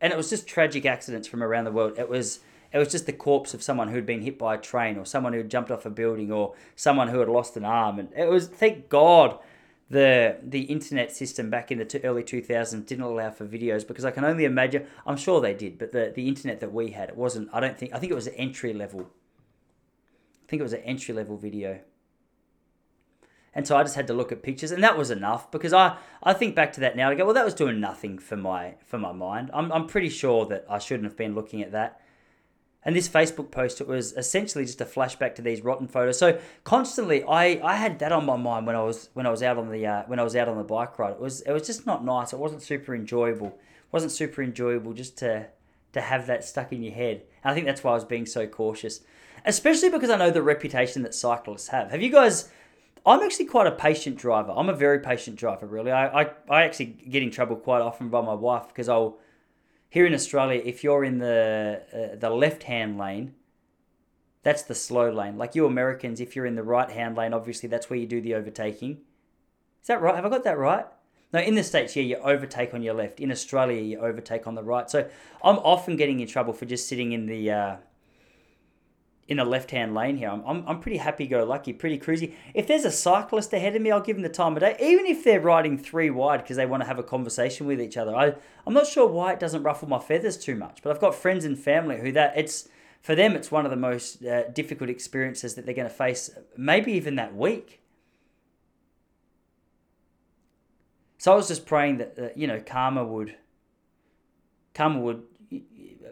And 0.00 0.12
it 0.12 0.16
was 0.16 0.30
just 0.30 0.46
tragic 0.46 0.86
accidents 0.86 1.28
from 1.28 1.42
around 1.42 1.64
the 1.64 1.72
world. 1.72 1.98
It 1.98 2.08
was 2.08 2.40
it 2.72 2.78
was 2.78 2.88
just 2.88 3.06
the 3.06 3.12
corpse 3.12 3.52
of 3.52 3.62
someone 3.62 3.88
who'd 3.88 4.06
been 4.06 4.22
hit 4.22 4.38
by 4.38 4.54
a 4.54 4.58
train 4.58 4.96
or 4.96 5.04
someone 5.04 5.32
who'd 5.32 5.50
jumped 5.50 5.70
off 5.70 5.86
a 5.86 5.90
building 5.90 6.30
or 6.30 6.54
someone 6.76 7.08
who 7.08 7.18
had 7.18 7.28
lost 7.28 7.56
an 7.56 7.64
arm 7.64 7.98
and 7.98 8.08
it 8.16 8.28
was 8.28 8.46
thank 8.46 8.88
God 8.88 9.38
the 9.88 10.38
the 10.42 10.62
internet 10.62 11.10
system 11.10 11.50
back 11.50 11.72
in 11.72 11.78
the 11.78 12.00
early 12.04 12.22
2000s 12.22 12.86
didn't 12.86 13.04
allow 13.04 13.30
for 13.30 13.44
videos 13.46 13.86
because 13.86 14.04
I 14.04 14.12
can 14.12 14.24
only 14.24 14.44
imagine 14.44 14.86
I'm 15.04 15.16
sure 15.16 15.40
they 15.40 15.54
did 15.54 15.78
but 15.78 15.92
the 15.92 16.12
the 16.14 16.28
internet 16.28 16.60
that 16.60 16.72
we 16.72 16.92
had 16.92 17.08
it 17.08 17.16
wasn't 17.16 17.48
I 17.52 17.60
don't 17.60 17.76
think 17.76 17.92
I 17.92 17.98
think 17.98 18.12
it 18.12 18.16
was 18.16 18.28
an 18.28 18.34
entry 18.34 18.72
level 18.72 19.10
I 20.44 20.46
think 20.48 20.60
it 20.60 20.64
was 20.64 20.72
an 20.72 20.82
entry 20.82 21.14
level 21.14 21.36
video 21.36 21.80
and 23.54 23.66
so 23.66 23.76
I 23.76 23.82
just 23.82 23.96
had 23.96 24.06
to 24.06 24.14
look 24.14 24.30
at 24.30 24.42
pictures, 24.42 24.70
and 24.70 24.82
that 24.84 24.96
was 24.96 25.10
enough 25.10 25.50
because 25.50 25.72
I, 25.72 25.96
I 26.22 26.32
think 26.32 26.54
back 26.54 26.72
to 26.74 26.80
that 26.80 26.96
now. 26.96 27.10
I 27.10 27.14
go, 27.14 27.24
well, 27.24 27.34
that 27.34 27.44
was 27.44 27.54
doing 27.54 27.80
nothing 27.80 28.18
for 28.18 28.36
my 28.36 28.74
for 28.86 28.98
my 28.98 29.12
mind. 29.12 29.50
I'm, 29.52 29.72
I'm 29.72 29.86
pretty 29.86 30.08
sure 30.08 30.46
that 30.46 30.64
I 30.68 30.78
shouldn't 30.78 31.04
have 31.04 31.16
been 31.16 31.34
looking 31.34 31.62
at 31.62 31.72
that. 31.72 32.00
And 32.82 32.96
this 32.96 33.08
Facebook 33.08 33.50
post, 33.50 33.80
it 33.80 33.86
was 33.86 34.12
essentially 34.14 34.64
just 34.64 34.80
a 34.80 34.86
flashback 34.86 35.34
to 35.34 35.42
these 35.42 35.62
rotten 35.62 35.86
photos. 35.86 36.18
So 36.18 36.38
constantly, 36.64 37.22
I, 37.24 37.60
I 37.62 37.76
had 37.76 37.98
that 37.98 38.10
on 38.10 38.24
my 38.24 38.36
mind 38.36 38.66
when 38.66 38.76
I 38.76 38.82
was 38.82 39.10
when 39.14 39.26
I 39.26 39.30
was 39.30 39.42
out 39.42 39.58
on 39.58 39.70
the 39.70 39.84
uh, 39.86 40.02
when 40.06 40.18
I 40.18 40.22
was 40.22 40.36
out 40.36 40.48
on 40.48 40.56
the 40.56 40.64
bike 40.64 40.98
ride. 40.98 41.12
It 41.12 41.20
was 41.20 41.40
it 41.42 41.52
was 41.52 41.66
just 41.66 41.86
not 41.86 42.04
nice. 42.04 42.32
It 42.32 42.38
wasn't 42.38 42.62
super 42.62 42.94
enjoyable. 42.94 43.48
It 43.48 43.92
wasn't 43.92 44.12
super 44.12 44.42
enjoyable 44.42 44.92
just 44.92 45.18
to 45.18 45.48
to 45.92 46.00
have 46.00 46.28
that 46.28 46.44
stuck 46.44 46.72
in 46.72 46.82
your 46.82 46.94
head. 46.94 47.24
And 47.42 47.50
I 47.50 47.54
think 47.54 47.66
that's 47.66 47.82
why 47.82 47.90
I 47.90 47.94
was 47.94 48.04
being 48.04 48.26
so 48.26 48.46
cautious, 48.46 49.00
especially 49.44 49.90
because 49.90 50.08
I 50.08 50.16
know 50.16 50.30
the 50.30 50.40
reputation 50.40 51.02
that 51.02 51.14
cyclists 51.14 51.68
have. 51.68 51.90
Have 51.90 52.00
you 52.00 52.10
guys? 52.10 52.48
I'm 53.06 53.20
actually 53.20 53.46
quite 53.46 53.66
a 53.66 53.72
patient 53.72 54.16
driver. 54.16 54.52
I'm 54.54 54.68
a 54.68 54.74
very 54.74 54.98
patient 54.98 55.36
driver, 55.36 55.66
really. 55.66 55.90
I, 55.90 56.22
I, 56.22 56.30
I 56.48 56.62
actually 56.64 56.86
get 56.86 57.22
in 57.22 57.30
trouble 57.30 57.56
quite 57.56 57.80
often 57.80 58.08
by 58.08 58.20
my 58.20 58.34
wife 58.34 58.68
because 58.68 58.88
I'll, 58.88 59.18
here 59.88 60.06
in 60.06 60.14
Australia, 60.14 60.60
if 60.64 60.84
you're 60.84 61.04
in 61.04 61.18
the 61.18 61.82
uh, 61.92 62.16
the 62.16 62.30
left 62.30 62.64
hand 62.64 62.98
lane, 62.98 63.34
that's 64.42 64.62
the 64.62 64.74
slow 64.74 65.10
lane. 65.10 65.36
Like 65.36 65.54
you 65.54 65.66
Americans, 65.66 66.20
if 66.20 66.36
you're 66.36 66.46
in 66.46 66.54
the 66.54 66.62
right 66.62 66.90
hand 66.90 67.16
lane, 67.16 67.34
obviously 67.34 67.68
that's 67.68 67.90
where 67.90 67.98
you 67.98 68.06
do 68.06 68.20
the 68.20 68.34
overtaking. 68.34 68.98
Is 69.80 69.88
that 69.88 70.00
right? 70.00 70.14
Have 70.14 70.26
I 70.26 70.28
got 70.28 70.44
that 70.44 70.58
right? 70.58 70.86
No, 71.32 71.40
in 71.40 71.54
the 71.54 71.62
States, 71.62 71.94
yeah, 71.94 72.02
you 72.02 72.16
overtake 72.16 72.74
on 72.74 72.82
your 72.82 72.94
left. 72.94 73.20
In 73.20 73.30
Australia, 73.30 73.80
you 73.80 74.00
overtake 74.00 74.46
on 74.46 74.54
the 74.56 74.64
right. 74.64 74.90
So 74.90 75.08
I'm 75.44 75.58
often 75.58 75.96
getting 75.96 76.20
in 76.20 76.26
trouble 76.26 76.52
for 76.52 76.66
just 76.66 76.88
sitting 76.88 77.12
in 77.12 77.26
the 77.26 77.50
uh, 77.50 77.76
in 79.30 79.36
the 79.36 79.44
left 79.44 79.70
hand 79.70 79.94
lane 79.94 80.16
here. 80.16 80.28
I'm, 80.28 80.42
I'm, 80.44 80.64
I'm 80.66 80.80
pretty 80.80 80.98
happy 80.98 81.26
go 81.28 81.44
lucky, 81.44 81.72
pretty 81.72 81.98
cruisy. 81.98 82.34
If 82.52 82.66
there's 82.66 82.84
a 82.84 82.90
cyclist 82.90 83.52
ahead 83.52 83.76
of 83.76 83.80
me, 83.80 83.92
I'll 83.92 84.00
give 84.00 84.16
them 84.16 84.24
the 84.24 84.28
time 84.28 84.54
of 84.54 84.60
day, 84.60 84.76
even 84.80 85.06
if 85.06 85.22
they're 85.22 85.40
riding 85.40 85.78
three 85.78 86.10
wide 86.10 86.42
because 86.42 86.56
they 86.56 86.66
want 86.66 86.82
to 86.82 86.86
have 86.88 86.98
a 86.98 87.04
conversation 87.04 87.68
with 87.68 87.80
each 87.80 87.96
other. 87.96 88.14
I, 88.14 88.34
I'm 88.66 88.74
not 88.74 88.88
sure 88.88 89.06
why 89.06 89.32
it 89.32 89.38
doesn't 89.38 89.62
ruffle 89.62 89.88
my 89.88 90.00
feathers 90.00 90.36
too 90.36 90.56
much, 90.56 90.80
but 90.82 90.90
I've 90.90 91.00
got 91.00 91.14
friends 91.14 91.44
and 91.44 91.56
family 91.56 92.00
who 92.00 92.10
that 92.12 92.32
it's 92.36 92.68
for 93.00 93.14
them 93.14 93.34
it's 93.34 93.52
one 93.52 93.64
of 93.64 93.70
the 93.70 93.76
most 93.76 94.22
uh, 94.24 94.48
difficult 94.48 94.90
experiences 94.90 95.54
that 95.54 95.64
they're 95.64 95.76
going 95.76 95.88
to 95.88 95.94
face, 95.94 96.30
maybe 96.56 96.92
even 96.92 97.14
that 97.14 97.34
week. 97.34 97.80
So 101.18 101.32
I 101.32 101.36
was 101.36 101.46
just 101.48 101.66
praying 101.66 101.98
that, 101.98 102.36
you 102.36 102.48
know 102.48 102.60
karma 102.60 103.04
would 103.04 103.36
karma 104.74 104.98
would 105.00 105.22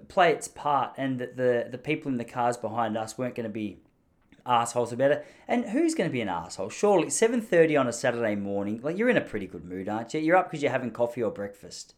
play 0.08 0.32
its 0.32 0.48
part 0.48 0.92
and 0.96 1.18
that 1.20 1.36
the, 1.36 1.68
the 1.70 1.78
people 1.78 2.10
in 2.10 2.18
the 2.18 2.24
cars 2.24 2.56
behind 2.56 2.96
us 2.96 3.16
weren't 3.16 3.34
going 3.34 3.44
to 3.44 3.50
be 3.50 3.78
assholes 4.44 4.92
about 4.92 5.10
it. 5.12 5.26
And 5.46 5.66
who's 5.66 5.94
going 5.94 6.08
to 6.08 6.12
be 6.12 6.20
an 6.20 6.28
asshole? 6.28 6.70
Surely 6.70 7.08
7:30 7.08 7.78
on 7.78 7.86
a 7.86 7.92
Saturday 7.92 8.34
morning, 8.34 8.80
like 8.82 8.96
you're 8.96 9.10
in 9.10 9.16
a 9.16 9.22
pretty 9.22 9.46
good 9.46 9.64
mood, 9.64 9.88
aren't 9.88 10.14
you? 10.14 10.20
You're 10.20 10.36
up 10.36 10.50
because 10.50 10.62
you're 10.62 10.72
having 10.72 10.90
coffee 10.90 11.22
or 11.22 11.30
breakfast. 11.30 11.94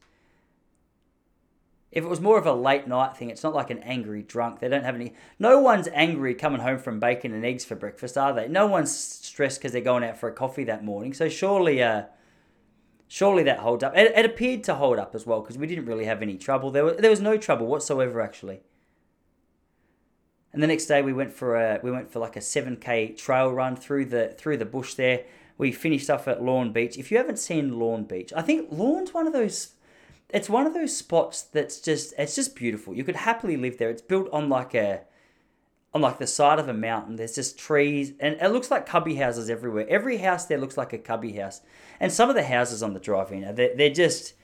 If 1.92 2.04
it 2.04 2.08
was 2.08 2.20
more 2.20 2.38
of 2.38 2.46
a 2.46 2.52
late 2.52 2.86
night 2.86 3.16
thing, 3.16 3.30
it's 3.30 3.42
not 3.42 3.54
like 3.54 3.70
an 3.70 3.80
angry 3.80 4.22
drunk. 4.22 4.60
They 4.60 4.68
don't 4.68 4.84
have 4.84 4.94
any. 4.94 5.14
No 5.40 5.58
one's 5.58 5.88
angry 5.92 6.34
coming 6.34 6.60
home 6.60 6.78
from 6.78 7.00
bacon 7.00 7.34
and 7.34 7.44
eggs 7.44 7.64
for 7.64 7.74
breakfast, 7.74 8.16
are 8.16 8.32
they? 8.32 8.46
No 8.46 8.66
one's 8.66 8.96
stressed 8.96 9.58
because 9.58 9.72
they're 9.72 9.80
going 9.80 10.04
out 10.04 10.16
for 10.16 10.28
a 10.28 10.32
coffee 10.32 10.64
that 10.64 10.84
morning. 10.84 11.12
So 11.12 11.28
surely, 11.28 11.82
uh, 11.82 12.04
Surely 13.12 13.42
that 13.42 13.58
holds 13.58 13.82
up. 13.82 13.96
It, 13.96 14.12
it 14.14 14.24
appeared 14.24 14.62
to 14.64 14.76
hold 14.76 15.00
up 15.00 15.16
as 15.16 15.26
well 15.26 15.40
because 15.40 15.58
we 15.58 15.66
didn't 15.66 15.86
really 15.86 16.04
have 16.04 16.22
any 16.22 16.36
trouble. 16.36 16.70
There, 16.70 16.92
there 16.92 17.10
was 17.10 17.20
no 17.20 17.36
trouble 17.36 17.66
whatsoever 17.66 18.20
actually. 18.20 18.60
And 20.52 20.62
the 20.62 20.68
next 20.68 20.86
day 20.86 21.02
we 21.02 21.12
went 21.12 21.32
for 21.32 21.56
a 21.56 21.80
we 21.82 21.90
went 21.90 22.12
for 22.12 22.20
like 22.20 22.36
a 22.36 22.40
seven 22.40 22.76
k 22.76 23.08
trail 23.08 23.50
run 23.50 23.74
through 23.74 24.04
the 24.04 24.28
through 24.38 24.58
the 24.58 24.64
bush 24.64 24.94
there. 24.94 25.24
We 25.58 25.72
finished 25.72 26.08
off 26.08 26.28
at 26.28 26.40
Lorne 26.40 26.72
Beach. 26.72 26.96
If 26.96 27.10
you 27.10 27.16
haven't 27.16 27.40
seen 27.40 27.80
Lorne 27.80 28.04
Beach, 28.04 28.32
I 28.36 28.42
think 28.42 28.68
Lorne's 28.70 29.12
one 29.12 29.26
of 29.26 29.32
those. 29.32 29.72
It's 30.28 30.48
one 30.48 30.64
of 30.64 30.72
those 30.72 30.96
spots 30.96 31.42
that's 31.42 31.80
just 31.80 32.14
it's 32.16 32.36
just 32.36 32.54
beautiful. 32.54 32.94
You 32.94 33.02
could 33.02 33.16
happily 33.16 33.56
live 33.56 33.78
there. 33.78 33.90
It's 33.90 34.02
built 34.02 34.28
on 34.32 34.48
like 34.48 34.72
a 34.72 35.00
on 35.92 36.00
like 36.00 36.18
the 36.18 36.26
side 36.26 36.58
of 36.58 36.68
a 36.68 36.74
mountain. 36.74 37.16
There's 37.16 37.34
just 37.34 37.58
trees, 37.58 38.12
and 38.20 38.36
it 38.40 38.48
looks 38.48 38.70
like 38.70 38.86
cubby 38.86 39.16
houses 39.16 39.50
everywhere. 39.50 39.86
Every 39.88 40.18
house 40.18 40.46
there 40.46 40.58
looks 40.58 40.76
like 40.76 40.92
a 40.92 40.98
cubby 40.98 41.32
house, 41.32 41.60
and 41.98 42.12
some 42.12 42.28
of 42.28 42.36
the 42.36 42.44
houses 42.44 42.82
on 42.82 42.94
the 42.94 43.00
drive-in, 43.00 43.54
they're, 43.54 43.76
they're 43.76 43.90
just 43.90 44.34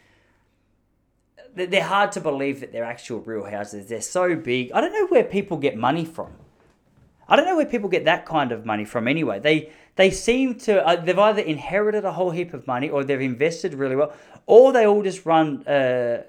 they're 1.54 1.82
hard 1.82 2.12
to 2.12 2.20
believe 2.20 2.61
that 2.61 2.70
they're 2.70 2.85
actual 2.85 3.20
real 3.20 3.44
houses. 3.44 3.87
They're 3.87 4.02
so 4.02 4.37
big. 4.37 4.72
I 4.72 4.80
don't 4.82 4.92
know 4.92 5.06
where 5.06 5.24
people 5.24 5.56
get 5.56 5.76
money 5.76 6.04
from. 6.04 6.32
I 7.28 7.35
don't 7.35 7.46
know 7.46 7.56
where 7.56 7.66
people 7.66 7.88
get 7.88 8.04
that 8.04 8.26
kind 8.26 8.52
of 8.52 8.66
money 8.66 8.85
from. 8.85 9.09
Anyway, 9.09 9.40
they 9.40 9.72
they 9.96 10.11
seem 10.11 10.56
to 10.61 10.87
uh, 10.87 10.96
they've 10.96 11.18
either 11.18 11.42
inherited 11.42 12.04
a 12.04 12.12
whole 12.12 12.30
heap 12.30 12.52
of 12.52 12.66
money 12.66 12.90
or 12.90 13.04
they've 13.04 13.20
invested 13.20 13.74
really 13.74 13.96
well, 13.96 14.12
or 14.44 14.72
they 14.72 14.87
all 14.87 15.02
just 15.02 15.24
run, 15.24 15.66
uh, 15.66 16.24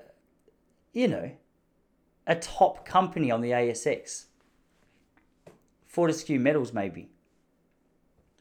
you 0.93 1.07
know, 1.07 1.31
a 2.25 2.35
top 2.35 2.85
company 2.85 3.29
on 3.29 3.41
the 3.41 3.51
ASX. 3.51 4.26
Fortescue 5.97 6.39
Metals, 6.39 6.73
maybe. 6.73 7.09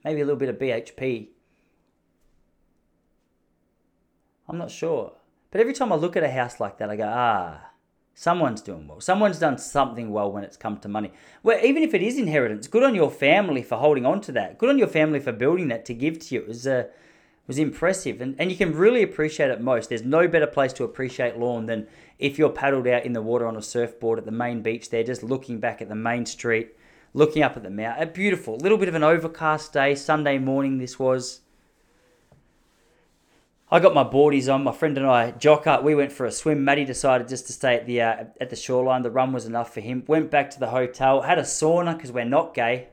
Maybe 0.05 0.21
a 0.21 0.27
little 0.27 0.39
bit 0.39 0.51
of 0.51 0.57
BHP. 0.57 1.29
I'm 4.47 4.59
not 4.59 4.71
sure. 4.71 5.15
But 5.51 5.63
every 5.63 5.73
time 5.73 5.91
I 5.91 5.97
look 5.97 6.19
at 6.19 6.23
a 6.23 6.31
house 6.31 6.61
like 6.61 6.77
that, 6.77 6.91
I 6.91 6.97
go, 6.97 7.11
ah, 7.11 7.71
someone's 8.15 8.61
doing 8.61 8.87
well. 8.87 9.01
Someone's 9.01 9.39
done 9.39 9.57
something 9.57 10.11
well 10.11 10.31
when 10.31 10.45
it's 10.45 10.59
come 10.59 10.77
to 10.81 10.89
money. 10.89 11.13
Well, 11.43 11.59
even 11.65 11.83
if 11.83 11.95
it 11.95 12.03
is 12.03 12.19
inheritance, 12.19 12.67
good 12.67 12.83
on 12.83 12.95
your 12.95 13.11
family 13.11 13.63
for 13.63 13.77
holding 13.77 14.05
on 14.05 14.21
to 14.21 14.33
that. 14.33 14.59
Good 14.59 14.69
on 14.69 14.77
your 14.77 14.87
family 14.87 15.19
for 15.19 15.33
building 15.33 15.69
that 15.69 15.87
to 15.87 15.95
give 15.95 16.19
to 16.27 16.35
you. 16.35 16.43
It 16.43 16.49
was, 16.49 16.67
uh, 16.67 16.89
was 17.47 17.59
impressive. 17.59 18.21
And, 18.21 18.37
and 18.39 18.51
you 18.51 18.59
can 18.59 18.77
really 18.77 19.03
appreciate 19.03 19.49
it 19.49 19.63
most. 19.63 19.89
There's 19.89 20.03
no 20.03 20.29
better 20.29 20.47
place 20.47 20.75
to 20.75 20.85
appreciate 20.85 21.39
Lorne 21.39 21.65
than 21.65 21.87
if 22.19 22.39
you're 22.39 22.51
paddled 22.51 22.87
out 22.87 23.07
in 23.07 23.15
the 23.15 23.23
water 23.23 23.47
on 23.47 23.57
a 23.57 23.63
surfboard 23.63 24.19
at 24.19 24.27
the 24.27 24.31
main 24.31 24.61
beach 24.61 24.91
there, 24.91 25.03
just 25.03 25.23
looking 25.23 25.59
back 25.59 25.81
at 25.81 25.89
the 25.89 25.95
main 25.95 26.27
street 26.27 26.77
looking 27.17 27.43
up 27.43 27.57
at 27.57 27.63
the 27.63 27.71
mountain. 27.71 28.07
A 28.07 28.13
beautiful, 28.13 28.57
little 28.59 28.79
bit 28.79 28.89
of 28.89 28.95
an 28.95 29.03
overcast 29.03 29.73
day. 29.73 29.95
Sunday 29.95 30.39
morning, 30.39 30.79
this 30.79 30.99
was. 30.99 31.41
I 33.69 33.81
got 33.81 33.95
my 33.95 34.05
boardies 34.05 34.53
on. 34.53 34.63
My 34.63 34.73
friend 34.73 34.97
and 34.97 35.07
I, 35.07 35.33
Jocker, 35.33 35.83
we 35.83 35.97
went 35.97 36.13
for 36.13 36.27
a 36.27 36.31
swim. 36.31 36.63
Maddie 36.63 36.85
decided 36.85 37.27
just 37.27 37.47
to 37.49 37.53
stay 37.53 37.75
at 37.75 37.87
the 37.87 38.03
uh, 38.03 38.25
at 38.41 38.51
the 38.51 38.57
shoreline. 38.57 39.03
The 39.03 39.11
run 39.11 39.33
was 39.33 39.47
enough 39.47 39.75
for 39.75 39.81
him. 39.81 40.05
Went 40.07 40.31
back 40.31 40.51
to 40.51 40.61
the 40.61 40.69
hotel. 40.69 41.23
Had 41.23 41.39
a 41.39 41.43
sauna 41.43 41.97
because 41.97 42.13
we're 42.13 42.25
not 42.27 42.55
gay. 42.55 42.89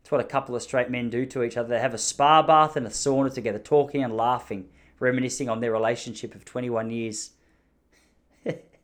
It's 0.00 0.12
what 0.12 0.20
a 0.20 0.24
couple 0.24 0.54
of 0.54 0.62
straight 0.62 0.88
men 0.88 1.10
do 1.10 1.26
to 1.26 1.42
each 1.42 1.56
other. 1.56 1.68
They 1.68 1.80
have 1.80 1.92
a 1.92 1.98
spa 1.98 2.40
bath 2.40 2.76
and 2.76 2.86
a 2.86 2.90
sauna 2.90 3.34
together, 3.34 3.58
talking 3.58 4.04
and 4.04 4.16
laughing, 4.16 4.68
reminiscing 5.00 5.48
on 5.48 5.58
their 5.58 5.72
relationship 5.72 6.36
of 6.36 6.44
21 6.44 6.90
years. 6.90 7.32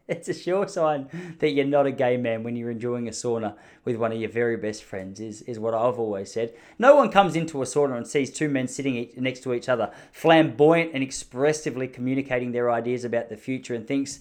it's 0.08 0.28
a 0.28 0.34
sure 0.34 0.66
sign 0.66 1.08
that 1.38 1.50
you're 1.50 1.64
not 1.64 1.86
a 1.86 1.92
gay 1.92 2.16
man 2.16 2.42
when 2.42 2.56
you're 2.56 2.70
enjoying 2.70 3.08
a 3.08 3.12
sauna 3.12 3.54
with 3.84 3.96
one 3.96 4.12
of 4.12 4.18
your 4.18 4.30
very 4.30 4.56
best 4.56 4.82
friends 4.82 5.20
is, 5.20 5.42
is 5.42 5.58
what 5.58 5.74
I've 5.74 5.98
always 5.98 6.32
said. 6.32 6.54
No 6.78 6.96
one 6.96 7.10
comes 7.10 7.36
into 7.36 7.62
a 7.62 7.64
sauna 7.64 7.96
and 7.96 8.06
sees 8.06 8.32
two 8.32 8.48
men 8.48 8.68
sitting 8.68 9.10
next 9.16 9.40
to 9.44 9.54
each 9.54 9.68
other, 9.68 9.92
flamboyant 10.12 10.90
and 10.94 11.02
expressively 11.02 11.88
communicating 11.88 12.52
their 12.52 12.70
ideas 12.70 13.04
about 13.04 13.28
the 13.28 13.36
future 13.36 13.74
and 13.74 13.86
thinks 13.86 14.20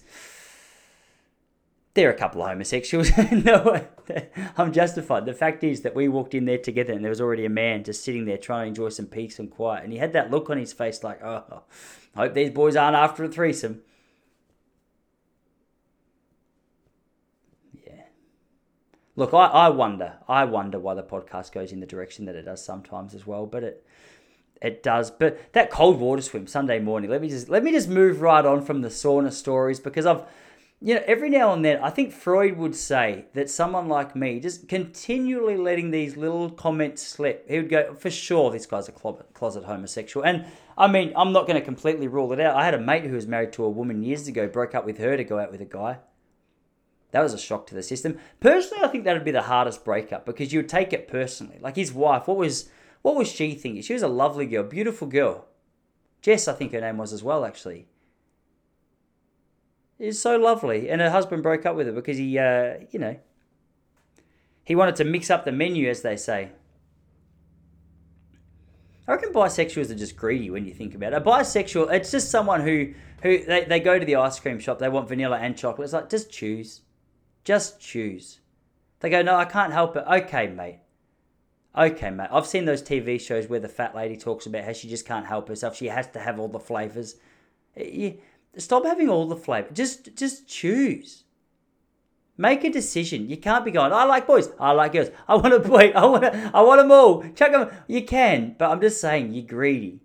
they're 1.94 2.10
a 2.10 2.14
couple 2.14 2.42
of 2.42 2.48
homosexuals. 2.48 3.10
no, 3.32 3.84
I'm 4.56 4.72
justified. 4.72 5.26
The 5.26 5.34
fact 5.34 5.62
is 5.62 5.82
that 5.82 5.94
we 5.94 6.08
walked 6.08 6.34
in 6.34 6.46
there 6.46 6.58
together 6.58 6.92
and 6.92 7.04
there 7.04 7.10
was 7.10 7.20
already 7.20 7.44
a 7.44 7.50
man 7.50 7.84
just 7.84 8.02
sitting 8.02 8.24
there 8.24 8.38
trying 8.38 8.64
to 8.64 8.68
enjoy 8.68 8.88
some 8.88 9.06
peace 9.06 9.38
and 9.38 9.50
quiet. 9.50 9.84
And 9.84 9.92
he 9.92 9.98
had 9.98 10.14
that 10.14 10.30
look 10.30 10.48
on 10.48 10.56
his 10.56 10.72
face 10.72 11.04
like, 11.04 11.22
oh, 11.22 11.62
I 12.16 12.20
hope 12.20 12.34
these 12.34 12.50
boys 12.50 12.76
aren't 12.76 12.96
after 12.96 13.24
a 13.24 13.28
threesome. 13.28 13.82
Look, 19.16 19.34
I, 19.34 19.46
I 19.46 19.68
wonder, 19.68 20.14
I 20.28 20.44
wonder 20.44 20.78
why 20.78 20.94
the 20.94 21.02
podcast 21.02 21.52
goes 21.52 21.72
in 21.72 21.80
the 21.80 21.86
direction 21.86 22.24
that 22.26 22.36
it 22.36 22.42
does 22.42 22.64
sometimes 22.64 23.14
as 23.14 23.26
well, 23.26 23.46
but 23.46 23.62
it 23.62 23.86
it 24.60 24.82
does. 24.82 25.10
But 25.10 25.52
that 25.54 25.70
cold 25.70 25.98
water 25.98 26.22
swim 26.22 26.46
Sunday 26.46 26.78
morning, 26.78 27.10
let 27.10 27.20
me 27.20 27.28
just 27.28 27.48
let 27.48 27.64
me 27.64 27.72
just 27.72 27.88
move 27.88 28.20
right 28.20 28.44
on 28.44 28.62
from 28.62 28.82
the 28.82 28.88
sauna 28.88 29.32
stories 29.32 29.80
because 29.80 30.06
I've 30.06 30.24
you 30.84 30.96
know, 30.96 31.02
every 31.06 31.30
now 31.30 31.52
and 31.52 31.64
then, 31.64 31.80
I 31.80 31.90
think 31.90 32.12
Freud 32.12 32.56
would 32.56 32.74
say 32.74 33.26
that 33.34 33.48
someone 33.48 33.88
like 33.88 34.16
me, 34.16 34.40
just 34.40 34.68
continually 34.68 35.56
letting 35.56 35.92
these 35.92 36.16
little 36.16 36.50
comments 36.50 37.06
slip, 37.06 37.48
he 37.48 37.58
would 37.58 37.68
go, 37.68 37.94
for 37.94 38.10
sure, 38.10 38.50
this 38.50 38.66
guy's 38.66 38.88
a 38.88 38.92
closet 38.92 39.62
homosexual. 39.62 40.26
And 40.26 40.44
I 40.76 40.88
mean, 40.88 41.12
I'm 41.14 41.32
not 41.32 41.46
going 41.46 41.58
to 41.58 41.64
completely 41.64 42.08
rule 42.08 42.32
it 42.32 42.40
out. 42.40 42.56
I 42.56 42.64
had 42.64 42.74
a 42.74 42.80
mate 42.80 43.04
who 43.04 43.14
was 43.14 43.28
married 43.28 43.52
to 43.52 43.64
a 43.64 43.70
woman 43.70 44.02
years 44.02 44.26
ago, 44.26 44.48
broke 44.48 44.74
up 44.74 44.84
with 44.84 44.98
her 44.98 45.16
to 45.16 45.22
go 45.22 45.38
out 45.38 45.52
with 45.52 45.60
a 45.60 45.66
guy. 45.66 45.98
That 47.12 47.22
was 47.22 47.34
a 47.34 47.38
shock 47.38 47.66
to 47.68 47.74
the 47.74 47.82
system. 47.82 48.18
Personally, 48.40 48.82
I 48.82 48.88
think 48.88 49.04
that'd 49.04 49.24
be 49.24 49.30
the 49.30 49.42
hardest 49.42 49.84
breakup 49.84 50.26
because 50.26 50.52
you 50.52 50.58
would 50.58 50.68
take 50.68 50.92
it 50.92 51.08
personally. 51.08 51.58
Like 51.60 51.76
his 51.76 51.92
wife, 51.92 52.26
what 52.26 52.38
was 52.38 52.68
what 53.02 53.16
was 53.16 53.28
she 53.28 53.54
thinking? 53.54 53.82
She 53.82 53.92
was 53.92 54.02
a 54.02 54.08
lovely 54.08 54.46
girl, 54.46 54.64
beautiful 54.64 55.06
girl. 55.06 55.46
Jess, 56.22 56.48
I 56.48 56.54
think 56.54 56.72
her 56.72 56.80
name 56.80 56.96
was 56.96 57.12
as 57.12 57.22
well, 57.22 57.44
actually. 57.44 57.86
Is 59.98 60.20
so 60.20 60.36
lovely, 60.36 60.88
and 60.88 61.00
her 61.00 61.10
husband 61.10 61.42
broke 61.42 61.66
up 61.66 61.76
with 61.76 61.86
her 61.86 61.92
because 61.92 62.16
he, 62.16 62.38
uh, 62.38 62.78
you 62.90 62.98
know, 62.98 63.16
he 64.64 64.74
wanted 64.74 64.96
to 64.96 65.04
mix 65.04 65.30
up 65.30 65.44
the 65.44 65.52
menu, 65.52 65.88
as 65.88 66.02
they 66.02 66.16
say. 66.16 66.50
I 69.06 69.12
reckon 69.12 69.32
bisexuals 69.32 69.90
are 69.90 69.96
just 69.96 70.16
greedy 70.16 70.50
when 70.50 70.64
you 70.64 70.72
think 70.72 70.94
about 70.94 71.12
it. 71.12 71.16
A 71.16 71.20
bisexual, 71.20 71.92
it's 71.92 72.10
just 72.10 72.30
someone 72.30 72.62
who 72.62 72.94
who 73.22 73.44
they, 73.44 73.64
they 73.64 73.80
go 73.80 73.98
to 73.98 74.04
the 74.04 74.16
ice 74.16 74.40
cream 74.40 74.58
shop, 74.58 74.78
they 74.78 74.88
want 74.88 75.08
vanilla 75.08 75.38
and 75.38 75.56
chocolate. 75.56 75.84
It's 75.84 75.92
like 75.92 76.08
just 76.08 76.30
choose. 76.30 76.80
Just 77.44 77.80
choose. 77.80 78.40
They 79.00 79.10
go, 79.10 79.22
no, 79.22 79.36
I 79.36 79.44
can't 79.44 79.72
help 79.72 79.96
it. 79.96 80.04
Okay, 80.06 80.46
mate. 80.46 80.78
Okay, 81.76 82.10
mate. 82.10 82.28
I've 82.30 82.46
seen 82.46 82.66
those 82.66 82.82
TV 82.82 83.20
shows 83.20 83.48
where 83.48 83.60
the 83.60 83.68
fat 83.68 83.94
lady 83.94 84.16
talks 84.16 84.46
about 84.46 84.64
how 84.64 84.72
she 84.72 84.88
just 84.88 85.06
can't 85.06 85.26
help 85.26 85.48
herself. 85.48 85.76
She 85.76 85.88
has 85.88 86.06
to 86.08 86.20
have 86.20 86.38
all 86.38 86.48
the 86.48 86.60
flavors. 86.60 87.16
Stop 88.56 88.84
having 88.84 89.08
all 89.08 89.26
the 89.26 89.36
flavor. 89.36 89.68
Just, 89.72 90.14
just 90.14 90.46
choose. 90.46 91.24
Make 92.36 92.64
a 92.64 92.70
decision. 92.70 93.28
You 93.28 93.36
can't 93.36 93.64
be 93.64 93.70
going. 93.70 93.92
I 93.92 94.04
like 94.04 94.26
boys. 94.26 94.50
I 94.58 94.72
like 94.72 94.92
girls. 94.92 95.10
I 95.28 95.36
want 95.36 95.54
a 95.54 95.58
boy. 95.58 95.92
I 95.94 96.04
want. 96.06 96.24
A, 96.24 96.50
I 96.54 96.62
want 96.62 96.80
them 96.80 96.90
all. 96.90 97.22
Chuck 97.34 97.52
them. 97.52 97.70
You 97.86 98.04
can, 98.04 98.56
but 98.58 98.70
I'm 98.70 98.80
just 98.80 99.00
saying 99.00 99.32
you're 99.32 99.46
greedy. 99.46 100.00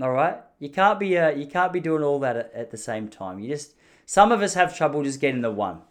All 0.00 0.10
right. 0.10 0.38
You 0.58 0.68
can't 0.68 0.98
be. 0.98 1.16
Uh, 1.16 1.30
you 1.30 1.46
can't 1.46 1.72
be 1.72 1.80
doing 1.80 2.02
all 2.02 2.18
that 2.20 2.36
at, 2.36 2.52
at 2.52 2.70
the 2.70 2.76
same 2.76 3.08
time. 3.08 3.38
You 3.38 3.48
just. 3.48 3.74
Some 4.04 4.32
of 4.32 4.42
us 4.42 4.54
have 4.54 4.76
trouble 4.76 5.04
just 5.04 5.20
getting 5.20 5.42
the 5.42 5.52
one. 5.52 5.82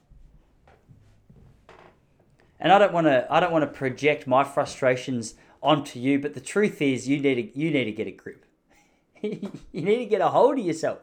And 2.62 2.72
I 2.72 2.78
don't 2.78 2.94
want 2.94 3.08
to 3.08 3.26
I 3.30 3.40
don't 3.40 3.52
want 3.52 3.64
to 3.64 3.78
project 3.78 4.28
my 4.28 4.44
frustrations 4.44 5.34
onto 5.64 6.00
you, 6.00 6.20
but 6.20 6.36
the 6.36 6.40
truth 6.40 6.82
is 6.82 7.10
you 7.10 7.20
need 7.20 7.36
to 7.36 7.60
you 7.60 7.72
need 7.72 7.86
to 7.86 7.92
get 7.92 8.08
a 8.08 8.12
grip. 8.12 8.46
you 9.22 9.42
need 9.72 9.98
to 9.98 10.06
get 10.06 10.22
a 10.22 10.30
hold 10.30 10.60
of 10.60 10.66
yourself. 10.66 11.00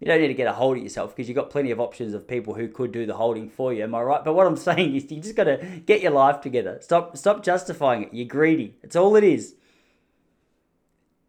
You 0.00 0.06
don't 0.08 0.20
need 0.20 0.28
to 0.28 0.34
get 0.34 0.48
a 0.48 0.52
hold 0.52 0.76
of 0.76 0.82
yourself 0.82 1.14
because 1.14 1.28
you've 1.28 1.36
got 1.36 1.50
plenty 1.50 1.70
of 1.70 1.80
options 1.80 2.14
of 2.14 2.26
people 2.26 2.54
who 2.54 2.68
could 2.68 2.90
do 2.90 3.06
the 3.06 3.14
holding 3.14 3.48
for 3.48 3.72
you. 3.72 3.84
Am 3.84 3.94
I 3.94 4.02
right? 4.02 4.24
But 4.24 4.34
what 4.34 4.46
I'm 4.46 4.56
saying 4.68 4.94
is, 4.94 5.10
you 5.10 5.20
just 5.20 5.36
got 5.36 5.44
to 5.44 5.56
get 5.86 6.00
your 6.02 6.12
life 6.12 6.40
together. 6.40 6.78
Stop, 6.82 7.16
stop 7.16 7.42
justifying 7.42 8.02
it. 8.02 8.08
You're 8.12 8.26
greedy. 8.26 8.76
It's 8.82 8.96
all 8.96 9.16
it 9.16 9.24
is. 9.24 9.54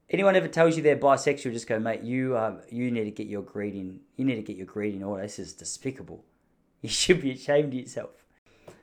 Anyone 0.10 0.36
ever 0.36 0.48
tells 0.48 0.76
you 0.76 0.84
they're 0.84 0.98
bisexual, 0.98 1.54
just 1.54 1.68
go, 1.68 1.80
mate. 1.80 2.02
You, 2.02 2.36
uh, 2.36 2.58
you 2.70 2.92
need 2.92 3.06
to 3.06 3.12
get 3.12 3.28
your 3.28 3.44
greed 3.44 3.76
in. 3.76 4.02
You 4.18 4.26
need 4.26 4.36
to 4.36 4.42
get 4.42 4.58
your 4.58 4.66
greed 4.66 4.94
in 4.94 5.04
order. 5.04 5.22
This 5.24 5.40
is 5.40 5.54
despicable. 5.54 6.26
You 6.86 6.90
should 6.92 7.20
be 7.20 7.32
ashamed 7.32 7.74
of 7.74 7.80
yourself. 7.80 8.12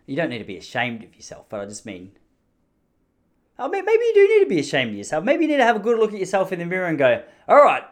You 0.06 0.16
don't 0.16 0.30
need 0.30 0.38
to 0.38 0.44
be 0.44 0.56
ashamed 0.56 1.04
of 1.04 1.14
yourself, 1.14 1.46
but 1.48 1.60
I 1.60 1.66
just 1.66 1.86
mean 1.86 2.10
I 3.56 3.68
mean, 3.68 3.84
maybe 3.84 4.02
you 4.02 4.14
do 4.14 4.28
need 4.28 4.44
to 4.44 4.48
be 4.48 4.58
ashamed 4.58 4.90
of 4.90 4.96
yourself. 4.96 5.22
Maybe 5.22 5.44
you 5.44 5.50
need 5.52 5.58
to 5.58 5.64
have 5.64 5.76
a 5.76 5.78
good 5.78 5.96
look 5.96 6.12
at 6.12 6.18
yourself 6.18 6.50
in 6.50 6.58
the 6.58 6.64
mirror 6.64 6.88
and 6.88 6.98
go, 6.98 7.22
all 7.46 7.62
right, 7.62 7.84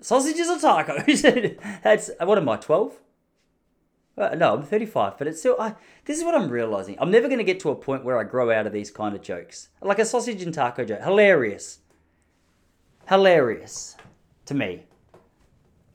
sausages 0.00 0.48
or 0.48 0.56
tacos? 0.56 1.58
That's, 1.82 2.10
what 2.18 2.38
am 2.38 2.48
I, 2.48 2.56
12? 2.56 2.98
Uh, 4.16 4.34
no, 4.36 4.54
I'm 4.54 4.62
35, 4.62 5.18
but 5.18 5.26
it's 5.28 5.40
still, 5.40 5.56
I, 5.60 5.74
this 6.06 6.16
is 6.16 6.24
what 6.24 6.34
I'm 6.34 6.48
realizing. 6.48 6.96
I'm 6.98 7.10
never 7.10 7.28
going 7.28 7.40
to 7.40 7.44
get 7.44 7.60
to 7.60 7.68
a 7.68 7.76
point 7.76 8.06
where 8.06 8.18
I 8.18 8.24
grow 8.24 8.50
out 8.50 8.66
of 8.66 8.72
these 8.72 8.90
kind 8.90 9.14
of 9.14 9.20
jokes. 9.20 9.68
Like 9.82 9.98
a 9.98 10.06
sausage 10.06 10.42
and 10.42 10.54
taco 10.54 10.86
joke. 10.86 11.02
Hilarious. 11.02 11.80
Hilarious 13.06 13.96
to 14.46 14.54
me. 14.54 14.86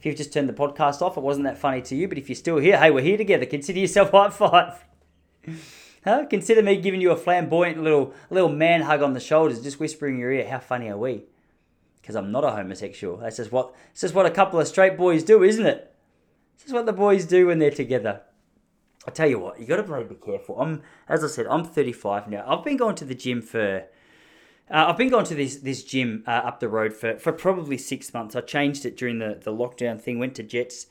You've 0.05 0.15
just 0.15 0.31
turned 0.31 0.47
the 0.47 0.53
podcast 0.53 1.01
off, 1.01 1.17
it 1.17 1.23
wasn't 1.23 1.45
that 1.45 1.57
funny 1.57 1.81
to 1.81 1.95
you, 1.95 2.07
but 2.07 2.19
if 2.19 2.29
you're 2.29 2.35
still 2.35 2.57
here, 2.57 2.77
hey, 2.77 2.91
we're 2.91 3.01
here 3.01 3.17
together. 3.17 3.47
Consider 3.47 3.79
yourself 3.79 4.11
high 4.11 4.29
five. 4.29 4.85
huh? 6.03 6.25
Consider 6.29 6.61
me 6.61 6.77
giving 6.77 7.01
you 7.01 7.09
a 7.09 7.17
flamboyant 7.17 7.81
little 7.81 8.13
little 8.29 8.49
man 8.49 8.81
hug 8.81 9.01
on 9.01 9.13
the 9.13 9.19
shoulders, 9.19 9.63
just 9.63 9.79
whispering 9.79 10.15
in 10.15 10.19
your 10.19 10.31
ear, 10.31 10.47
how 10.47 10.59
funny 10.59 10.89
are 10.89 10.97
we? 10.97 11.23
Because 11.99 12.15
I'm 12.15 12.31
not 12.31 12.43
a 12.43 12.51
homosexual. 12.51 13.17
That's 13.17 13.37
just 13.37 13.51
what 13.51 13.73
that's 13.87 14.01
just 14.01 14.13
what 14.13 14.27
a 14.27 14.31
couple 14.31 14.59
of 14.59 14.67
straight 14.67 14.95
boys 14.95 15.23
do, 15.23 15.41
isn't 15.41 15.65
it? 15.65 15.91
This 16.57 16.67
is 16.67 16.73
what 16.73 16.85
the 16.85 16.93
boys 16.93 17.25
do 17.25 17.47
when 17.47 17.57
they're 17.57 17.71
together. 17.71 18.21
I 19.07 19.11
tell 19.11 19.27
you 19.27 19.39
what, 19.39 19.59
you 19.59 19.65
got 19.65 19.77
to 19.77 19.83
really 19.83 20.05
be 20.05 20.15
careful. 20.15 20.59
I'm, 20.59 20.81
as 21.07 21.23
I 21.23 21.27
said, 21.27 21.45
I'm 21.47 21.63
35 21.63 22.27
now. 22.27 22.43
I've 22.47 22.63
been 22.63 22.77
going 22.77 22.95
to 22.95 23.05
the 23.05 23.13
gym 23.13 23.41
for, 23.41 23.85
uh, 24.69 24.85
I've 24.87 24.97
been 24.97 25.09
going 25.09 25.25
to 25.25 25.35
this 25.35 25.57
this 25.57 25.83
gym 25.83 26.23
uh, 26.27 26.31
up 26.31 26.59
the 26.59 26.69
road 26.69 26.93
for, 26.93 27.17
for 27.17 27.31
probably 27.31 27.77
six 27.77 28.13
months. 28.13 28.35
I 28.35 28.41
changed 28.41 28.85
it 28.85 28.97
during 28.97 29.19
the, 29.19 29.39
the 29.41 29.51
lockdown 29.51 30.01
thing. 30.01 30.19
Went 30.19 30.35
to 30.35 30.43
Jetts 30.43 30.87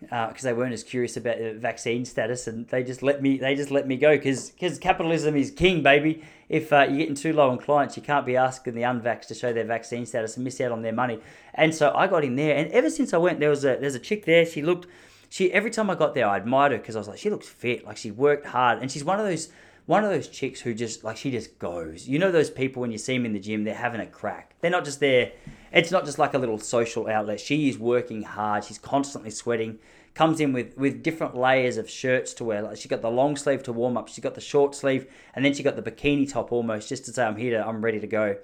because 0.00 0.44
uh, 0.44 0.50
they 0.50 0.52
weren't 0.52 0.72
as 0.72 0.84
curious 0.84 1.16
about 1.16 1.38
the 1.38 1.54
vaccine 1.54 2.04
status, 2.04 2.46
and 2.46 2.68
they 2.68 2.84
just 2.84 3.02
let 3.02 3.22
me 3.22 3.38
they 3.38 3.54
just 3.54 3.70
let 3.70 3.86
me 3.86 3.96
go 3.96 4.16
because 4.16 4.50
because 4.50 4.78
capitalism 4.78 5.36
is 5.36 5.50
king, 5.50 5.82
baby. 5.82 6.22
If 6.48 6.72
uh, 6.72 6.86
you're 6.88 6.98
getting 6.98 7.14
too 7.14 7.32
low 7.32 7.50
on 7.50 7.58
clients, 7.58 7.96
you 7.96 8.02
can't 8.02 8.26
be 8.26 8.36
asking 8.36 8.74
the 8.74 8.82
unvax 8.82 9.26
to 9.28 9.34
show 9.34 9.52
their 9.52 9.64
vaccine 9.64 10.06
status 10.06 10.36
and 10.36 10.44
miss 10.44 10.60
out 10.60 10.72
on 10.72 10.82
their 10.82 10.92
money. 10.92 11.18
And 11.54 11.74
so 11.74 11.92
I 11.94 12.06
got 12.06 12.24
in 12.24 12.36
there, 12.36 12.56
and 12.56 12.70
ever 12.72 12.90
since 12.90 13.12
I 13.12 13.18
went, 13.18 13.40
there 13.40 13.50
was 13.50 13.64
a 13.64 13.76
there's 13.80 13.94
a 13.94 14.00
chick 14.00 14.26
there. 14.26 14.44
She 14.44 14.62
looked 14.62 14.86
she 15.30 15.52
every 15.52 15.70
time 15.70 15.90
I 15.90 15.94
got 15.94 16.14
there, 16.14 16.26
I 16.26 16.36
admired 16.36 16.72
her 16.72 16.78
because 16.78 16.96
I 16.96 16.98
was 16.98 17.08
like, 17.08 17.18
she 17.18 17.30
looks 17.30 17.48
fit, 17.48 17.84
like 17.84 17.96
she 17.96 18.10
worked 18.10 18.46
hard, 18.46 18.80
and 18.80 18.90
she's 18.90 19.04
one 19.04 19.18
of 19.18 19.26
those 19.26 19.48
one 19.88 20.04
of 20.04 20.10
those 20.10 20.28
chicks 20.28 20.60
who 20.60 20.74
just 20.74 21.02
like 21.02 21.16
she 21.16 21.30
just 21.30 21.58
goes. 21.58 22.06
You 22.06 22.18
know 22.18 22.30
those 22.30 22.50
people 22.50 22.82
when 22.82 22.92
you 22.92 22.98
see 22.98 23.16
them 23.16 23.24
in 23.24 23.32
the 23.32 23.40
gym, 23.40 23.64
they're 23.64 23.74
having 23.74 24.02
a 24.02 24.06
crack. 24.06 24.52
They're 24.60 24.70
not 24.70 24.84
just 24.84 25.00
there. 25.00 25.32
It's 25.72 25.90
not 25.90 26.04
just 26.04 26.18
like 26.18 26.34
a 26.34 26.38
little 26.38 26.58
social 26.58 27.08
outlet. 27.08 27.40
She 27.40 27.70
is 27.70 27.78
working 27.78 28.22
hard. 28.22 28.64
She's 28.64 28.78
constantly 28.78 29.30
sweating. 29.30 29.78
Comes 30.12 30.40
in 30.40 30.52
with 30.52 30.76
with 30.76 31.02
different 31.02 31.38
layers 31.38 31.78
of 31.78 31.88
shirts 31.88 32.34
to 32.34 32.44
wear. 32.44 32.60
Like 32.60 32.76
she 32.76 32.86
got 32.86 33.00
the 33.00 33.10
long 33.10 33.34
sleeve 33.34 33.62
to 33.62 33.72
warm 33.72 33.96
up. 33.96 34.08
She 34.08 34.20
got 34.20 34.34
the 34.34 34.42
short 34.42 34.74
sleeve, 34.74 35.06
and 35.34 35.42
then 35.42 35.54
she 35.54 35.62
got 35.62 35.74
the 35.74 35.90
bikini 35.90 36.30
top 36.30 36.52
almost 36.52 36.90
just 36.90 37.06
to 37.06 37.12
say 37.14 37.24
I'm 37.24 37.36
here. 37.36 37.56
To, 37.56 37.66
I'm 37.66 37.82
ready 37.82 37.98
to 37.98 38.06
go. 38.06 38.36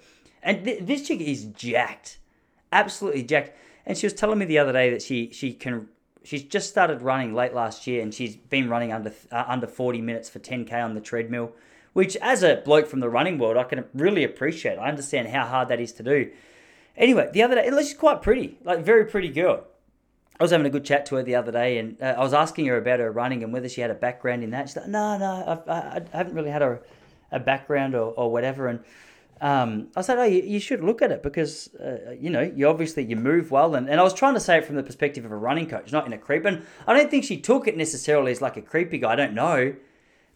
And 0.43 0.65
th- 0.65 0.85
this 0.85 1.07
chick 1.07 1.21
is 1.21 1.45
jacked, 1.45 2.21
absolutely 2.73 3.23
jacked. 3.23 3.55
And 3.85 3.99
she 3.99 4.07
was 4.07 4.15
telling 4.15 4.39
me 4.39 4.47
the 4.47 4.57
other 4.57 4.73
day 4.73 4.89
that 4.89 5.03
she 5.03 5.31
she 5.31 5.53
can 5.53 5.91
she's 6.25 6.43
just 6.43 6.69
started 6.69 7.03
running 7.03 7.35
late 7.35 7.55
last 7.55 7.87
year, 7.87 8.03
and 8.03 8.13
she's 8.13 8.37
been 8.37 8.69
running 8.69 8.93
under 8.93 9.13
uh, 9.31 9.45
under 9.47 9.67
40 9.67 10.01
minutes 10.01 10.29
for 10.29 10.41
10k 10.41 10.73
on 10.73 10.95
the 10.95 11.01
treadmill, 11.01 11.53
which 11.93 12.17
as 12.17 12.43
a 12.43 12.57
bloke 12.65 12.89
from 12.89 13.01
the 13.01 13.09
running 13.09 13.39
world, 13.39 13.57
I 13.57 13.65
can 13.65 13.85
really 13.95 14.25
appreciate. 14.25 14.79
I 14.79 14.89
understand 14.89 15.29
how 15.29 15.47
hard 15.47 15.69
that 15.69 15.81
is 15.81 15.93
to 15.93 16.03
do. 16.03 16.31
Anyway, 16.97 17.29
the 17.33 17.43
other 17.43 17.55
day, 17.57 17.71
she's 17.79 17.95
quite 17.95 18.23
pretty, 18.23 18.59
like 18.65 18.85
very 18.85 19.05
pretty 19.05 19.29
girl. 19.29 19.65
I 20.39 20.43
was 20.43 20.51
having 20.51 20.67
a 20.67 20.71
good 20.71 20.85
chat 20.85 21.07
to 21.07 21.17
her 21.17 21.23
the 21.23 21.37
other 21.37 21.53
day, 21.53 21.79
and 21.79 22.01
uh, 22.03 22.15
I 22.17 22.21
was 22.21 22.35
asking 22.35 22.67
her 22.67 22.77
about 22.77 22.99
her 22.99 23.11
running 23.13 23.45
and 23.45 23.53
whether 23.53 23.69
she 23.69 23.81
had 23.81 23.91
a 23.91 23.95
background 23.95 24.43
in 24.43 24.51
that. 24.51 24.69
She's 24.69 24.77
like, 24.77 24.89
"No, 24.89 25.17
no, 25.17 25.45
I've, 25.47 25.69
I, 25.69 26.03
I 26.13 26.17
haven't 26.17 26.35
really 26.35 26.51
had 26.51 26.63
a, 26.63 26.81
a 27.31 27.39
background 27.39 27.95
or, 27.95 28.13
or 28.13 28.33
whatever." 28.33 28.67
And 28.67 28.81
um, 29.41 29.89
I 29.97 30.03
said, 30.03 30.19
oh, 30.19 30.25
you, 30.25 30.43
you, 30.43 30.61
should 30.61 30.83
look 30.83 31.03
at 31.03 31.11
it 31.11 31.23
because, 31.23 31.75
uh, 31.75 32.13
you 32.19 32.31
know, 32.31 32.41
you 32.41 32.69
obviously, 32.69 33.05
you 33.05 33.17
move 33.17 33.51
well. 33.51 33.75
And, 33.75 33.89
and 33.91 34.01
I 34.01 34.03
was 34.03 34.15
trying 34.15 34.35
to 34.35 34.41
say 34.41 34.59
it 34.59 34.65
from 34.65 34.77
the 34.77 34.83
perspective 34.83 35.25
of 35.25 35.33
a 35.33 35.37
running 35.37 35.69
coach, 35.69 35.93
not 35.93 36.07
in 36.07 36.13
a 36.13 36.19
creep. 36.19 36.45
And 36.45 36.65
I 36.87 36.95
don't 36.95 37.11
think 37.11 37.25
she 37.25 37.41
took 37.41 37.67
it 37.67 37.77
necessarily 37.77 38.33
as 38.33 38.41
like 38.41 38.57
a 38.57 38.63
creepy 38.63 38.99
guy. 38.99 39.13
I 39.13 39.17
don't 39.17 39.35
know. 39.35 39.75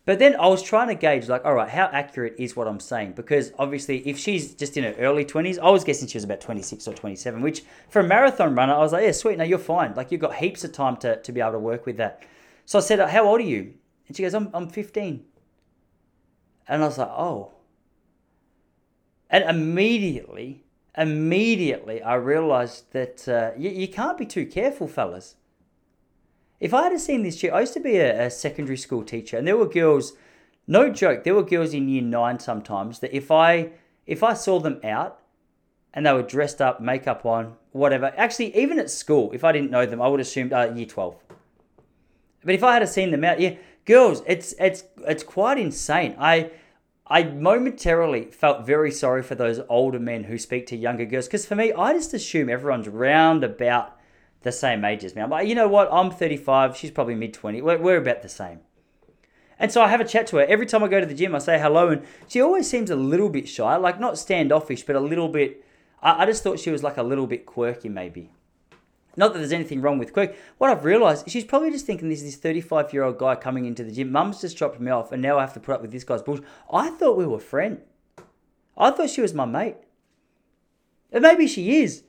But 0.08 0.18
then 0.18 0.36
I 0.36 0.46
was 0.46 0.62
trying 0.62 0.88
to 0.88 0.94
gauge, 0.94 1.28
like, 1.28 1.44
all 1.44 1.52
right, 1.52 1.68
how 1.68 1.84
accurate 1.92 2.34
is 2.38 2.56
what 2.56 2.66
I'm 2.66 2.80
saying? 2.80 3.12
Because 3.12 3.52
obviously, 3.58 3.98
if 4.08 4.18
she's 4.18 4.54
just 4.54 4.78
in 4.78 4.84
her 4.84 4.94
early 4.98 5.22
20s, 5.22 5.58
I 5.58 5.68
was 5.68 5.84
guessing 5.84 6.08
she 6.08 6.16
was 6.16 6.24
about 6.24 6.40
26 6.40 6.88
or 6.88 6.94
27, 6.94 7.42
which 7.42 7.62
for 7.90 8.00
a 8.00 8.04
marathon 8.04 8.54
runner, 8.54 8.72
I 8.72 8.78
was 8.78 8.92
like, 8.92 9.04
yeah, 9.04 9.12
sweet, 9.12 9.36
no, 9.36 9.44
you're 9.44 9.58
fine. 9.58 9.94
Like, 9.94 10.10
you've 10.10 10.22
got 10.22 10.36
heaps 10.36 10.64
of 10.64 10.72
time 10.72 10.96
to, 10.98 11.20
to 11.20 11.30
be 11.30 11.42
able 11.42 11.52
to 11.52 11.58
work 11.58 11.84
with 11.84 11.98
that. 11.98 12.22
So 12.64 12.78
I 12.78 12.82
said, 12.82 13.06
how 13.06 13.26
old 13.26 13.40
are 13.40 13.44
you? 13.44 13.74
And 14.06 14.16
she 14.16 14.22
goes, 14.22 14.32
I'm, 14.32 14.48
I'm 14.54 14.70
15. 14.70 15.24
And 16.68 16.82
I 16.82 16.86
was 16.86 16.96
like, 16.96 17.08
oh, 17.08 17.52
and 19.30 19.44
immediately, 19.44 20.64
immediately, 20.96 22.02
I 22.02 22.14
realized 22.14 22.92
that 22.92 23.28
uh, 23.28 23.50
you, 23.58 23.70
you 23.70 23.88
can't 23.88 24.18
be 24.18 24.26
too 24.26 24.46
careful, 24.46 24.88
fellas. 24.88 25.36
If 26.60 26.74
I 26.74 26.88
had 26.88 27.00
seen 27.00 27.22
this 27.22 27.36
chick, 27.36 27.52
I 27.52 27.60
used 27.60 27.74
to 27.74 27.80
be 27.80 27.96
a, 27.96 28.26
a 28.26 28.30
secondary 28.30 28.76
school 28.76 29.04
teacher, 29.04 29.38
and 29.38 29.46
there 29.46 29.56
were 29.56 29.68
girls, 29.68 30.14
no 30.66 30.90
joke, 30.90 31.22
there 31.24 31.34
were 31.34 31.44
girls 31.44 31.72
in 31.72 31.88
year 31.88 32.02
nine 32.02 32.38
sometimes 32.38 32.98
that 33.00 33.14
if 33.14 33.30
I 33.30 33.70
if 34.06 34.22
I 34.22 34.34
saw 34.34 34.58
them 34.58 34.80
out 34.82 35.20
and 35.92 36.06
they 36.06 36.12
were 36.12 36.22
dressed 36.22 36.60
up, 36.60 36.80
makeup 36.80 37.24
on, 37.26 37.54
whatever. 37.72 38.12
Actually, 38.16 38.56
even 38.56 38.78
at 38.78 38.90
school, 38.90 39.30
if 39.32 39.44
I 39.44 39.52
didn't 39.52 39.70
know 39.70 39.86
them, 39.86 40.02
I 40.02 40.08
would 40.08 40.20
assume 40.20 40.52
uh, 40.52 40.64
year 40.64 40.86
twelve. 40.86 41.16
But 42.44 42.54
if 42.54 42.64
I 42.64 42.74
had 42.74 42.88
seen 42.88 43.10
them 43.10 43.24
out, 43.24 43.40
yeah, 43.40 43.54
girls, 43.84 44.22
it's 44.26 44.54
it's 44.58 44.84
it's 45.06 45.22
quite 45.22 45.58
insane. 45.58 46.16
I 46.18 46.50
I 47.10 47.22
momentarily 47.22 48.26
felt 48.26 48.66
very 48.66 48.90
sorry 48.90 49.22
for 49.22 49.34
those 49.34 49.60
older 49.68 49.98
men 49.98 50.24
who 50.24 50.36
speak 50.36 50.66
to 50.66 50.76
younger 50.76 51.06
girls 51.06 51.26
because 51.26 51.46
for 51.46 51.54
me, 51.54 51.72
I 51.72 51.94
just 51.94 52.12
assume 52.12 52.50
everyone's 52.50 52.88
round 52.88 53.44
about 53.44 53.96
the 54.42 54.52
same 54.52 54.84
age 54.84 55.04
as 55.04 55.14
me. 55.14 55.22
I'm 55.22 55.30
like, 55.30 55.48
you 55.48 55.54
know 55.54 55.68
what? 55.68 55.88
I'm 55.90 56.10
35. 56.10 56.76
She's 56.76 56.90
probably 56.90 57.14
mid 57.14 57.32
20. 57.32 57.62
We're, 57.62 57.78
we're 57.78 57.96
about 57.96 58.22
the 58.22 58.28
same. 58.28 58.60
And 59.58 59.72
so 59.72 59.82
I 59.82 59.88
have 59.88 60.00
a 60.00 60.04
chat 60.04 60.26
to 60.28 60.36
her. 60.36 60.44
Every 60.44 60.66
time 60.66 60.84
I 60.84 60.88
go 60.88 61.00
to 61.00 61.06
the 61.06 61.14
gym, 61.14 61.34
I 61.34 61.38
say 61.38 61.58
hello, 61.58 61.88
and 61.88 62.04
she 62.28 62.40
always 62.40 62.70
seems 62.70 62.90
a 62.90 62.96
little 62.96 63.28
bit 63.28 63.48
shy, 63.48 63.74
like 63.76 63.98
not 63.98 64.18
standoffish, 64.18 64.84
but 64.84 64.94
a 64.94 65.00
little 65.00 65.28
bit. 65.28 65.64
I, 66.00 66.22
I 66.22 66.26
just 66.26 66.44
thought 66.44 66.60
she 66.60 66.70
was 66.70 66.82
like 66.82 66.96
a 66.96 67.02
little 67.02 67.26
bit 67.26 67.44
quirky, 67.44 67.88
maybe. 67.88 68.30
Not 69.18 69.32
that 69.32 69.40
there's 69.40 69.52
anything 69.52 69.82
wrong 69.82 69.98
with 69.98 70.12
Quirk. 70.12 70.36
What 70.58 70.70
I've 70.70 70.84
realised, 70.84 71.26
is 71.26 71.32
she's 71.32 71.44
probably 71.44 71.72
just 71.72 71.84
thinking 71.84 72.08
this 72.08 72.20
is 72.22 72.36
this 72.36 72.36
35 72.36 72.92
year 72.92 73.02
old 73.02 73.18
guy 73.18 73.34
coming 73.34 73.64
into 73.64 73.82
the 73.82 73.90
gym. 73.90 74.12
Mum's 74.12 74.40
just 74.40 74.56
dropped 74.56 74.78
me 74.78 74.92
off, 74.92 75.10
and 75.10 75.20
now 75.20 75.38
I 75.38 75.40
have 75.40 75.54
to 75.54 75.60
put 75.60 75.74
up 75.74 75.82
with 75.82 75.90
this 75.90 76.04
guy's 76.04 76.22
bullshit. 76.22 76.44
I 76.72 76.90
thought 76.90 77.16
we 77.16 77.26
were 77.26 77.40
friends. 77.40 77.80
I 78.76 78.92
thought 78.92 79.10
she 79.10 79.20
was 79.20 79.34
my 79.34 79.44
mate. 79.44 79.74
And 81.10 81.22
maybe 81.22 81.48
she 81.48 81.80
is. 81.82 82.04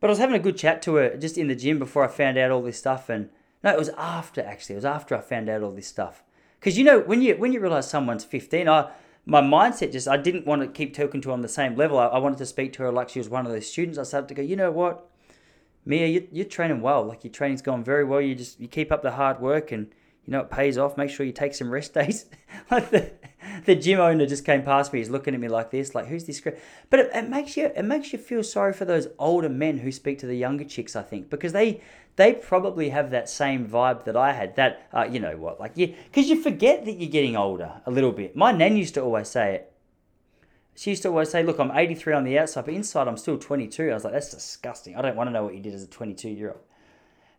But 0.00 0.08
I 0.08 0.12
was 0.12 0.18
having 0.18 0.36
a 0.36 0.42
good 0.42 0.56
chat 0.56 0.80
to 0.82 0.94
her 0.94 1.16
just 1.18 1.36
in 1.36 1.48
the 1.48 1.54
gym 1.54 1.78
before 1.78 2.02
I 2.02 2.08
found 2.08 2.38
out 2.38 2.50
all 2.50 2.62
this 2.62 2.78
stuff. 2.78 3.10
And 3.10 3.28
no, 3.62 3.72
it 3.72 3.78
was 3.78 3.90
after 3.90 4.40
actually. 4.40 4.76
It 4.76 4.78
was 4.78 4.84
after 4.86 5.14
I 5.14 5.20
found 5.20 5.50
out 5.50 5.62
all 5.62 5.72
this 5.72 5.86
stuff. 5.86 6.24
Because 6.58 6.78
you 6.78 6.84
know, 6.84 7.00
when 7.00 7.20
you 7.20 7.36
when 7.36 7.52
you 7.52 7.60
realise 7.60 7.88
someone's 7.88 8.24
15, 8.24 8.70
I 8.70 8.90
my 9.26 9.42
mindset 9.42 9.92
just 9.92 10.08
I 10.08 10.16
didn't 10.16 10.46
want 10.46 10.62
to 10.62 10.68
keep 10.68 10.94
talking 10.94 11.20
to 11.20 11.28
her 11.28 11.34
on 11.34 11.42
the 11.42 11.48
same 11.48 11.76
level. 11.76 11.98
I, 11.98 12.06
I 12.06 12.18
wanted 12.18 12.38
to 12.38 12.46
speak 12.46 12.72
to 12.74 12.84
her 12.84 12.92
like 12.92 13.10
she 13.10 13.18
was 13.18 13.28
one 13.28 13.44
of 13.44 13.52
those 13.52 13.70
students. 13.70 13.98
I 13.98 14.04
started 14.04 14.28
to 14.28 14.34
go, 14.34 14.40
you 14.40 14.56
know 14.56 14.70
what? 14.70 15.06
Mia, 15.86 16.06
you, 16.08 16.28
you're 16.32 16.44
training 16.44 16.80
well. 16.80 17.04
Like 17.04 17.22
your 17.22 17.32
training's 17.32 17.62
going 17.62 17.84
very 17.84 18.04
well. 18.04 18.20
You 18.20 18.34
just 18.34 18.60
you 18.60 18.66
keep 18.66 18.90
up 18.90 19.02
the 19.02 19.12
hard 19.12 19.40
work, 19.40 19.70
and 19.70 19.86
you 20.24 20.32
know 20.32 20.40
it 20.40 20.50
pays 20.50 20.76
off. 20.76 20.96
Make 20.96 21.10
sure 21.10 21.24
you 21.24 21.32
take 21.32 21.54
some 21.54 21.70
rest 21.70 21.94
days. 22.00 22.26
like 22.70 22.90
the 22.90 23.12
the 23.64 23.76
gym 23.76 24.00
owner 24.00 24.26
just 24.26 24.44
came 24.44 24.64
past 24.64 24.92
me. 24.92 24.98
He's 24.98 25.10
looking 25.10 25.32
at 25.32 25.40
me 25.40 25.48
like 25.48 25.70
this, 25.70 25.94
like 25.94 26.06
who's 26.06 26.24
this? 26.24 26.42
But 26.90 26.98
it, 26.98 27.10
it 27.14 27.28
makes 27.28 27.56
you 27.56 27.66
it 27.66 27.84
makes 27.84 28.12
you 28.12 28.18
feel 28.18 28.42
sorry 28.42 28.72
for 28.72 28.84
those 28.84 29.06
older 29.18 29.48
men 29.48 29.78
who 29.78 29.92
speak 29.92 30.18
to 30.18 30.26
the 30.26 30.36
younger 30.36 30.64
chicks. 30.64 30.96
I 30.96 31.02
think 31.02 31.30
because 31.30 31.52
they 31.52 31.80
they 32.16 32.32
probably 32.32 32.88
have 32.88 33.10
that 33.12 33.28
same 33.28 33.66
vibe 33.68 34.04
that 34.04 34.16
I 34.16 34.32
had. 34.32 34.56
That 34.56 34.88
uh, 34.92 35.06
you 35.08 35.20
know 35.20 35.36
what, 35.36 35.60
like 35.60 35.76
you 35.76 35.94
because 36.10 36.28
you 36.28 36.42
forget 36.42 36.84
that 36.84 36.92
you're 36.92 37.10
getting 37.10 37.36
older 37.36 37.80
a 37.86 37.92
little 37.92 38.12
bit. 38.12 38.34
My 38.34 38.50
nan 38.50 38.76
used 38.76 38.94
to 38.94 39.02
always 39.02 39.28
say 39.28 39.54
it 39.54 39.72
she 40.76 40.90
used 40.90 41.02
to 41.02 41.08
always 41.08 41.30
say, 41.30 41.42
Look, 41.42 41.58
I'm 41.58 41.70
83 41.70 42.14
on 42.14 42.24
the 42.24 42.38
outside, 42.38 42.66
but 42.66 42.74
inside 42.74 43.08
I'm 43.08 43.16
still 43.16 43.38
22. 43.38 43.90
I 43.90 43.94
was 43.94 44.04
like, 44.04 44.12
That's 44.12 44.30
disgusting. 44.30 44.96
I 44.96 45.02
don't 45.02 45.16
want 45.16 45.28
to 45.28 45.32
know 45.32 45.44
what 45.44 45.54
you 45.54 45.60
did 45.60 45.74
as 45.74 45.82
a 45.82 45.88
22 45.88 46.28
year 46.28 46.50
old. 46.50 46.60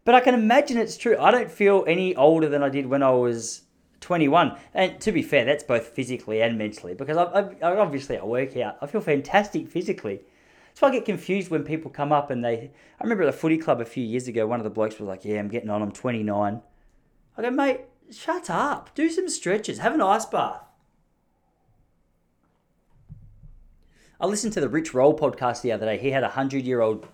But 0.03 0.15
I 0.15 0.21
can 0.21 0.33
imagine 0.33 0.77
it's 0.77 0.97
true. 0.97 1.17
I 1.19 1.31
don't 1.31 1.51
feel 1.51 1.83
any 1.87 2.15
older 2.15 2.47
than 2.49 2.63
I 2.63 2.69
did 2.69 2.87
when 2.87 3.03
I 3.03 3.11
was 3.11 3.63
21. 4.01 4.57
And 4.73 4.99
to 5.01 5.11
be 5.11 5.21
fair, 5.21 5.45
that's 5.45 5.63
both 5.63 5.87
physically 5.87 6.41
and 6.41 6.57
mentally 6.57 6.93
because 6.93 7.17
I, 7.17 7.23
I, 7.61 7.77
obviously 7.77 8.17
I 8.17 8.23
work 8.23 8.55
out. 8.57 8.77
I 8.81 8.87
feel 8.87 9.01
fantastic 9.01 9.67
physically. 9.67 10.21
So 10.73 10.87
I 10.87 10.91
get 10.91 11.05
confused 11.05 11.49
when 11.49 11.63
people 11.63 11.91
come 11.91 12.11
up 12.11 12.29
and 12.29 12.45
they. 12.45 12.71
I 12.99 13.03
remember 13.03 13.23
at 13.23 13.31
the 13.31 13.37
footy 13.37 13.57
club 13.57 13.81
a 13.81 13.85
few 13.85 14.03
years 14.03 14.27
ago, 14.27 14.45
one 14.47 14.59
of 14.59 14.63
the 14.63 14.69
blokes 14.69 14.99
was 14.99 15.07
like, 15.07 15.25
"Yeah, 15.25 15.39
I'm 15.39 15.47
getting 15.47 15.71
on. 15.71 15.81
I'm 15.81 15.91
29." 15.91 16.61
I 17.37 17.41
go, 17.41 17.51
mate, 17.51 17.81
shut 18.11 18.49
up. 18.49 18.93
Do 18.95 19.09
some 19.09 19.29
stretches. 19.29 19.79
Have 19.79 19.93
an 19.93 20.01
ice 20.01 20.25
bath. 20.25 20.66
I 24.19 24.25
listened 24.25 24.53
to 24.53 24.61
the 24.61 24.69
Rich 24.69 24.95
Roll 24.95 25.15
podcast 25.15 25.61
the 25.61 25.71
other 25.71 25.85
day. 25.85 25.99
He 25.99 26.09
had 26.09 26.23
a 26.23 26.29
hundred 26.29 26.63
year 26.63 26.81
old 26.81 27.07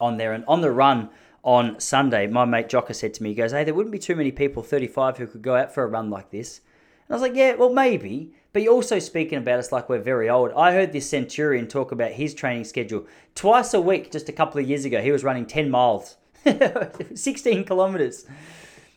on 0.00 0.16
there, 0.16 0.32
and 0.32 0.44
on 0.48 0.62
the 0.62 0.70
run 0.70 1.10
on 1.42 1.78
Sunday, 1.78 2.26
my 2.26 2.46
mate 2.46 2.68
Jocker 2.68 2.94
said 2.94 3.12
to 3.14 3.22
me, 3.22 3.30
he 3.30 3.34
goes, 3.34 3.52
Hey, 3.52 3.64
there 3.64 3.74
wouldn't 3.74 3.92
be 3.92 3.98
too 3.98 4.16
many 4.16 4.32
people 4.32 4.62
35 4.62 5.18
who 5.18 5.26
could 5.26 5.42
go 5.42 5.56
out 5.56 5.74
for 5.74 5.84
a 5.84 5.86
run 5.86 6.08
like 6.08 6.30
this. 6.30 6.60
And 7.06 7.12
I 7.12 7.16
was 7.16 7.22
like, 7.22 7.34
Yeah, 7.34 7.54
well, 7.56 7.72
maybe. 7.72 8.32
But 8.54 8.62
you're 8.62 8.72
also 8.72 8.98
speaking 8.98 9.36
about 9.36 9.58
us 9.58 9.72
like 9.72 9.90
we're 9.90 10.00
very 10.00 10.30
old. 10.30 10.52
I 10.56 10.72
heard 10.72 10.92
this 10.92 11.08
centurion 11.08 11.68
talk 11.68 11.92
about 11.92 12.12
his 12.12 12.32
training 12.32 12.64
schedule 12.64 13.06
twice 13.34 13.74
a 13.74 13.80
week 13.80 14.10
just 14.10 14.30
a 14.30 14.32
couple 14.32 14.58
of 14.58 14.66
years 14.66 14.86
ago. 14.86 15.02
He 15.02 15.12
was 15.12 15.22
running 15.22 15.44
10 15.44 15.70
miles, 15.70 16.16
16 17.14 17.64
kilometers 17.64 18.24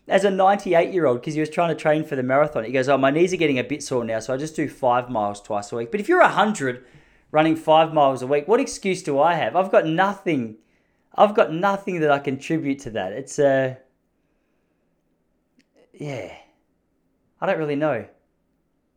as 0.07 0.23
a 0.23 0.31
98 0.31 0.93
year 0.93 1.05
old 1.05 1.19
because 1.19 1.33
he 1.33 1.41
was 1.41 1.49
trying 1.49 1.69
to 1.69 1.75
train 1.75 2.05
for 2.05 2.15
the 2.15 2.23
marathon. 2.23 2.63
He 2.63 2.71
goes, 2.71 2.87
Oh, 2.87 2.97
my 2.97 3.11
knees 3.11 3.33
are 3.33 3.37
getting 3.37 3.59
a 3.59 3.63
bit 3.63 3.83
sore 3.83 4.05
now, 4.05 4.19
so 4.19 4.33
I 4.33 4.37
just 4.37 4.55
do 4.55 4.69
five 4.69 5.09
miles 5.09 5.41
twice 5.41 5.73
a 5.73 5.75
week. 5.75 5.91
But 5.91 5.99
if 5.99 6.07
you're 6.07 6.21
100 6.21 6.85
running 7.31 7.55
five 7.55 7.93
miles 7.93 8.21
a 8.21 8.27
week, 8.27 8.47
what 8.47 8.59
excuse 8.59 9.01
do 9.01 9.19
I 9.19 9.33
have? 9.35 9.55
I've 9.55 9.71
got 9.71 9.85
nothing. 9.85 10.57
I've 11.15 11.33
got 11.33 11.51
nothing 11.51 11.99
that 12.01 12.11
I 12.11 12.19
contribute 12.19 12.79
to 12.79 12.91
that. 12.91 13.13
It's 13.13 13.39
uh, 13.39 13.75
yeah, 15.93 16.33
I 17.39 17.45
don't 17.45 17.57
really 17.59 17.75
know. 17.75 18.05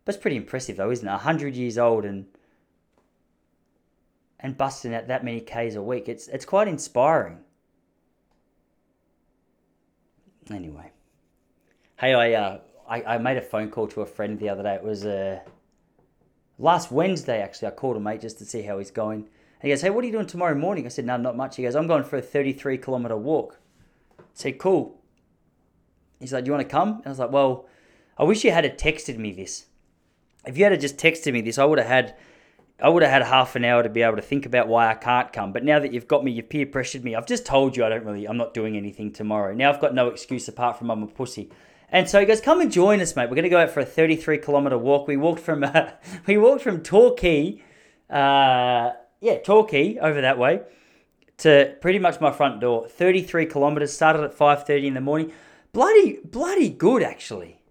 But 0.04 0.14
it's 0.14 0.22
pretty 0.22 0.36
impressive 0.36 0.76
though, 0.76 0.90
isn't 0.90 1.06
it? 1.06 1.10
100 1.10 1.56
years 1.56 1.78
old 1.78 2.04
and 2.04 2.26
and 4.40 4.58
busting 4.58 4.94
out 4.94 5.08
that 5.08 5.24
many 5.24 5.40
Ks 5.40 5.74
a 5.74 5.82
week. 5.82 6.08
It's 6.08 6.28
it's 6.28 6.44
quite 6.44 6.68
inspiring. 6.68 7.38
Anyway. 10.50 10.90
Hey, 11.98 12.12
I 12.12 12.32
uh 12.32 12.58
I, 12.86 13.14
I 13.14 13.18
made 13.18 13.38
a 13.38 13.42
phone 13.42 13.70
call 13.70 13.86
to 13.88 14.02
a 14.02 14.06
friend 14.06 14.38
the 14.38 14.50
other 14.50 14.62
day. 14.62 14.74
It 14.74 14.82
was 14.82 15.06
uh 15.06 15.40
last 16.58 16.90
Wednesday 16.90 17.40
actually. 17.40 17.68
I 17.68 17.72
called 17.72 17.96
a 17.96 18.00
mate 18.00 18.20
just 18.20 18.38
to 18.38 18.44
see 18.44 18.62
how 18.62 18.78
he's 18.78 18.90
going. 18.90 19.20
And 19.20 19.62
he 19.62 19.68
goes, 19.68 19.82
Hey, 19.82 19.90
what 19.90 20.04
are 20.04 20.06
you 20.06 20.12
doing 20.12 20.26
tomorrow 20.26 20.54
morning? 20.54 20.86
I 20.86 20.88
said, 20.88 21.06
No, 21.06 21.16
not 21.16 21.36
much. 21.36 21.56
He 21.56 21.62
goes, 21.62 21.76
I'm 21.76 21.86
going 21.86 22.04
for 22.04 22.16
a 22.16 22.22
33 22.22 22.78
kilometer 22.78 23.16
walk. 23.16 23.58
I 24.18 24.22
said, 24.34 24.58
Cool. 24.58 25.00
He's 26.20 26.32
like, 26.32 26.44
Do 26.44 26.48
you 26.48 26.52
want 26.52 26.68
to 26.68 26.72
come? 26.72 26.96
And 26.98 27.06
I 27.06 27.10
was 27.10 27.18
like, 27.18 27.32
Well, 27.32 27.66
I 28.18 28.24
wish 28.24 28.44
you 28.44 28.50
had 28.50 28.64
texted 28.78 29.18
me 29.18 29.32
this 29.32 29.66
if 30.46 30.58
you 30.58 30.64
had 30.64 30.80
just 30.80 30.96
texted 30.96 31.32
me 31.32 31.40
this, 31.40 31.58
I 31.58 31.64
would 31.64 31.78
have 31.78 31.88
had 31.88 32.16
I 32.80 32.88
would 32.88 33.02
have 33.04 33.12
had 33.12 33.22
half 33.22 33.54
an 33.54 33.64
hour 33.64 33.84
to 33.84 33.88
be 33.88 34.02
able 34.02 34.16
to 34.16 34.22
think 34.22 34.46
about 34.46 34.66
why 34.66 34.90
I 34.90 34.94
can't 34.94 35.32
come. 35.32 35.52
But 35.52 35.64
now 35.64 35.78
that 35.78 35.92
you've 35.92 36.08
got 36.08 36.24
me, 36.24 36.32
you've 36.32 36.48
peer 36.48 36.66
pressured 36.66 37.04
me. 37.04 37.14
I've 37.14 37.24
just 37.26 37.46
told 37.46 37.76
you 37.76 37.84
I 37.84 37.88
don't 37.88 38.04
really 38.04 38.26
I'm 38.26 38.36
not 38.36 38.52
doing 38.52 38.76
anything 38.76 39.12
tomorrow. 39.12 39.54
Now 39.54 39.72
I've 39.72 39.80
got 39.80 39.94
no 39.94 40.08
excuse 40.08 40.48
apart 40.48 40.78
from 40.78 40.90
I'm 40.90 41.02
a 41.02 41.06
pussy. 41.06 41.50
And 41.94 42.08
so 42.10 42.20
he 42.20 42.26
goes, 42.26 42.42
"Come 42.42 42.60
and 42.60 42.70
join 42.70 43.00
us, 43.00 43.16
mate. 43.16 43.30
We're 43.30 43.36
going 43.36 43.44
to 43.44 43.48
go 43.48 43.60
out 43.60 43.70
for 43.70 43.80
a 43.80 43.86
33 43.86 44.38
kilometer 44.38 44.76
walk. 44.76 45.08
We 45.08 45.16
walked 45.16 45.40
from 45.40 45.64
uh, 45.64 45.92
we 46.26 46.36
walked 46.36 46.62
from 46.62 46.82
Torquay, 46.82 47.62
uh, 48.10 48.90
yeah, 49.20 49.38
Torquay 49.42 49.96
over 49.98 50.20
that 50.20 50.36
way 50.36 50.60
to 51.38 51.74
pretty 51.80 51.98
much 51.98 52.20
my 52.20 52.30
front 52.30 52.60
door. 52.60 52.88
33 52.88 53.46
kilometers. 53.46 53.92
Started 53.94 54.22
at 54.24 54.36
5:30 54.36 54.88
in 54.88 54.94
the 54.94 55.00
morning. 55.00 55.32
Bloody 55.72 56.18
bloody 56.22 56.68
good 56.68 57.02
actually 57.02 57.62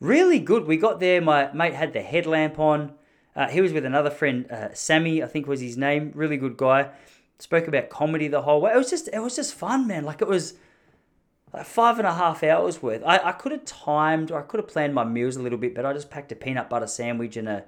really 0.00 0.38
good. 0.38 0.66
We 0.66 0.76
got 0.76 1.00
there. 1.00 1.20
My 1.20 1.52
mate 1.52 1.74
had 1.74 1.92
the 1.92 2.02
headlamp 2.02 2.58
on. 2.58 2.92
Uh, 3.34 3.48
he 3.48 3.60
was 3.60 3.72
with 3.72 3.84
another 3.84 4.10
friend, 4.10 4.50
uh, 4.50 4.74
Sammy, 4.74 5.22
I 5.22 5.26
think 5.26 5.46
was 5.46 5.60
his 5.60 5.76
name. 5.76 6.12
Really 6.14 6.36
good 6.36 6.56
guy. 6.56 6.90
Spoke 7.38 7.68
about 7.68 7.88
comedy 7.88 8.26
the 8.26 8.42
whole 8.42 8.60
way. 8.60 8.72
It 8.72 8.76
was 8.76 8.90
just, 8.90 9.08
it 9.12 9.20
was 9.20 9.36
just 9.36 9.54
fun, 9.54 9.86
man. 9.86 10.04
Like 10.04 10.20
it 10.20 10.28
was 10.28 10.54
like 11.52 11.66
five 11.66 11.98
and 11.98 12.06
a 12.06 12.14
half 12.14 12.42
hours 12.42 12.82
worth. 12.82 13.02
I, 13.04 13.18
I 13.18 13.32
could 13.32 13.52
have 13.52 13.64
timed, 13.64 14.30
or 14.30 14.38
I 14.38 14.42
could 14.42 14.60
have 14.60 14.68
planned 14.68 14.94
my 14.94 15.04
meals 15.04 15.36
a 15.36 15.42
little 15.42 15.58
bit, 15.58 15.74
but 15.74 15.86
I 15.86 15.92
just 15.92 16.10
packed 16.10 16.32
a 16.32 16.36
peanut 16.36 16.68
butter 16.68 16.86
sandwich 16.86 17.36
and 17.36 17.48
a 17.48 17.64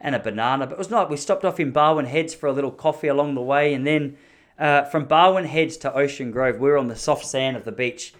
and 0.00 0.14
a 0.14 0.18
banana. 0.18 0.66
But 0.66 0.74
it 0.74 0.78
was 0.78 0.90
not. 0.90 1.10
We 1.10 1.16
stopped 1.16 1.44
off 1.44 1.60
in 1.60 1.72
Barwon 1.72 2.06
Heads 2.06 2.34
for 2.34 2.46
a 2.46 2.52
little 2.52 2.70
coffee 2.70 3.08
along 3.08 3.34
the 3.34 3.42
way, 3.42 3.72
and 3.74 3.86
then 3.86 4.16
uh, 4.58 4.84
from 4.84 5.06
Barwon 5.06 5.46
Heads 5.46 5.76
to 5.78 5.94
Ocean 5.94 6.30
Grove, 6.30 6.58
we 6.58 6.68
were 6.68 6.78
on 6.78 6.88
the 6.88 6.96
soft 6.96 7.26
sand 7.26 7.56
of 7.56 7.64
the 7.64 7.72
beach 7.72 8.12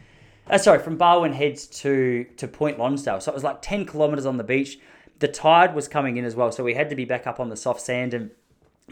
uh, 0.49 0.59
sorry, 0.59 0.78
from 0.78 0.97
Barwon 0.97 1.32
Heads 1.32 1.66
to 1.66 2.24
to 2.37 2.49
Point 2.49 2.78
Lonsdale. 2.78 3.20
So 3.20 3.32
it 3.32 3.34
was 3.34 3.45
like 3.45 3.62
ten 3.62 3.84
kilometers 3.84 4.26
on 4.26 4.37
the 4.37 4.45
beach. 4.45 4.78
The 5.18 5.28
tide 5.28 5.74
was 5.74 5.89
coming 5.89 6.16
in 6.18 6.24
as 6.24 6.37
well, 6.37 6.53
so 6.53 6.62
we 6.62 6.74
had 6.74 6.91
to 6.91 6.97
be 6.97 7.05
back 7.05 7.26
up 7.26 7.41
on 7.41 7.49
the 7.49 7.57
soft 7.57 7.80
sand. 7.80 8.14
And 8.14 8.30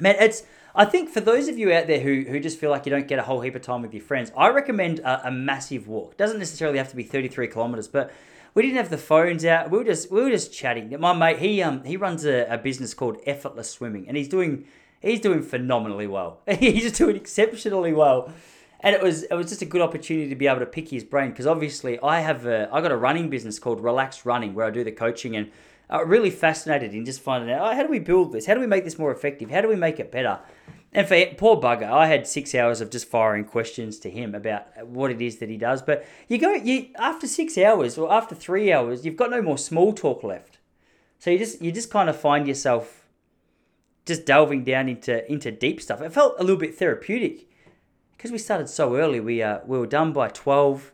man, 0.00 0.16
it's 0.18 0.42
I 0.76 0.84
think 0.84 1.08
for 1.08 1.20
those 1.20 1.46
of 1.46 1.56
you 1.56 1.72
out 1.72 1.86
there 1.86 2.00
who 2.00 2.24
who 2.28 2.40
just 2.40 2.58
feel 2.58 2.70
like 2.70 2.84
you 2.84 2.90
don't 2.90 3.06
get 3.06 3.18
a 3.18 3.22
whole 3.22 3.40
heap 3.40 3.54
of 3.54 3.62
time 3.62 3.82
with 3.82 3.94
your 3.94 4.02
friends, 4.02 4.32
I 4.36 4.48
recommend 4.48 4.98
a, 5.00 5.28
a 5.28 5.30
massive 5.30 5.86
walk. 5.86 6.16
Doesn't 6.16 6.38
necessarily 6.38 6.78
have 6.78 6.90
to 6.90 6.96
be 6.96 7.04
thirty 7.04 7.28
three 7.28 7.46
kilometers, 7.46 7.86
but 7.86 8.10
we 8.54 8.62
didn't 8.62 8.78
have 8.78 8.90
the 8.90 8.98
phones 8.98 9.44
out. 9.44 9.70
We 9.70 9.78
were 9.78 9.84
just 9.84 10.10
we 10.10 10.22
were 10.22 10.30
just 10.30 10.52
chatting. 10.52 10.94
My 10.98 11.12
mate, 11.12 11.38
he 11.38 11.62
um 11.62 11.84
he 11.84 11.96
runs 11.96 12.24
a, 12.24 12.46
a 12.52 12.58
business 12.58 12.92
called 12.92 13.18
Effortless 13.24 13.70
Swimming, 13.70 14.08
and 14.08 14.16
he's 14.16 14.28
doing 14.28 14.64
he's 15.00 15.20
doing 15.20 15.42
phenomenally 15.42 16.08
well. 16.08 16.40
he's 16.58 16.90
doing 16.92 17.16
exceptionally 17.16 17.92
well 17.92 18.32
and 18.84 18.94
it 18.94 19.02
was 19.02 19.22
it 19.24 19.34
was 19.34 19.48
just 19.48 19.62
a 19.62 19.64
good 19.64 19.80
opportunity 19.80 20.28
to 20.28 20.36
be 20.36 20.46
able 20.46 20.60
to 20.60 20.66
pick 20.66 20.90
his 20.90 21.02
brain 21.02 21.30
because 21.30 21.46
obviously 21.46 21.98
I 22.00 22.20
have 22.20 22.44
a 22.46 22.68
I 22.70 22.82
got 22.82 22.92
a 22.92 22.96
running 22.96 23.30
business 23.30 23.58
called 23.58 23.82
Relaxed 23.82 24.26
Running 24.26 24.54
where 24.54 24.66
I 24.66 24.70
do 24.70 24.84
the 24.84 24.92
coaching 24.92 25.34
and 25.34 25.50
I'm 25.90 26.08
really 26.08 26.30
fascinated 26.30 26.94
in 26.94 27.04
just 27.04 27.20
finding 27.20 27.50
out 27.50 27.72
oh, 27.72 27.74
how 27.74 27.82
do 27.82 27.88
we 27.88 27.98
build 27.98 28.32
this? 28.32 28.46
How 28.46 28.54
do 28.54 28.60
we 28.60 28.66
make 28.66 28.84
this 28.84 28.98
more 28.98 29.12
effective? 29.12 29.50
How 29.50 29.60
do 29.60 29.68
we 29.68 29.76
make 29.76 30.00
it 30.00 30.10
better? 30.10 30.40
And 30.92 31.08
for 31.08 31.26
poor 31.36 31.56
bugger, 31.56 31.90
I 31.90 32.06
had 32.06 32.26
six 32.26 32.54
hours 32.54 32.80
of 32.80 32.88
just 32.88 33.08
firing 33.08 33.44
questions 33.44 33.98
to 33.98 34.10
him 34.10 34.32
about 34.34 34.86
what 34.86 35.10
it 35.10 35.20
is 35.20 35.38
that 35.38 35.48
he 35.48 35.56
does. 35.56 35.82
But 35.82 36.06
you 36.28 36.38
go, 36.38 36.52
you 36.52 36.88
after 36.96 37.26
six 37.26 37.58
hours 37.58 37.98
or 37.98 38.12
after 38.12 38.34
three 38.34 38.72
hours, 38.72 39.04
you've 39.04 39.16
got 39.16 39.30
no 39.30 39.42
more 39.42 39.58
small 39.58 39.92
talk 39.92 40.22
left. 40.22 40.58
So 41.18 41.30
you 41.30 41.38
just 41.38 41.60
you 41.60 41.72
just 41.72 41.90
kind 41.90 42.08
of 42.08 42.16
find 42.16 42.46
yourself 42.46 43.08
just 44.06 44.24
delving 44.24 44.62
down 44.62 44.88
into 44.88 45.30
into 45.30 45.50
deep 45.50 45.80
stuff. 45.80 46.00
It 46.00 46.12
felt 46.12 46.36
a 46.38 46.42
little 46.42 46.60
bit 46.60 46.76
therapeutic 46.76 47.48
because 48.16 48.30
we 48.30 48.38
started 48.38 48.68
so 48.68 48.96
early, 48.96 49.18
we 49.18 49.42
uh, 49.42 49.60
we 49.66 49.78
were 49.78 49.86
done 49.86 50.12
by 50.12 50.28
twelve. 50.28 50.92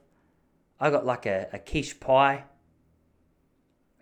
I 0.81 0.89
got 0.89 1.05
like 1.05 1.27
a, 1.27 1.49
a 1.53 1.59
quiche 1.59 2.01
pie 2.01 2.45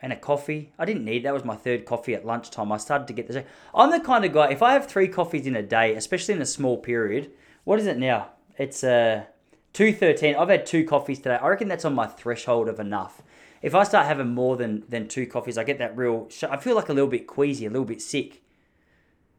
and 0.00 0.12
a 0.12 0.16
coffee. 0.16 0.72
I 0.78 0.84
didn't 0.84 1.04
need 1.04 1.24
that 1.24 1.34
was 1.34 1.44
my 1.44 1.56
third 1.56 1.84
coffee 1.84 2.14
at 2.14 2.24
lunchtime. 2.24 2.70
I 2.72 2.76
started 2.76 3.06
to 3.08 3.12
get 3.12 3.26
this. 3.28 3.44
I'm 3.74 3.90
the 3.90 4.00
kind 4.00 4.24
of 4.24 4.32
guy 4.32 4.50
if 4.50 4.62
I 4.62 4.72
have 4.72 4.86
three 4.86 5.08
coffees 5.08 5.46
in 5.46 5.56
a 5.56 5.62
day, 5.62 5.94
especially 5.94 6.34
in 6.34 6.42
a 6.42 6.46
small 6.46 6.76
period. 6.78 7.30
What 7.64 7.78
is 7.78 7.86
it 7.86 7.98
now? 7.98 8.30
It's 8.56 8.82
uh 8.84 9.24
two 9.72 9.92
thirteen. 9.92 10.36
I've 10.36 10.48
had 10.48 10.66
two 10.66 10.84
coffees 10.84 11.18
today. 11.18 11.38
I 11.40 11.48
reckon 11.48 11.68
that's 11.68 11.84
on 11.84 11.94
my 11.94 12.06
threshold 12.06 12.68
of 12.68 12.80
enough. 12.80 13.22
If 13.60 13.74
I 13.74 13.82
start 13.82 14.06
having 14.06 14.34
more 14.34 14.56
than 14.56 14.84
than 14.88 15.08
two 15.08 15.26
coffees, 15.26 15.58
I 15.58 15.64
get 15.64 15.78
that 15.78 15.96
real. 15.96 16.28
I 16.48 16.56
feel 16.56 16.76
like 16.76 16.88
a 16.88 16.92
little 16.92 17.10
bit 17.10 17.26
queasy, 17.26 17.66
a 17.66 17.70
little 17.70 17.84
bit 17.84 18.00
sick. 18.00 18.42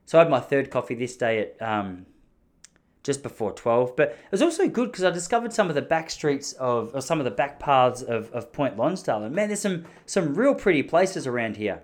So 0.05 0.17
I 0.17 0.23
had 0.23 0.29
my 0.29 0.39
third 0.39 0.69
coffee 0.71 0.95
this 0.95 1.15
day 1.15 1.39
at 1.39 1.61
um 1.61 2.05
just 3.03 3.23
before 3.23 3.51
12. 3.51 3.95
But 3.95 4.09
it 4.09 4.31
was 4.31 4.41
also 4.41 4.67
good 4.67 4.91
because 4.91 5.03
I 5.03 5.11
discovered 5.11 5.53
some 5.53 5.69
of 5.69 5.75
the 5.75 5.81
back 5.81 6.09
streets 6.09 6.53
of, 6.53 6.93
or 6.93 7.01
some 7.01 7.19
of 7.19 7.25
the 7.25 7.31
back 7.31 7.59
paths 7.59 8.01
of, 8.01 8.31
of 8.31 8.51
Point 8.51 8.77
Lonsdale. 8.77 9.23
And 9.23 9.33
man, 9.35 9.47
there's 9.47 9.61
some, 9.61 9.85
some 10.05 10.35
real 10.35 10.55
pretty 10.55 10.83
places 10.83 11.25
around 11.25 11.57
here, 11.57 11.83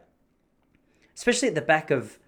especially 1.16 1.47
at 1.47 1.55
the 1.55 1.61
back 1.61 1.91
of. 1.91 2.20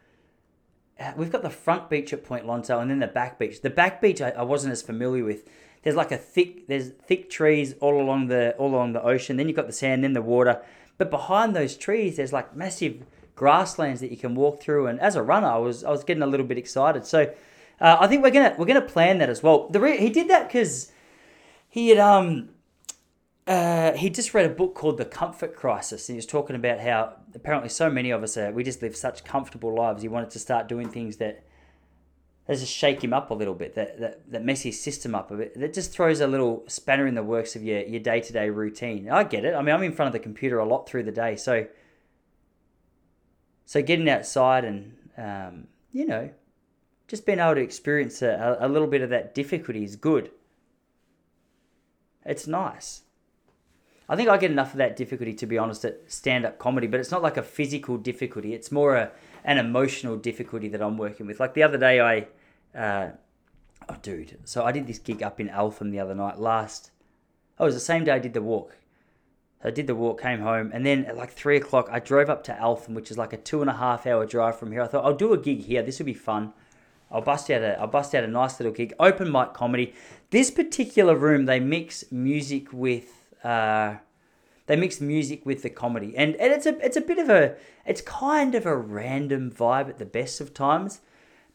Uh, 0.99 1.13
we've 1.15 1.31
got 1.31 1.43
the 1.43 1.49
front 1.49 1.91
beach 1.91 2.11
at 2.11 2.23
Point 2.23 2.47
Lonsdale 2.47 2.79
and 2.79 2.89
then 2.89 2.97
the 2.97 3.07
back 3.07 3.37
beach. 3.37 3.61
The 3.61 3.69
back 3.69 4.01
beach 4.01 4.19
I, 4.19 4.31
I 4.31 4.41
wasn't 4.41 4.71
as 4.71 4.81
familiar 4.81 5.23
with. 5.23 5.47
There's 5.83 5.95
like 5.95 6.11
a 6.11 6.17
thick, 6.17 6.67
there's 6.67 6.89
thick 6.89 7.29
trees 7.29 7.75
all 7.79 8.01
along 8.01 8.29
the 8.29 8.55
all 8.57 8.73
along 8.73 8.93
the 8.93 9.03
ocean. 9.03 9.37
Then 9.37 9.47
you've 9.47 9.55
got 9.55 9.67
the 9.67 9.73
sand, 9.73 10.03
then 10.03 10.13
the 10.13 10.23
water. 10.23 10.59
But 10.97 11.11
behind 11.11 11.55
those 11.55 11.77
trees, 11.77 12.17
there's 12.17 12.33
like 12.33 12.55
massive 12.55 13.05
grasslands 13.35 14.01
that 14.01 14.09
you 14.09 14.17
can 14.17 14.33
walk 14.33 14.59
through. 14.59 14.87
And 14.87 14.99
as 14.99 15.15
a 15.15 15.21
runner, 15.21 15.47
I 15.47 15.57
was 15.57 15.83
I 15.83 15.91
was 15.91 16.03
getting 16.03 16.23
a 16.23 16.27
little 16.27 16.45
bit 16.45 16.57
excited. 16.57 17.05
So 17.05 17.31
uh, 17.79 17.97
I 17.99 18.07
think 18.07 18.23
we're 18.23 18.31
gonna 18.31 18.55
we're 18.57 18.65
gonna 18.65 18.81
plan 18.81 19.17
that 19.19 19.29
as 19.29 19.43
well. 19.43 19.67
The 19.69 19.79
re- 19.79 19.97
he 19.97 20.09
did 20.09 20.27
that 20.29 20.47
because 20.47 20.91
he 21.69 21.89
had 21.89 21.99
um 21.99 22.49
uh, 23.45 23.93
he 23.93 24.09
just 24.09 24.33
read 24.33 24.45
a 24.45 24.53
book 24.53 24.75
called 24.75 24.97
The 24.97 25.05
Comfort 25.05 25.55
Crisis, 25.55 26.09
and 26.09 26.15
he 26.15 26.17
was 26.17 26.25
talking 26.25 26.55
about 26.55 26.81
how 26.81 27.13
apparently 27.33 27.69
so 27.69 27.89
many 27.89 28.11
of 28.11 28.21
us 28.21 28.35
are 28.37 28.51
we 28.51 28.63
just 28.63 28.81
live 28.81 28.95
such 28.95 29.23
comfortable 29.23 29.73
lives. 29.73 30.01
He 30.01 30.07
wanted 30.07 30.31
to 30.31 30.39
start 30.39 30.67
doing 30.67 30.89
things 30.89 31.17
that 31.17 31.43
that 32.47 32.57
just 32.57 32.73
shake 32.73 33.03
him 33.03 33.13
up 33.13 33.29
a 33.29 33.33
little 33.33 33.53
bit, 33.53 33.75
that, 33.75 33.99
that, 33.99 34.31
that 34.31 34.43
mess 34.43 34.61
his 34.61 34.81
system 34.81 35.13
up 35.13 35.31
a 35.31 35.35
bit, 35.35 35.59
that 35.59 35.73
just 35.73 35.91
throws 35.91 36.21
a 36.21 36.27
little 36.27 36.63
spanner 36.67 37.05
in 37.05 37.13
the 37.13 37.23
works 37.23 37.57
of 37.57 37.63
your, 37.63 37.81
your 37.81 37.99
day-to-day 37.99 38.49
routine. 38.49 39.09
I 39.09 39.25
get 39.25 39.43
it. 39.43 39.53
I 39.53 39.61
mean, 39.61 39.75
I'm 39.75 39.83
in 39.83 39.91
front 39.91 40.07
of 40.07 40.13
the 40.13 40.19
computer 40.19 40.57
a 40.57 40.65
lot 40.65 40.87
through 40.87 41.03
the 41.03 41.11
day, 41.11 41.35
so 41.35 41.67
so 43.65 43.81
getting 43.81 44.09
outside 44.09 44.63
and 44.63 44.95
um, 45.17 45.67
you 45.91 46.05
know 46.05 46.29
just 47.07 47.25
being 47.25 47.39
able 47.39 47.55
to 47.55 47.61
experience 47.61 48.21
a, 48.21 48.57
a 48.59 48.67
little 48.67 48.87
bit 48.87 49.01
of 49.01 49.09
that 49.09 49.33
difficulty 49.33 49.83
is 49.83 49.95
good. 49.95 50.31
It's 52.25 52.47
nice. 52.47 53.03
I 54.09 54.15
think 54.15 54.29
I 54.29 54.37
get 54.37 54.51
enough 54.51 54.71
of 54.71 54.77
that 54.77 54.95
difficulty 54.95 55.33
to 55.33 55.45
be 55.45 55.57
honest 55.57 55.85
at 55.85 56.11
stand 56.11 56.45
up 56.45 56.59
comedy, 56.59 56.87
but 56.87 56.99
it's 56.99 57.11
not 57.11 57.21
like 57.21 57.37
a 57.37 57.43
physical 57.43 57.97
difficulty. 57.97 58.53
It's 58.53 58.71
more 58.71 58.95
a, 58.95 59.11
an 59.43 59.57
emotional 59.57 60.15
difficulty 60.17 60.67
that 60.69 60.81
I'm 60.81 60.97
working 60.97 61.27
with. 61.27 61.39
Like 61.39 61.53
the 61.53 61.63
other 61.63 61.77
day, 61.77 61.99
I 62.01 62.27
Uh, 62.75 63.11
oh, 63.89 63.95
dude. 64.01 64.37
So 64.43 64.63
I 64.63 64.71
did 64.71 64.85
this 64.85 64.99
gig 64.99 65.23
up 65.23 65.39
in 65.39 65.49
Eltham 65.49 65.91
the 65.91 65.99
other 65.99 66.13
night. 66.13 66.37
Last, 66.37 66.91
oh, 67.57 67.65
it 67.65 67.67
was 67.67 67.75
the 67.75 67.81
same 67.81 68.03
day 68.03 68.11
I 68.11 68.19
did 68.19 68.33
the 68.33 68.41
walk. 68.41 68.77
I 69.63 69.71
did 69.71 69.87
the 69.87 69.95
walk, 69.95 70.21
came 70.21 70.41
home, 70.41 70.69
and 70.73 70.85
then 70.85 71.05
at 71.05 71.17
like 71.17 71.31
three 71.31 71.57
o'clock, 71.57 71.89
I 71.91 71.99
drove 71.99 72.29
up 72.29 72.43
to 72.43 72.59
Eltham, 72.59 72.93
which 72.93 73.09
is 73.09 73.17
like 73.17 73.33
a 73.33 73.37
two 73.37 73.61
and 73.61 73.69
a 73.69 73.73
half 73.73 74.05
hour 74.05 74.25
drive 74.25 74.59
from 74.59 74.71
here. 74.71 74.83
I 74.83 74.87
thought 74.87 75.05
I'll 75.05 75.15
do 75.15 75.33
a 75.33 75.37
gig 75.37 75.61
here. 75.61 75.81
This 75.81 75.97
will 75.97 76.05
be 76.05 76.13
fun. 76.13 76.53
I'll 77.11 77.21
bust 77.21 77.49
out 77.49 77.61
a 77.61 77.79
I'll 77.79 77.87
bust 77.87 78.13
out 78.13 78.23
a 78.23 78.27
nice 78.27 78.59
little 78.59 78.73
gig. 78.73 78.93
Open 78.99 79.31
mic 79.31 79.53
comedy. 79.53 79.93
This 80.29 80.51
particular 80.51 81.15
room, 81.15 81.45
they 81.45 81.59
mix 81.59 82.03
music 82.11 82.73
with 82.73 83.33
uh, 83.43 83.95
they 84.65 84.75
mix 84.75 84.99
music 84.99 85.45
with 85.45 85.63
the 85.63 85.69
comedy, 85.69 86.15
and 86.17 86.35
and 86.35 86.53
it's 86.53 86.65
a 86.65 86.77
it's 86.85 86.97
a 86.97 87.01
bit 87.01 87.17
of 87.17 87.29
a 87.29 87.55
it's 87.85 88.01
kind 88.01 88.53
of 88.53 88.65
a 88.65 88.75
random 88.75 89.49
vibe 89.51 89.89
at 89.89 89.99
the 89.99 90.05
best 90.05 90.41
of 90.41 90.53
times. 90.53 90.99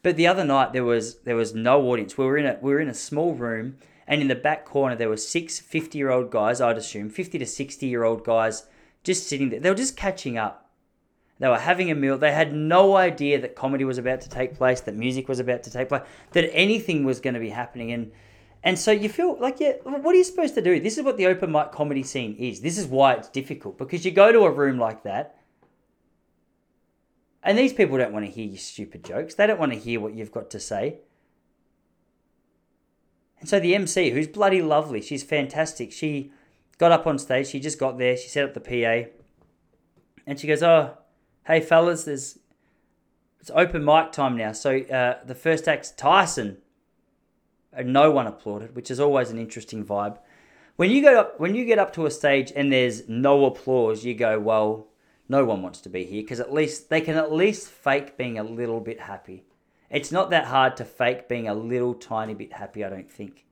But 0.01 0.17
the 0.17 0.27
other 0.27 0.43
night 0.43 0.73
there 0.73 0.83
was 0.83 1.19
there 1.19 1.35
was 1.35 1.53
no 1.53 1.81
audience. 1.89 2.17
We 2.17 2.25
were 2.25 2.37
in 2.37 2.45
a 2.45 2.57
we 2.61 2.71
were 2.71 2.79
in 2.79 2.89
a 2.89 2.93
small 2.93 3.35
room, 3.35 3.77
and 4.07 4.21
in 4.21 4.27
the 4.27 4.35
back 4.35 4.65
corner 4.65 4.95
there 4.95 5.09
were 5.09 5.17
six 5.17 5.59
50 5.59 5.97
year 5.97 6.09
old 6.09 6.31
guys. 6.31 6.59
I'd 6.59 6.77
assume 6.77 7.09
50 7.09 7.37
to 7.37 7.45
60 7.45 7.85
year 7.85 8.03
old 8.03 8.25
guys 8.25 8.63
just 9.03 9.27
sitting 9.27 9.49
there. 9.49 9.59
They 9.59 9.69
were 9.69 9.75
just 9.75 9.95
catching 9.95 10.37
up. 10.37 10.62
They 11.43 11.49
were 11.49 11.59
having 11.59 11.91
a 11.91 11.95
meal. 11.95 12.17
They 12.17 12.31
had 12.31 12.53
no 12.53 12.95
idea 12.95 13.37
that 13.41 13.53
comedy 13.53 13.83
was 13.83 13.97
about 13.97 14.21
to 14.21 14.29
take 14.29 14.55
place, 14.55 14.79
that 14.79 14.95
music 14.95 15.27
was 15.27 15.41
about 15.41 15.61
to 15.63 15.69
take 15.69 15.89
place, 15.89 16.03
that 16.31 16.49
anything 16.53 17.03
was 17.03 17.19
going 17.19 17.33
to 17.33 17.39
be 17.41 17.49
happening. 17.49 17.91
And 17.91 18.13
and 18.63 18.79
so 18.79 18.93
you 18.93 19.09
feel 19.09 19.37
like, 19.37 19.59
yeah, 19.59 19.73
what 19.83 20.15
are 20.15 20.17
you 20.17 20.23
supposed 20.23 20.55
to 20.55 20.61
do? 20.61 20.79
This 20.79 20.97
is 20.97 21.03
what 21.03 21.17
the 21.17 21.27
open 21.27 21.51
mic 21.51 21.73
comedy 21.73 22.01
scene 22.01 22.37
is. 22.39 22.61
This 22.61 22.77
is 22.77 22.85
why 22.85 23.15
it's 23.15 23.27
difficult 23.27 23.77
because 23.77 24.05
you 24.05 24.11
go 24.11 24.31
to 24.31 24.45
a 24.45 24.49
room 24.49 24.79
like 24.79 25.03
that, 25.03 25.35
and 27.43 27.57
these 27.57 27.73
people 27.73 27.97
don't 27.97 28.13
want 28.13 28.25
to 28.25 28.31
hear 28.31 28.45
your 28.45 28.57
stupid 28.57 29.03
jokes. 29.03 29.35
They 29.35 29.45
don't 29.45 29.59
want 29.59 29.73
to 29.73 29.77
hear 29.77 29.99
what 29.99 30.13
you've 30.13 30.31
got 30.31 30.49
to 30.51 30.61
say. 30.61 30.99
And 33.41 33.49
so 33.49 33.59
the 33.59 33.75
MC, 33.75 34.11
who's 34.11 34.29
bloody 34.29 34.61
lovely, 34.61 35.01
she's 35.01 35.23
fantastic. 35.23 35.91
She 35.91 36.31
got 36.77 36.93
up 36.93 37.05
on 37.05 37.19
stage. 37.19 37.47
She 37.47 37.59
just 37.59 37.77
got 37.77 37.97
there. 37.97 38.15
She 38.15 38.29
set 38.29 38.45
up 38.45 38.53
the 38.53 38.61
PA, 38.61 39.09
and 40.25 40.39
she 40.39 40.47
goes, 40.47 40.63
"Oh, 40.63 40.99
hey 41.45 41.61
fellas, 41.61 42.03
there's 42.03 42.39
it's 43.39 43.51
open 43.53 43.83
mic 43.83 44.11
time 44.11 44.37
now. 44.37 44.51
So 44.53 44.79
uh, 44.79 45.23
the 45.25 45.35
first 45.35 45.67
act's 45.67 45.91
Tyson." 45.91 46.57
and 47.75 47.91
no 47.91 48.11
one 48.11 48.27
applauded, 48.27 48.75
which 48.75 48.91
is 48.91 48.99
always 48.99 49.29
an 49.29 49.39
interesting 49.39 49.83
vibe. 49.83 50.17
When 50.75 50.89
you 50.89 51.01
go 51.01 51.19
up, 51.19 51.39
when 51.39 51.55
you 51.55 51.65
get 51.65 51.79
up 51.79 51.93
to 51.93 52.05
a 52.05 52.11
stage 52.11 52.51
and 52.55 52.71
there's 52.71 53.07
no 53.07 53.45
applause, 53.45 54.03
you 54.03 54.15
go, 54.15 54.39
well, 54.39 54.87
no 55.29 55.45
one 55.45 55.61
wants 55.61 55.81
to 55.81 55.89
be 55.89 56.03
here 56.03 56.21
because 56.21 56.39
at 56.39 56.53
least 56.53 56.89
they 56.89 57.01
can 57.01 57.15
at 57.15 57.31
least 57.31 57.67
fake 57.69 58.17
being 58.17 58.37
a 58.37 58.43
little 58.43 58.79
bit 58.79 59.01
happy. 59.01 59.43
It's 59.89 60.11
not 60.11 60.31
that 60.31 60.45
hard 60.45 60.75
to 60.77 60.85
fake 60.85 61.29
being 61.29 61.47
a 61.47 61.53
little 61.53 61.93
tiny 61.93 62.33
bit 62.33 62.53
happy, 62.53 62.83
I 62.83 62.89
don't 62.89 63.11
think. 63.11 63.45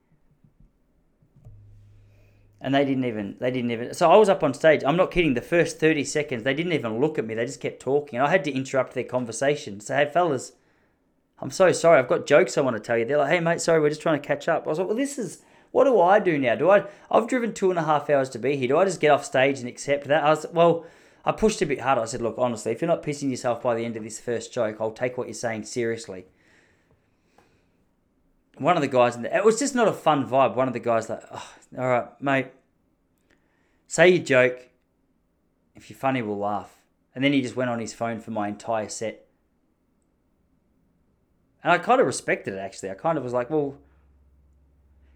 And 2.64 2.76
they 2.76 2.86
didn't 2.86 3.06
even 3.06 3.38
they 3.40 3.50
didn't 3.50 3.72
even 3.72 3.94
so 3.94 4.12
I 4.12 4.18
was 4.18 4.30
up 4.30 4.44
on 4.44 4.54
stage. 4.54 4.84
I'm 4.86 4.96
not 4.96 5.10
kidding, 5.10 5.34
the 5.34 5.42
first 5.42 5.80
30 5.80 6.04
seconds 6.04 6.44
they 6.44 6.54
didn't 6.54 6.74
even 6.74 7.00
look 7.00 7.18
at 7.18 7.26
me. 7.26 7.34
They 7.34 7.46
just 7.46 7.60
kept 7.60 7.82
talking. 7.82 8.20
I 8.20 8.30
had 8.30 8.44
to 8.44 8.52
interrupt 8.52 8.94
their 8.94 9.04
conversation. 9.04 9.80
Say, 9.80 10.06
"Hey 10.06 10.12
fellas, 10.12 10.52
I'm 11.42 11.50
so 11.50 11.72
sorry. 11.72 11.98
I've 11.98 12.08
got 12.08 12.28
jokes 12.28 12.58
I 12.58 12.62
want 12.62 12.78
to 12.78 12.80
tell 12.80 12.98
you. 12.98 13.06
They're 13.06 13.18
like, 13.18 13.32
hey, 13.32 13.40
mate, 13.40 13.62
sorry, 13.62 13.82
we're 13.82 13.90
just 13.90 14.02
trying 14.02 14.22
to 14.22 14.28
catch 14.28 14.48
up. 14.48 14.66
I 14.66 14.70
was 14.70 14.78
like, 14.78 14.88
well, 14.88 14.96
this 14.96 15.18
is, 15.18 15.42
what 15.72 15.86
do 15.86 16.00
I 16.00 16.20
do 16.20 16.38
now? 16.38 16.54
Do 16.56 16.70
I, 16.70 16.86
I've 17.10 17.28
driven 17.28 17.54
two 17.54 17.72
and 17.72 17.80
a 17.80 17.84
half 17.84 18.10
hours 18.10 18.30
to 18.30 18.40
be 18.40 18.56
here. 18.56 18.68
Do 18.68 18.78
I 18.78 18.86
just 18.86 19.02
get 19.02 19.10
off 19.10 19.26
stage 19.26 19.60
and 19.60 19.68
accept 19.68 20.08
that? 20.08 20.24
I 20.24 20.30
was, 20.30 20.46
well, 20.54 20.86
I 21.26 21.32
pushed 21.32 21.62
a 21.64 21.66
bit 21.66 21.82
harder. 21.82 22.02
I 22.02 22.06
said, 22.06 22.22
look, 22.22 22.36
honestly, 22.38 22.72
if 22.72 22.82
you're 22.82 22.88
not 22.88 23.02
pissing 23.02 23.32
yourself 23.32 23.64
by 23.64 23.74
the 23.74 23.84
end 23.84 23.98
of 23.98 24.04
this 24.04 24.20
first 24.20 24.54
joke, 24.54 24.78
I'll 24.80 24.92
take 24.92 25.18
what 25.18 25.28
you're 25.28 25.34
saying 25.34 25.64
seriously. 25.64 26.26
One 28.62 28.78
of 28.78 28.82
the 28.82 28.88
guys 28.88 29.16
in 29.16 29.24
there, 29.24 29.36
it 29.36 29.44
was 29.44 29.58
just 29.58 29.74
not 29.74 29.88
a 29.88 29.94
fun 29.94 30.28
vibe. 30.28 30.56
One 30.56 30.68
of 30.68 30.74
the 30.74 30.80
guys 30.80 31.10
like, 31.10 31.24
oh, 31.32 31.50
all 31.78 31.88
right, 31.88 32.22
mate, 32.22 32.48
say 33.88 34.10
your 34.10 34.24
joke. 34.24 34.70
If 35.76 35.90
you're 35.90 35.98
funny, 35.98 36.22
we'll 36.22 36.38
laugh. 36.38 36.78
And 37.16 37.24
then 37.24 37.34
he 37.34 37.42
just 37.42 37.56
went 37.56 37.72
on 37.72 37.80
his 37.80 37.94
phone 37.94 38.20
for 38.20 38.32
my 38.32 38.48
entire 38.48 38.88
set. 38.88 39.26
And 41.64 41.72
I 41.72 41.80
kind 41.80 42.00
of 42.00 42.08
respected 42.08 42.54
it 42.54 42.58
actually. 42.60 42.92
I 42.92 42.94
kind 42.94 43.18
of 43.18 43.24
was 43.24 43.34
like, 43.34 43.50
well, 43.50 43.78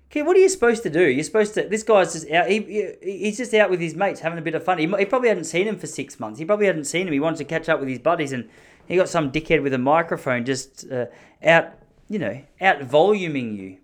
okay, 0.09 0.23
what 0.23 0.35
are 0.35 0.39
you 0.39 0.49
supposed 0.49 0.83
to 0.83 0.89
do? 0.89 1.03
You're 1.03 1.23
supposed 1.23 1.53
to. 1.53 1.67
This 1.67 1.83
guy's 1.83 2.13
just 2.13 2.29
out. 2.31 2.49
He, 2.49 2.93
he's 3.01 3.37
just 3.37 3.53
out 3.53 3.69
with 3.69 3.79
his 3.79 3.95
mates 3.95 4.21
having 4.21 4.39
a 4.39 4.41
bit 4.41 4.55
of 4.55 4.63
fun. 4.63 4.77
He, 4.79 4.87
he 4.87 5.05
probably 5.05 5.29
hadn't 5.29 5.45
seen 5.45 5.67
him 5.67 5.77
for 5.77 5.87
six 5.87 6.19
months. 6.19 6.39
He 6.39 6.45
probably 6.45 6.65
hadn't 6.65 6.85
seen 6.85 7.07
him. 7.07 7.13
He 7.13 7.19
wanted 7.19 7.37
to 7.37 7.45
catch 7.45 7.69
up 7.69 7.79
with 7.79 7.89
his 7.89 7.99
buddies, 7.99 8.31
and 8.31 8.49
he 8.87 8.95
got 8.95 9.09
some 9.09 9.31
dickhead 9.31 9.61
with 9.61 9.73
a 9.73 9.77
microphone 9.77 10.45
just 10.45 10.89
uh, 10.91 11.05
out, 11.43 11.73
you 12.07 12.19
know, 12.19 12.41
out 12.61 12.79
voluming 12.81 13.57
you. 13.57 13.77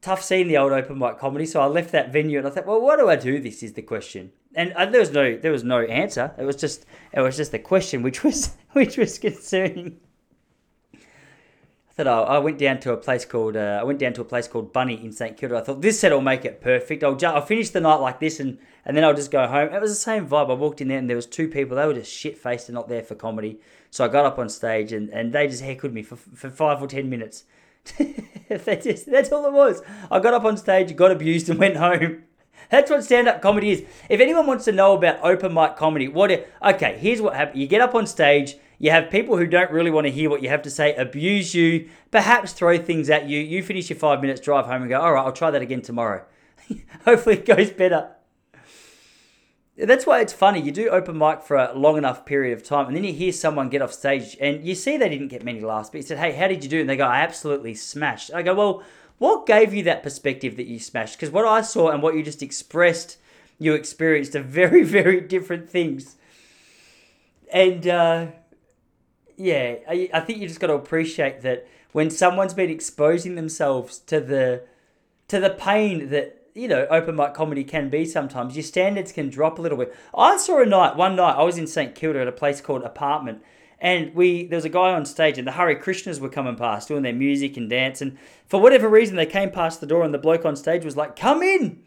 Tough 0.00 0.22
scene, 0.22 0.48
the 0.48 0.58
old 0.58 0.72
open 0.72 0.98
mic 0.98 1.18
comedy, 1.18 1.46
so 1.46 1.60
I 1.60 1.66
left 1.66 1.92
that 1.92 2.12
venue 2.12 2.38
and 2.38 2.46
I 2.46 2.50
thought, 2.50 2.66
well, 2.66 2.80
what 2.80 2.98
do 2.98 3.08
I 3.08 3.16
do? 3.16 3.38
This 3.38 3.62
is 3.62 3.74
the 3.74 3.82
question 3.82 4.32
and 4.54 4.72
uh, 4.74 4.86
there 4.86 5.00
was 5.00 5.12
no 5.12 5.36
there 5.36 5.52
was 5.52 5.64
no 5.64 5.80
answer. 5.82 6.32
It 6.38 6.44
was 6.44 6.56
just 6.56 6.84
it 7.12 7.20
was 7.20 7.36
just 7.36 7.52
the 7.52 7.58
question, 7.58 8.02
which 8.02 8.22
was 8.22 8.56
which 8.72 8.96
was 8.96 9.18
concerning. 9.18 10.00
I 11.92 12.04
thought 12.04 12.06
oh, 12.06 12.22
I 12.24 12.38
went 12.38 12.58
down 12.58 12.80
to 12.80 12.92
a 12.92 12.96
place 12.96 13.26
called 13.26 13.54
uh, 13.56 13.78
I 13.80 13.84
went 13.84 13.98
down 13.98 14.14
to 14.14 14.22
a 14.22 14.24
place 14.24 14.48
called 14.48 14.72
Bunny 14.72 15.04
in 15.04 15.12
St 15.12 15.36
Kilda. 15.36 15.58
I 15.58 15.60
thought 15.60 15.82
this 15.82 16.00
set 16.00 16.10
will 16.10 16.22
make 16.22 16.44
it 16.46 16.62
perfect. 16.62 17.04
I'll 17.04 17.16
ju- 17.16 17.26
I'll 17.26 17.44
finish 17.44 17.68
the 17.68 17.80
night 17.80 17.96
like 17.96 18.18
this 18.18 18.40
and 18.40 18.58
and 18.86 18.96
then 18.96 19.04
I'll 19.04 19.14
just 19.14 19.30
go 19.30 19.46
home. 19.46 19.72
It 19.72 19.80
was 19.80 19.90
the 19.90 19.96
same 19.96 20.26
vibe. 20.26 20.50
I 20.50 20.54
walked 20.54 20.80
in 20.80 20.88
there 20.88 20.98
and 20.98 21.08
there 21.08 21.16
was 21.16 21.26
two 21.26 21.48
people. 21.48 21.76
They 21.76 21.86
were 21.86 21.94
just 21.94 22.10
shit 22.10 22.38
faced 22.38 22.68
and 22.68 22.74
not 22.74 22.88
there 22.88 23.02
for 23.02 23.14
comedy. 23.14 23.60
So 23.90 24.04
I 24.04 24.08
got 24.08 24.24
up 24.24 24.38
on 24.38 24.48
stage 24.48 24.92
and, 24.92 25.10
and 25.10 25.34
they 25.34 25.46
just 25.46 25.62
heckled 25.62 25.92
me 25.92 26.02
for 26.02 26.16
for 26.16 26.48
five 26.48 26.82
or 26.82 26.86
ten 26.86 27.10
minutes. 27.10 27.44
they 27.98 28.76
just, 28.76 29.10
that's 29.10 29.32
all 29.32 29.44
it 29.44 29.52
was. 29.52 29.82
I 30.10 30.20
got 30.20 30.34
up 30.34 30.44
on 30.44 30.56
stage, 30.56 30.94
got 30.96 31.10
abused, 31.10 31.50
and 31.50 31.58
went 31.58 31.76
home. 31.76 32.22
That's 32.72 32.90
what 32.90 33.04
stand 33.04 33.28
up 33.28 33.42
comedy 33.42 33.70
is. 33.70 33.84
If 34.08 34.18
anyone 34.18 34.46
wants 34.46 34.64
to 34.64 34.72
know 34.72 34.96
about 34.96 35.22
open 35.22 35.52
mic 35.52 35.76
comedy, 35.76 36.08
what 36.08 36.30
it, 36.30 36.50
okay, 36.62 36.96
here's 36.98 37.20
what 37.20 37.36
happens. 37.36 37.60
You 37.60 37.66
get 37.66 37.82
up 37.82 37.94
on 37.94 38.06
stage, 38.06 38.56
you 38.78 38.90
have 38.90 39.10
people 39.10 39.36
who 39.36 39.46
don't 39.46 39.70
really 39.70 39.90
want 39.90 40.06
to 40.06 40.10
hear 40.10 40.30
what 40.30 40.42
you 40.42 40.48
have 40.48 40.62
to 40.62 40.70
say, 40.70 40.94
abuse 40.94 41.54
you, 41.54 41.90
perhaps 42.10 42.54
throw 42.54 42.78
things 42.78 43.10
at 43.10 43.28
you. 43.28 43.40
You 43.40 43.62
finish 43.62 43.90
your 43.90 43.98
five 43.98 44.22
minutes, 44.22 44.40
drive 44.40 44.64
home, 44.64 44.80
and 44.80 44.88
go, 44.88 44.98
all 44.98 45.12
right, 45.12 45.22
I'll 45.22 45.32
try 45.32 45.50
that 45.50 45.60
again 45.60 45.82
tomorrow. 45.82 46.24
Hopefully 47.04 47.36
it 47.36 47.44
goes 47.44 47.68
better. 47.68 48.08
That's 49.76 50.06
why 50.06 50.20
it's 50.20 50.32
funny. 50.32 50.62
You 50.62 50.72
do 50.72 50.88
open 50.88 51.18
mic 51.18 51.42
for 51.42 51.56
a 51.58 51.74
long 51.74 51.98
enough 51.98 52.24
period 52.24 52.56
of 52.56 52.64
time, 52.64 52.86
and 52.86 52.96
then 52.96 53.04
you 53.04 53.12
hear 53.12 53.32
someone 53.32 53.68
get 53.68 53.82
off 53.82 53.92
stage, 53.92 54.34
and 54.40 54.64
you 54.64 54.74
see 54.74 54.96
they 54.96 55.10
didn't 55.10 55.28
get 55.28 55.44
many 55.44 55.60
laughs, 55.60 55.90
but 55.90 55.98
you 55.98 56.04
said, 56.04 56.16
hey, 56.16 56.32
how 56.32 56.48
did 56.48 56.64
you 56.64 56.70
do? 56.70 56.80
And 56.80 56.88
they 56.88 56.96
go, 56.96 57.04
I 57.04 57.18
absolutely 57.18 57.74
smashed. 57.74 58.32
I 58.32 58.40
go, 58.40 58.54
well, 58.54 58.82
what 59.22 59.46
gave 59.46 59.72
you 59.72 59.84
that 59.84 60.02
perspective 60.02 60.56
that 60.56 60.66
you 60.66 60.80
smashed? 60.80 61.16
Because 61.16 61.30
what 61.30 61.44
I 61.46 61.60
saw 61.60 61.90
and 61.90 62.02
what 62.02 62.16
you 62.16 62.24
just 62.24 62.42
expressed, 62.42 63.18
you 63.56 63.72
experienced 63.72 64.34
are 64.34 64.42
very, 64.60 64.82
very 64.82 65.20
different 65.20 65.70
things. 65.70 66.16
And 67.52 67.86
uh, 67.86 68.26
yeah, 69.36 69.76
I, 69.88 70.10
I 70.12 70.20
think 70.20 70.40
you 70.40 70.48
just 70.48 70.58
got 70.58 70.66
to 70.66 70.74
appreciate 70.74 71.42
that 71.42 71.68
when 71.92 72.10
someone's 72.10 72.52
been 72.52 72.68
exposing 72.68 73.36
themselves 73.36 74.00
to 74.00 74.20
the 74.20 74.64
to 75.28 75.38
the 75.38 75.50
pain 75.50 76.08
that 76.08 76.48
you 76.54 76.66
know 76.66 76.88
open 76.90 77.14
mic 77.14 77.32
comedy 77.32 77.62
can 77.62 77.88
be 77.90 78.04
sometimes 78.04 78.56
your 78.56 78.64
standards 78.64 79.12
can 79.12 79.30
drop 79.30 79.58
a 79.58 79.62
little 79.62 79.78
bit 79.78 79.94
i 80.14 80.36
saw 80.36 80.60
a 80.60 80.66
night 80.66 80.94
one 80.96 81.16
night 81.16 81.34
i 81.36 81.42
was 81.42 81.56
in 81.56 81.66
st 81.66 81.94
kilda 81.94 82.20
at 82.20 82.28
a 82.28 82.32
place 82.32 82.60
called 82.60 82.82
apartment 82.82 83.42
and 83.82 84.14
we 84.14 84.46
there 84.46 84.56
was 84.56 84.64
a 84.64 84.70
guy 84.70 84.94
on 84.94 85.04
stage, 85.04 85.36
and 85.36 85.46
the 85.46 85.52
Hare 85.52 85.74
Krishnas 85.78 86.20
were 86.20 86.30
coming 86.30 86.56
past 86.56 86.88
doing 86.88 87.02
their 87.02 87.12
music 87.12 87.58
and 87.58 87.68
dance. 87.68 88.00
And 88.00 88.16
for 88.46 88.60
whatever 88.60 88.88
reason, 88.88 89.16
they 89.16 89.26
came 89.26 89.50
past 89.50 89.80
the 89.80 89.86
door, 89.86 90.04
and 90.04 90.14
the 90.14 90.18
bloke 90.18 90.46
on 90.46 90.56
stage 90.56 90.84
was 90.84 90.96
like, 90.96 91.16
"Come 91.16 91.42
in." 91.42 91.82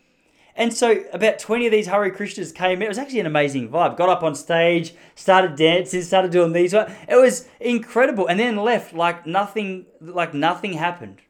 And 0.57 0.73
so 0.73 1.03
about 1.11 1.39
20 1.39 1.65
of 1.65 1.71
these 1.71 1.87
Hare 1.87 2.09
Krishnas 2.11 2.53
came. 2.53 2.81
It 2.81 2.87
was 2.87 2.97
actually 2.97 3.19
an 3.19 3.25
amazing 3.25 3.69
vibe. 3.69 3.97
Got 3.97 4.09
up 4.09 4.23
on 4.23 4.35
stage, 4.35 4.93
started 5.13 5.55
dancing, 5.55 6.01
started 6.01 6.31
doing 6.31 6.53
these. 6.53 6.73
It 6.73 6.87
was 7.09 7.47
incredible. 7.59 8.27
And 8.27 8.39
then 8.39 8.55
left 8.57 8.93
like 8.93 9.25
nothing 9.25 9.85
like 9.99 10.33
nothing 10.33 10.73
happened. 10.73 11.21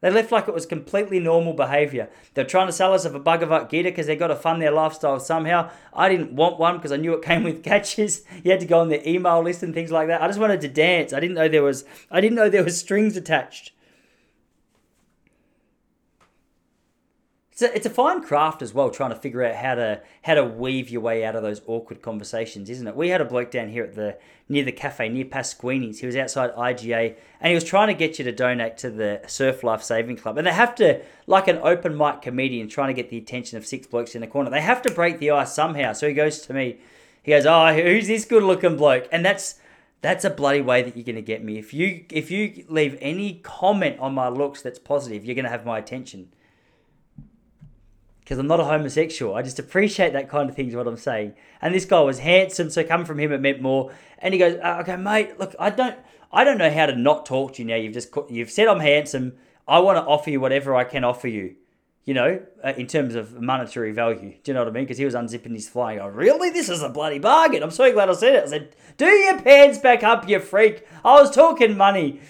They 0.00 0.10
left 0.10 0.30
like 0.30 0.46
it 0.46 0.54
was 0.54 0.66
completely 0.66 1.20
normal 1.20 1.54
behavior. 1.54 2.10
They're 2.34 2.44
trying 2.44 2.66
to 2.66 2.72
sell 2.72 2.92
us 2.92 3.04
a 3.04 3.18
Bhagavad 3.18 3.70
Gita 3.70 3.88
because 3.90 4.06
they 4.06 4.16
got 4.16 4.26
to 4.28 4.36
fund 4.36 4.60
their 4.60 4.70
lifestyle 4.70 5.18
somehow. 5.18 5.70
I 5.94 6.08
didn't 6.08 6.32
want 6.32 6.58
one 6.58 6.76
because 6.76 6.92
I 6.92 6.96
knew 6.96 7.14
it 7.14 7.22
came 7.22 7.42
with 7.42 7.62
catches. 7.64 8.22
You 8.44 8.50
had 8.50 8.60
to 8.60 8.66
go 8.66 8.80
on 8.80 8.90
their 8.90 9.06
email 9.06 9.42
list 9.42 9.62
and 9.62 9.72
things 9.72 9.90
like 9.90 10.08
that. 10.08 10.22
I 10.22 10.26
just 10.26 10.38
wanted 10.38 10.60
to 10.60 10.68
dance. 10.68 11.12
I 11.12 11.20
didn't 11.20 11.36
know 11.36 11.48
there 11.48 11.62
was 11.62 11.84
I 12.10 12.20
didn't 12.20 12.36
know 12.36 12.50
there 12.50 12.64
was 12.64 12.78
strings 12.78 13.16
attached. 13.16 13.72
It's 17.56 17.62
a, 17.62 17.74
it's 17.74 17.86
a 17.86 17.90
fine 17.90 18.22
craft 18.22 18.60
as 18.60 18.74
well, 18.74 18.90
trying 18.90 19.08
to 19.08 19.16
figure 19.16 19.42
out 19.42 19.54
how 19.54 19.76
to 19.76 20.02
how 20.20 20.34
to 20.34 20.44
weave 20.44 20.90
your 20.90 21.00
way 21.00 21.24
out 21.24 21.34
of 21.34 21.42
those 21.42 21.62
awkward 21.66 22.02
conversations, 22.02 22.68
isn't 22.68 22.86
it? 22.86 22.94
We 22.94 23.08
had 23.08 23.22
a 23.22 23.24
bloke 23.24 23.50
down 23.50 23.70
here 23.70 23.82
at 23.84 23.94
the 23.94 24.18
near 24.46 24.62
the 24.62 24.72
cafe 24.72 25.08
near 25.08 25.24
Pasquini's. 25.24 26.00
He 26.00 26.06
was 26.06 26.16
outside 26.16 26.54
IGA 26.54 27.16
and 27.40 27.48
he 27.48 27.54
was 27.54 27.64
trying 27.64 27.88
to 27.88 27.94
get 27.94 28.18
you 28.18 28.26
to 28.26 28.32
donate 28.32 28.76
to 28.78 28.90
the 28.90 29.22
Surf 29.26 29.64
Life 29.64 29.82
Saving 29.82 30.16
Club. 30.16 30.36
And 30.36 30.46
they 30.46 30.52
have 30.52 30.74
to, 30.74 31.00
like 31.26 31.48
an 31.48 31.56
open 31.62 31.96
mic 31.96 32.20
comedian 32.20 32.68
trying 32.68 32.94
to 32.94 33.02
get 33.02 33.08
the 33.08 33.16
attention 33.16 33.56
of 33.56 33.64
six 33.64 33.86
blokes 33.86 34.14
in 34.14 34.20
the 34.20 34.26
corner, 34.26 34.50
they 34.50 34.60
have 34.60 34.82
to 34.82 34.92
break 34.92 35.18
the 35.18 35.30
ice 35.30 35.54
somehow. 35.54 35.94
So 35.94 36.08
he 36.08 36.12
goes 36.12 36.40
to 36.40 36.52
me, 36.52 36.76
He 37.22 37.30
goes, 37.30 37.46
"Oh, 37.46 37.72
who's 37.72 38.06
this 38.06 38.26
good-looking 38.26 38.76
bloke?" 38.76 39.08
And 39.10 39.24
that's 39.24 39.54
that's 40.02 40.26
a 40.26 40.30
bloody 40.30 40.60
way 40.60 40.82
that 40.82 40.94
you're 40.94 41.04
going 41.04 41.16
to 41.16 41.22
get 41.22 41.42
me. 41.42 41.56
If 41.56 41.72
you 41.72 42.04
if 42.10 42.30
you 42.30 42.66
leave 42.68 42.98
any 43.00 43.40
comment 43.42 43.98
on 43.98 44.12
my 44.12 44.28
looks 44.28 44.60
that's 44.60 44.78
positive, 44.78 45.24
you're 45.24 45.34
going 45.34 45.46
to 45.46 45.50
have 45.50 45.64
my 45.64 45.78
attention. 45.78 46.28
Because 48.26 48.40
I'm 48.40 48.48
not 48.48 48.58
a 48.58 48.64
homosexual. 48.64 49.36
I 49.36 49.42
just 49.42 49.60
appreciate 49.60 50.12
that 50.14 50.28
kind 50.28 50.50
of 50.50 50.56
thing, 50.56 50.66
is 50.66 50.74
what 50.74 50.88
I'm 50.88 50.96
saying. 50.96 51.34
And 51.62 51.72
this 51.72 51.84
guy 51.84 52.00
was 52.00 52.18
handsome, 52.18 52.70
so 52.70 52.82
coming 52.82 53.06
from 53.06 53.20
him, 53.20 53.30
it 53.30 53.40
meant 53.40 53.62
more. 53.62 53.92
And 54.18 54.34
he 54.34 54.40
goes, 54.40 54.58
uh, 54.60 54.78
"Okay, 54.80 54.96
mate, 54.96 55.38
look, 55.38 55.54
I 55.60 55.70
don't, 55.70 55.96
I 56.32 56.42
don't 56.42 56.58
know 56.58 56.68
how 56.68 56.86
to 56.86 56.96
not 56.96 57.24
talk 57.24 57.54
to 57.54 57.62
you 57.62 57.68
now. 57.68 57.76
You've 57.76 57.94
just, 57.94 58.12
you've 58.28 58.50
said 58.50 58.66
I'm 58.66 58.80
handsome. 58.80 59.34
I 59.68 59.78
want 59.78 59.98
to 59.98 60.02
offer 60.02 60.30
you 60.30 60.40
whatever 60.40 60.74
I 60.74 60.82
can 60.82 61.04
offer 61.04 61.28
you." 61.28 61.54
you 62.04 62.14
know, 62.14 62.40
uh, 62.64 62.72
in 62.76 62.86
terms 62.86 63.16
of 63.16 63.40
monetary 63.42 63.90
value. 63.90 64.36
Do 64.42 64.50
you 64.50 64.54
know 64.54 64.60
what 64.60 64.68
I 64.68 64.70
mean? 64.70 64.84
Because 64.84 64.96
he 64.96 65.04
was 65.04 65.14
unzipping 65.14 65.52
his 65.52 65.68
flying. 65.68 65.98
Oh, 65.98 66.06
really? 66.06 66.50
This 66.50 66.68
is 66.68 66.80
a 66.80 66.88
bloody 66.88 67.18
bargain. 67.18 67.64
I'm 67.64 67.72
so 67.72 67.92
glad 67.92 68.08
I 68.08 68.12
said 68.12 68.36
it. 68.36 68.44
I 68.44 68.46
said, 68.46 68.76
do 68.96 69.06
your 69.06 69.42
pants 69.42 69.78
back 69.78 70.04
up, 70.04 70.28
you 70.28 70.38
freak. 70.38 70.86
I 71.04 71.20
was 71.20 71.32
talking 71.34 71.76
money. 71.76 72.20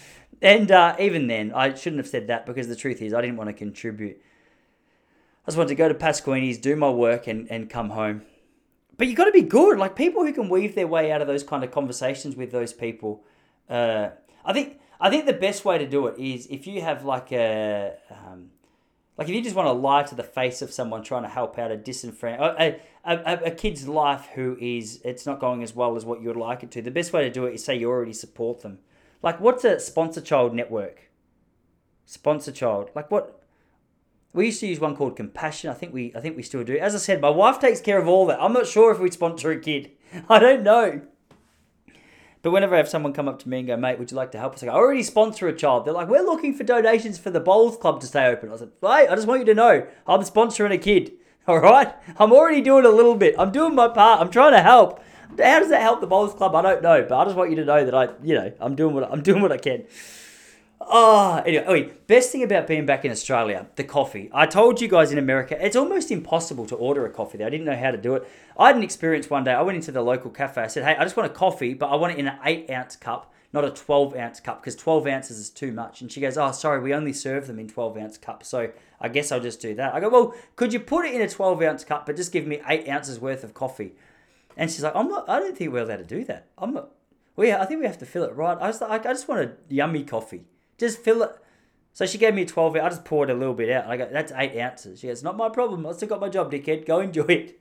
And 0.40 0.70
uh, 0.70 0.96
even 0.98 1.26
then, 1.26 1.52
I 1.52 1.74
shouldn't 1.74 1.98
have 1.98 2.08
said 2.08 2.28
that 2.28 2.46
because 2.46 2.68
the 2.68 2.76
truth 2.76 3.02
is, 3.02 3.12
I 3.12 3.20
didn't 3.20 3.36
want 3.36 3.48
to 3.48 3.54
contribute. 3.54 4.18
I 5.46 5.50
just 5.50 5.58
wanted 5.58 5.68
to 5.68 5.74
go 5.76 5.88
to 5.88 5.94
Pasquini's, 5.94 6.58
do 6.58 6.74
my 6.74 6.90
work, 6.90 7.28
and, 7.28 7.48
and 7.50 7.70
come 7.70 7.90
home. 7.90 8.22
But 8.98 9.06
you've 9.06 9.16
got 9.16 9.26
to 9.26 9.32
be 9.32 9.42
good. 9.42 9.78
Like 9.78 9.94
people 9.94 10.24
who 10.24 10.32
can 10.32 10.48
weave 10.48 10.74
their 10.74 10.88
way 10.88 11.12
out 11.12 11.20
of 11.20 11.28
those 11.28 11.44
kind 11.44 11.62
of 11.62 11.70
conversations 11.70 12.34
with 12.34 12.50
those 12.50 12.72
people. 12.72 13.24
Uh, 13.68 14.08
I 14.44 14.52
think 14.52 14.80
I 15.00 15.10
think 15.10 15.26
the 15.26 15.32
best 15.32 15.64
way 15.64 15.78
to 15.78 15.86
do 15.86 16.06
it 16.06 16.18
is 16.18 16.46
if 16.50 16.66
you 16.66 16.80
have 16.80 17.04
like 17.04 17.30
a 17.30 17.94
um, 18.10 18.50
like 19.18 19.28
if 19.28 19.34
you 19.34 19.42
just 19.42 19.54
want 19.54 19.66
to 19.66 19.72
lie 19.72 20.02
to 20.04 20.14
the 20.14 20.22
face 20.22 20.62
of 20.62 20.72
someone 20.72 21.02
trying 21.02 21.22
to 21.22 21.28
help 21.28 21.58
out 21.58 21.70
a 21.70 21.76
disenfranchised 21.76 22.58
a, 22.58 22.80
a, 23.04 23.46
a, 23.46 23.50
kid's 23.50 23.86
life 23.86 24.28
who 24.34 24.56
is 24.60 25.00
it's 25.04 25.26
not 25.26 25.40
going 25.40 25.62
as 25.62 25.74
well 25.74 25.96
as 25.96 26.04
what 26.04 26.20
you 26.20 26.28
would 26.28 26.36
like 26.36 26.62
it 26.62 26.70
to, 26.72 26.82
the 26.82 26.90
best 26.90 27.12
way 27.12 27.22
to 27.22 27.30
do 27.30 27.44
it 27.46 27.54
is 27.54 27.64
say 27.64 27.76
you 27.76 27.88
already 27.88 28.12
support 28.12 28.62
them. 28.62 28.78
Like 29.22 29.40
what's 29.40 29.64
a 29.64 29.78
sponsor 29.78 30.20
child 30.20 30.54
network? 30.54 31.10
Sponsor 32.04 32.52
child. 32.52 32.90
Like 32.94 33.10
what 33.10 33.35
we 34.36 34.46
used 34.46 34.60
to 34.60 34.66
use 34.66 34.78
one 34.78 34.94
called 34.94 35.16
Compassion. 35.16 35.70
I 35.70 35.74
think 35.74 35.92
we 35.92 36.12
I 36.14 36.20
think 36.20 36.36
we 36.36 36.42
still 36.42 36.62
do. 36.62 36.76
As 36.76 36.94
I 36.94 36.98
said, 36.98 37.20
my 37.20 37.30
wife 37.30 37.58
takes 37.58 37.80
care 37.80 37.98
of 37.98 38.06
all 38.06 38.26
that. 38.26 38.40
I'm 38.40 38.52
not 38.52 38.66
sure 38.66 38.92
if 38.92 39.00
we 39.00 39.10
sponsor 39.10 39.50
a 39.50 39.58
kid. 39.58 39.90
I 40.28 40.38
don't 40.38 40.62
know. 40.62 41.00
But 42.42 42.52
whenever 42.52 42.74
I 42.74 42.78
have 42.78 42.88
someone 42.88 43.12
come 43.12 43.26
up 43.26 43.40
to 43.40 43.48
me 43.48 43.58
and 43.58 43.66
go, 43.66 43.76
mate, 43.76 43.98
would 43.98 44.12
you 44.12 44.16
like 44.16 44.30
to 44.32 44.38
help 44.38 44.54
us? 44.54 44.62
I, 44.62 44.68
I 44.68 44.74
already 44.74 45.02
sponsor 45.02 45.48
a 45.48 45.56
child. 45.56 45.84
They're 45.84 45.94
like, 45.94 46.06
we're 46.06 46.22
looking 46.22 46.54
for 46.54 46.62
donations 46.62 47.18
for 47.18 47.30
the 47.30 47.40
Bowls 47.40 47.76
Club 47.76 48.00
to 48.02 48.06
stay 48.06 48.26
open. 48.26 48.52
I 48.52 48.56
said, 48.56 48.70
hey, 48.80 49.08
I 49.08 49.14
just 49.16 49.26
want 49.26 49.40
you 49.40 49.46
to 49.46 49.54
know, 49.54 49.86
I'm 50.06 50.20
sponsoring 50.20 50.72
a 50.72 50.78
kid. 50.78 51.14
All 51.48 51.58
right? 51.58 51.92
I'm 52.18 52.32
already 52.32 52.60
doing 52.60 52.84
a 52.84 52.90
little 52.90 53.16
bit. 53.16 53.34
I'm 53.38 53.50
doing 53.50 53.74
my 53.74 53.88
part. 53.88 54.20
I'm 54.20 54.30
trying 54.30 54.52
to 54.52 54.62
help. 54.62 55.02
How 55.30 55.58
does 55.58 55.70
that 55.70 55.82
help 55.82 56.00
the 56.00 56.06
Bowls 56.06 56.34
Club? 56.34 56.54
I 56.54 56.62
don't 56.62 56.82
know, 56.82 57.04
but 57.08 57.18
I 57.18 57.24
just 57.24 57.36
want 57.36 57.50
you 57.50 57.56
to 57.56 57.64
know 57.64 57.84
that 57.84 57.94
I, 57.94 58.10
you 58.22 58.34
know, 58.34 58.52
I'm 58.60 58.76
doing 58.76 58.94
what 58.94 59.10
I'm 59.10 59.22
doing 59.22 59.42
what 59.42 59.50
I 59.50 59.58
can. 59.58 59.84
Oh, 60.78 61.42
anyway, 61.46 61.92
best 62.06 62.30
thing 62.30 62.42
about 62.42 62.66
being 62.66 62.84
back 62.84 63.04
in 63.04 63.10
Australia, 63.10 63.66
the 63.76 63.84
coffee. 63.84 64.30
I 64.32 64.46
told 64.46 64.80
you 64.80 64.88
guys 64.88 65.10
in 65.10 65.18
America, 65.18 65.56
it's 65.64 65.74
almost 65.74 66.10
impossible 66.10 66.66
to 66.66 66.76
order 66.76 67.06
a 67.06 67.10
coffee 67.10 67.38
there. 67.38 67.46
I 67.46 67.50
didn't 67.50 67.66
know 67.66 67.76
how 67.76 67.90
to 67.90 67.96
do 67.96 68.14
it. 68.14 68.28
I 68.58 68.68
had 68.68 68.76
an 68.76 68.82
experience 68.82 69.30
one 69.30 69.44
day. 69.44 69.52
I 69.52 69.62
went 69.62 69.76
into 69.76 69.90
the 69.90 70.02
local 70.02 70.30
cafe. 70.30 70.62
I 70.62 70.66
said, 70.66 70.84
hey, 70.84 70.94
I 70.96 71.02
just 71.02 71.16
want 71.16 71.30
a 71.30 71.34
coffee, 71.34 71.72
but 71.72 71.86
I 71.86 71.96
want 71.96 72.12
it 72.12 72.18
in 72.18 72.28
an 72.28 72.38
8 72.44 72.70
ounce 72.70 72.94
cup, 72.94 73.32
not 73.54 73.64
a 73.64 73.70
12 73.70 74.14
ounce 74.16 74.38
cup, 74.38 74.60
because 74.60 74.76
12 74.76 75.06
ounces 75.06 75.38
is 75.38 75.50
too 75.50 75.72
much. 75.72 76.02
And 76.02 76.12
she 76.12 76.20
goes, 76.20 76.36
oh, 76.36 76.52
sorry, 76.52 76.80
we 76.80 76.92
only 76.92 77.12
serve 77.14 77.46
them 77.46 77.58
in 77.58 77.68
12 77.68 77.96
ounce 77.96 78.18
cups. 78.18 78.48
So 78.48 78.70
I 79.00 79.08
guess 79.08 79.32
I'll 79.32 79.40
just 79.40 79.60
do 79.60 79.74
that. 79.76 79.94
I 79.94 80.00
go, 80.00 80.10
well, 80.10 80.34
could 80.56 80.74
you 80.74 80.80
put 80.80 81.06
it 81.06 81.14
in 81.14 81.22
a 81.22 81.28
12 81.28 81.62
ounce 81.62 81.84
cup, 81.84 82.04
but 82.04 82.16
just 82.16 82.32
give 82.32 82.46
me 82.46 82.60
8 82.66 82.86
ounces 82.86 83.18
worth 83.18 83.44
of 83.44 83.54
coffee? 83.54 83.94
And 84.58 84.70
she's 84.70 84.82
like, 84.82 84.94
I'm 84.94 85.08
not, 85.08 85.28
I 85.28 85.40
don't 85.40 85.56
think 85.56 85.72
we're 85.72 85.82
allowed 85.82 85.96
to 85.96 86.04
do 86.04 86.22
that. 86.24 86.48
I'm 86.58 86.74
not, 86.74 86.90
well, 87.34 87.46
yeah, 87.46 87.62
I 87.62 87.64
think 87.64 87.80
we 87.80 87.86
have 87.86 87.98
to 87.98 88.06
fill 88.06 88.24
it 88.24 88.34
right. 88.34 88.58
I 88.60 88.66
was 88.68 88.80
like, 88.80 89.06
I 89.06 89.12
just 89.12 89.26
want 89.26 89.40
a 89.40 89.52
yummy 89.68 90.04
coffee. 90.04 90.44
Just 90.78 90.98
fill 90.98 91.22
it. 91.22 91.30
So 91.92 92.04
she 92.04 92.18
gave 92.18 92.34
me 92.34 92.42
a 92.42 92.46
12 92.46 92.76
I 92.76 92.88
just 92.90 93.04
poured 93.04 93.30
a 93.30 93.34
little 93.34 93.54
bit 93.54 93.70
out. 93.70 93.86
I 93.86 93.96
go, 93.96 94.08
that's 94.12 94.30
eight 94.36 94.60
ounces. 94.60 95.00
She 95.00 95.06
goes, 95.06 95.22
not 95.22 95.36
my 95.36 95.48
problem. 95.48 95.86
I 95.86 95.92
still 95.92 96.08
got 96.08 96.20
my 96.20 96.28
job, 96.28 96.52
dickhead. 96.52 96.84
Go 96.84 97.00
enjoy 97.00 97.22
it. 97.22 97.60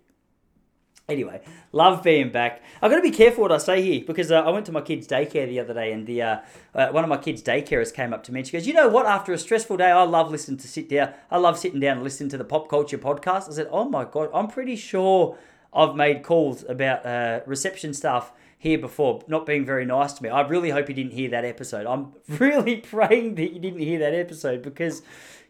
Anyway, 1.08 1.40
love 1.72 2.02
being 2.04 2.32
back. 2.32 2.64
I've 2.82 2.90
got 2.90 2.98
to 2.98 3.04
be 3.04 3.12
careful 3.12 3.44
what 3.44 3.52
I 3.52 3.60
say 3.60 3.82
here 3.82 4.04
because 4.06 4.32
uh, 4.32 4.42
I 4.42 4.50
went 4.50 4.66
to 4.66 4.72
my 4.72 4.82
kids' 4.82 5.08
daycare 5.08 5.48
the 5.48 5.60
other 5.60 5.74
day 5.74 5.94
and 5.94 6.08
the 6.08 6.22
uh, 6.22 6.38
uh, 6.74 6.88
one 6.90 7.04
of 7.04 7.10
my 7.10 7.18
kids' 7.18 7.44
daycarers 7.44 7.94
came 7.94 8.12
up 8.12 8.24
to 8.24 8.34
me 8.34 8.40
and 8.40 8.48
she 8.48 8.54
goes, 8.54 8.66
You 8.66 8.74
know 8.74 8.90
what? 8.90 9.06
After 9.06 9.32
a 9.32 9.38
stressful 9.38 9.78
day, 9.78 9.92
I 9.92 10.02
love 10.02 10.32
listening 10.32 10.58
to 10.58 10.68
sit 10.68 10.90
down. 10.90 11.14
I 11.30 11.38
love 11.38 11.60
sitting 11.60 11.80
down 11.80 11.98
and 11.98 12.04
listening 12.04 12.30
to 12.30 12.38
the 12.38 12.44
pop 12.44 12.70
culture 12.70 12.98
podcast. 12.98 13.48
I 13.50 13.54
said, 13.54 13.68
Oh 13.70 13.88
my 13.88 14.04
God, 14.04 14.32
I'm 14.34 14.48
pretty 14.48 14.76
sure 14.76 15.38
I've 15.72 15.96
made 15.96 16.24
calls 16.24 16.66
about 16.68 17.06
uh, 17.06 17.42
reception 17.46 17.94
stuff 17.94 18.34
here 18.66 18.80
before, 18.80 19.22
not 19.28 19.46
being 19.46 19.64
very 19.64 19.86
nice 19.86 20.14
to 20.14 20.24
me. 20.24 20.30
I 20.30 20.42
really 20.42 20.72
hope 20.72 20.90
you 20.90 20.96
didn't 20.96 21.12
hear 21.14 21.30
that 21.30 21.46
episode. 21.46 21.86
I'm 21.86 22.14
really 22.40 22.78
praying 22.78 23.36
that 23.36 23.54
you 23.54 23.60
didn't 23.60 23.80
hear 23.80 24.00
that 24.00 24.16
episode 24.16 24.64
because, 24.64 25.04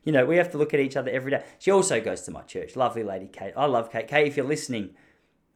you 0.03 0.11
know, 0.11 0.26
we 0.26 0.36
have 0.36 0.51
to 0.51 0.57
look 0.57 0.74
at 0.74 0.82
each 0.82 0.97
other 0.97 1.09
every 1.09 1.32
day. 1.32 1.41
She 1.57 1.72
also 1.72 2.01
goes 2.01 2.24
to 2.24 2.32
my 2.32 2.41
church. 2.41 2.76
Lovely 2.76 3.03
lady, 3.03 3.28
Kate. 3.28 3.53
I 3.55 3.68
love 3.68 3.89
Kate. 3.89 4.09
Kate, 4.09 4.28
if 4.28 4.36
you're 4.36 4.45
listening, 4.45 4.95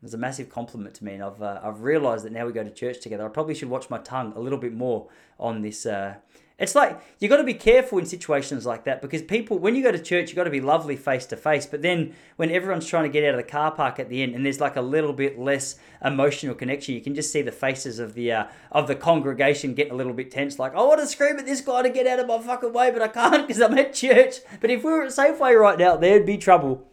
it's 0.01 0.13
a 0.13 0.17
massive 0.17 0.47
compliment 0.49 0.95
to 0.95 1.03
me, 1.03 1.15
and 1.15 1.21
I've 1.21 1.41
uh, 1.41 1.59
I've 1.61 1.81
realised 1.81 2.23
that 2.23 2.31
now 2.31 2.45
we 2.45 2.53
go 2.53 2.63
to 2.63 2.71
church 2.71 3.01
together. 3.01 3.25
I 3.25 3.27
probably 3.27 3.55
should 3.55 3.69
watch 3.69 3.89
my 3.89 3.97
tongue 3.97 4.31
a 4.37 4.39
little 4.39 4.57
bit 4.57 4.71
more 4.71 5.09
on 5.37 5.61
this 5.61 5.85
uh, 5.85 6.15
it's 6.59 6.75
like 6.75 6.99
you've 7.19 7.29
got 7.29 7.37
to 7.37 7.43
be 7.43 7.53
careful 7.53 7.97
in 7.99 8.05
situations 8.05 8.65
like 8.65 8.83
that 8.83 9.01
because 9.01 9.21
people, 9.21 9.57
when 9.57 9.75
you 9.75 9.81
go 9.81 9.91
to 9.91 9.99
church, 9.99 10.29
you've 10.29 10.35
got 10.35 10.43
to 10.43 10.49
be 10.49 10.59
lovely 10.59 10.97
face 10.97 11.25
to 11.27 11.37
face. 11.37 11.65
But 11.65 11.81
then 11.81 12.13
when 12.35 12.51
everyone's 12.51 12.85
trying 12.85 13.03
to 13.03 13.09
get 13.09 13.23
out 13.23 13.31
of 13.31 13.37
the 13.37 13.49
car 13.49 13.71
park 13.71 13.99
at 13.99 14.09
the 14.09 14.21
end, 14.21 14.35
and 14.35 14.45
there's 14.45 14.59
like 14.59 14.75
a 14.75 14.81
little 14.81 15.13
bit 15.13 15.39
less 15.39 15.77
emotional 16.03 16.53
connection, 16.53 16.95
you 16.95 17.01
can 17.01 17.15
just 17.15 17.31
see 17.31 17.41
the 17.41 17.51
faces 17.51 17.97
of 17.99 18.13
the 18.13 18.31
uh, 18.33 18.45
of 18.71 18.87
the 18.87 18.95
congregation 18.95 19.73
getting 19.73 19.93
a 19.93 19.95
little 19.95 20.13
bit 20.13 20.31
tense. 20.31 20.59
Like, 20.59 20.73
I 20.75 20.81
want 20.81 20.99
to 20.99 21.07
scream 21.07 21.39
at 21.39 21.45
this 21.45 21.61
guy 21.61 21.81
to 21.81 21.89
get 21.89 22.05
out 22.05 22.19
of 22.19 22.27
my 22.27 22.39
fucking 22.39 22.73
way, 22.73 22.91
but 22.91 23.01
I 23.01 23.07
can't 23.07 23.47
because 23.47 23.61
I'm 23.61 23.77
at 23.77 23.93
church. 23.93 24.39
But 24.59 24.69
if 24.69 24.83
we 24.83 24.91
were 24.91 25.03
at 25.03 25.11
Safeway 25.11 25.59
right 25.59 25.79
now, 25.79 25.95
there'd 25.95 26.25
be 26.25 26.37
trouble. 26.37 26.85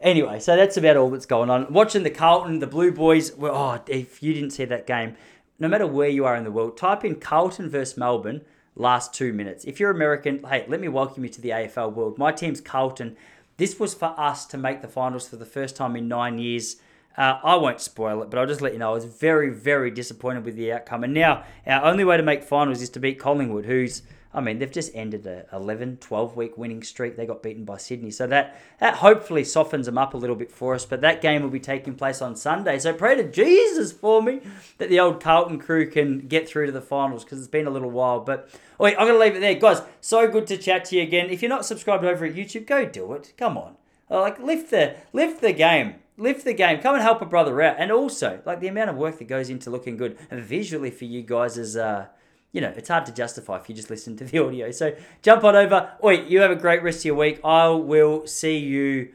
Anyway, 0.00 0.40
so 0.40 0.56
that's 0.56 0.76
about 0.76 0.96
all 0.96 1.10
that's 1.10 1.26
going 1.26 1.48
on. 1.48 1.72
Watching 1.72 2.02
the 2.02 2.10
Carlton, 2.10 2.58
the 2.58 2.66
Blue 2.66 2.90
Boys. 2.90 3.32
Well, 3.34 3.54
oh, 3.54 3.82
if 3.86 4.20
you 4.20 4.34
didn't 4.34 4.50
see 4.50 4.64
that 4.64 4.84
game, 4.84 5.16
no 5.62 5.68
matter 5.68 5.86
where 5.86 6.08
you 6.08 6.24
are 6.24 6.34
in 6.34 6.42
the 6.42 6.50
world, 6.50 6.76
type 6.76 7.04
in 7.04 7.14
Carlton 7.14 7.70
versus 7.70 7.96
Melbourne 7.96 8.40
last 8.74 9.14
two 9.14 9.32
minutes. 9.32 9.64
If 9.64 9.78
you're 9.78 9.92
American, 9.92 10.42
hey, 10.42 10.64
let 10.66 10.80
me 10.80 10.88
welcome 10.88 11.22
you 11.22 11.30
to 11.30 11.40
the 11.40 11.50
AFL 11.50 11.94
world. 11.94 12.18
My 12.18 12.32
team's 12.32 12.60
Carlton. 12.60 13.16
This 13.58 13.78
was 13.78 13.94
for 13.94 14.12
us 14.18 14.44
to 14.46 14.58
make 14.58 14.82
the 14.82 14.88
finals 14.88 15.28
for 15.28 15.36
the 15.36 15.46
first 15.46 15.76
time 15.76 15.94
in 15.94 16.08
nine 16.08 16.40
years. 16.40 16.78
Uh, 17.16 17.38
I 17.44 17.54
won't 17.54 17.80
spoil 17.80 18.24
it, 18.24 18.30
but 18.30 18.40
I'll 18.40 18.46
just 18.46 18.60
let 18.60 18.72
you 18.72 18.80
know 18.80 18.90
I 18.90 18.94
was 18.94 19.04
very, 19.04 19.50
very 19.50 19.92
disappointed 19.92 20.44
with 20.44 20.56
the 20.56 20.72
outcome. 20.72 21.04
And 21.04 21.14
now 21.14 21.44
our 21.64 21.84
only 21.84 22.02
way 22.02 22.16
to 22.16 22.24
make 22.24 22.42
finals 22.42 22.82
is 22.82 22.90
to 22.90 22.98
beat 22.98 23.20
Collingwood, 23.20 23.66
who's 23.66 24.02
I 24.34 24.40
mean, 24.40 24.58
they've 24.58 24.72
just 24.72 24.90
ended 24.94 25.26
a 25.26 25.46
11, 25.52 25.98
12 25.98 26.36
week 26.36 26.56
winning 26.56 26.82
streak. 26.82 27.16
They 27.16 27.26
got 27.26 27.42
beaten 27.42 27.64
by 27.64 27.76
Sydney. 27.76 28.10
So 28.10 28.26
that, 28.28 28.60
that 28.80 28.94
hopefully 28.94 29.44
softens 29.44 29.86
them 29.86 29.98
up 29.98 30.14
a 30.14 30.16
little 30.16 30.36
bit 30.36 30.50
for 30.50 30.74
us. 30.74 30.86
But 30.86 31.02
that 31.02 31.20
game 31.20 31.42
will 31.42 31.50
be 31.50 31.60
taking 31.60 31.94
place 31.94 32.22
on 32.22 32.34
Sunday. 32.36 32.78
So 32.78 32.94
pray 32.94 33.14
to 33.16 33.30
Jesus 33.30 33.92
for 33.92 34.22
me 34.22 34.40
that 34.78 34.88
the 34.88 35.00
old 35.00 35.20
Carlton 35.20 35.58
crew 35.58 35.90
can 35.90 36.20
get 36.28 36.48
through 36.48 36.66
to 36.66 36.72
the 36.72 36.80
finals 36.80 37.24
because 37.24 37.38
it's 37.38 37.48
been 37.48 37.66
a 37.66 37.70
little 37.70 37.90
while. 37.90 38.20
But 38.20 38.48
wait, 38.78 38.96
I'm 38.98 39.06
going 39.06 39.18
to 39.18 39.24
leave 39.24 39.36
it 39.36 39.40
there. 39.40 39.54
Guys, 39.54 39.82
so 40.00 40.26
good 40.28 40.46
to 40.46 40.56
chat 40.56 40.86
to 40.86 40.96
you 40.96 41.02
again. 41.02 41.28
If 41.28 41.42
you're 41.42 41.48
not 41.50 41.66
subscribed 41.66 42.04
over 42.04 42.24
at 42.24 42.34
YouTube, 42.34 42.66
go 42.66 42.86
do 42.86 43.12
it. 43.12 43.34
Come 43.36 43.58
on. 43.58 43.76
Like, 44.08 44.38
lift 44.38 44.70
the, 44.70 44.96
lift 45.12 45.40
the 45.40 45.52
game 45.52 45.96
lift 46.18 46.44
the 46.44 46.52
game. 46.52 46.80
Come 46.80 46.94
and 46.94 47.02
help 47.02 47.22
a 47.22 47.26
brother 47.26 47.60
out. 47.62 47.76
And 47.78 47.90
also, 47.90 48.40
like 48.44 48.60
the 48.60 48.68
amount 48.68 48.90
of 48.90 48.96
work 48.96 49.18
that 49.18 49.24
goes 49.24 49.48
into 49.48 49.70
looking 49.70 49.96
good 49.96 50.18
visually 50.30 50.90
for 50.90 51.06
you 51.06 51.22
guys 51.22 51.56
is 51.56 51.74
uh 51.74 52.06
you 52.52 52.60
know, 52.60 52.72
it's 52.76 52.88
hard 52.88 53.06
to 53.06 53.12
justify 53.12 53.56
if 53.56 53.68
you 53.68 53.74
just 53.74 53.90
listen 53.90 54.16
to 54.18 54.24
the 54.24 54.38
audio. 54.44 54.70
So 54.70 54.94
jump 55.22 55.44
on 55.44 55.56
over. 55.56 55.92
Oi, 56.04 56.20
you 56.26 56.40
have 56.40 56.50
a 56.50 56.56
great 56.56 56.82
rest 56.82 57.00
of 57.00 57.04
your 57.06 57.14
week. 57.16 57.40
I 57.44 57.68
will 57.68 58.26
see 58.26 58.58
you 58.58 59.12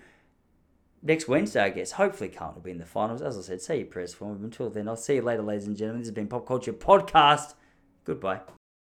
next 1.03 1.27
Wednesday, 1.27 1.61
I 1.61 1.69
guess. 1.69 1.91
Hopefully, 1.91 2.29
Carlton 2.29 2.55
will 2.55 2.63
be 2.63 2.71
in 2.71 2.79
the 2.79 2.85
finals. 2.85 3.21
As 3.21 3.37
I 3.37 3.41
said, 3.41 3.61
say 3.61 3.77
your 3.77 3.87
prayers 3.87 4.13
for. 4.13 4.31
Until 4.31 4.69
then, 4.69 4.87
I'll 4.87 4.95
see 4.95 5.15
you 5.15 5.21
later, 5.21 5.43
ladies 5.43 5.67
and 5.67 5.77
gentlemen. 5.77 6.01
This 6.01 6.09
has 6.09 6.15
been 6.15 6.27
Pop 6.27 6.47
Culture 6.47 6.73
Podcast. 6.73 7.53
Goodbye. 8.03 8.41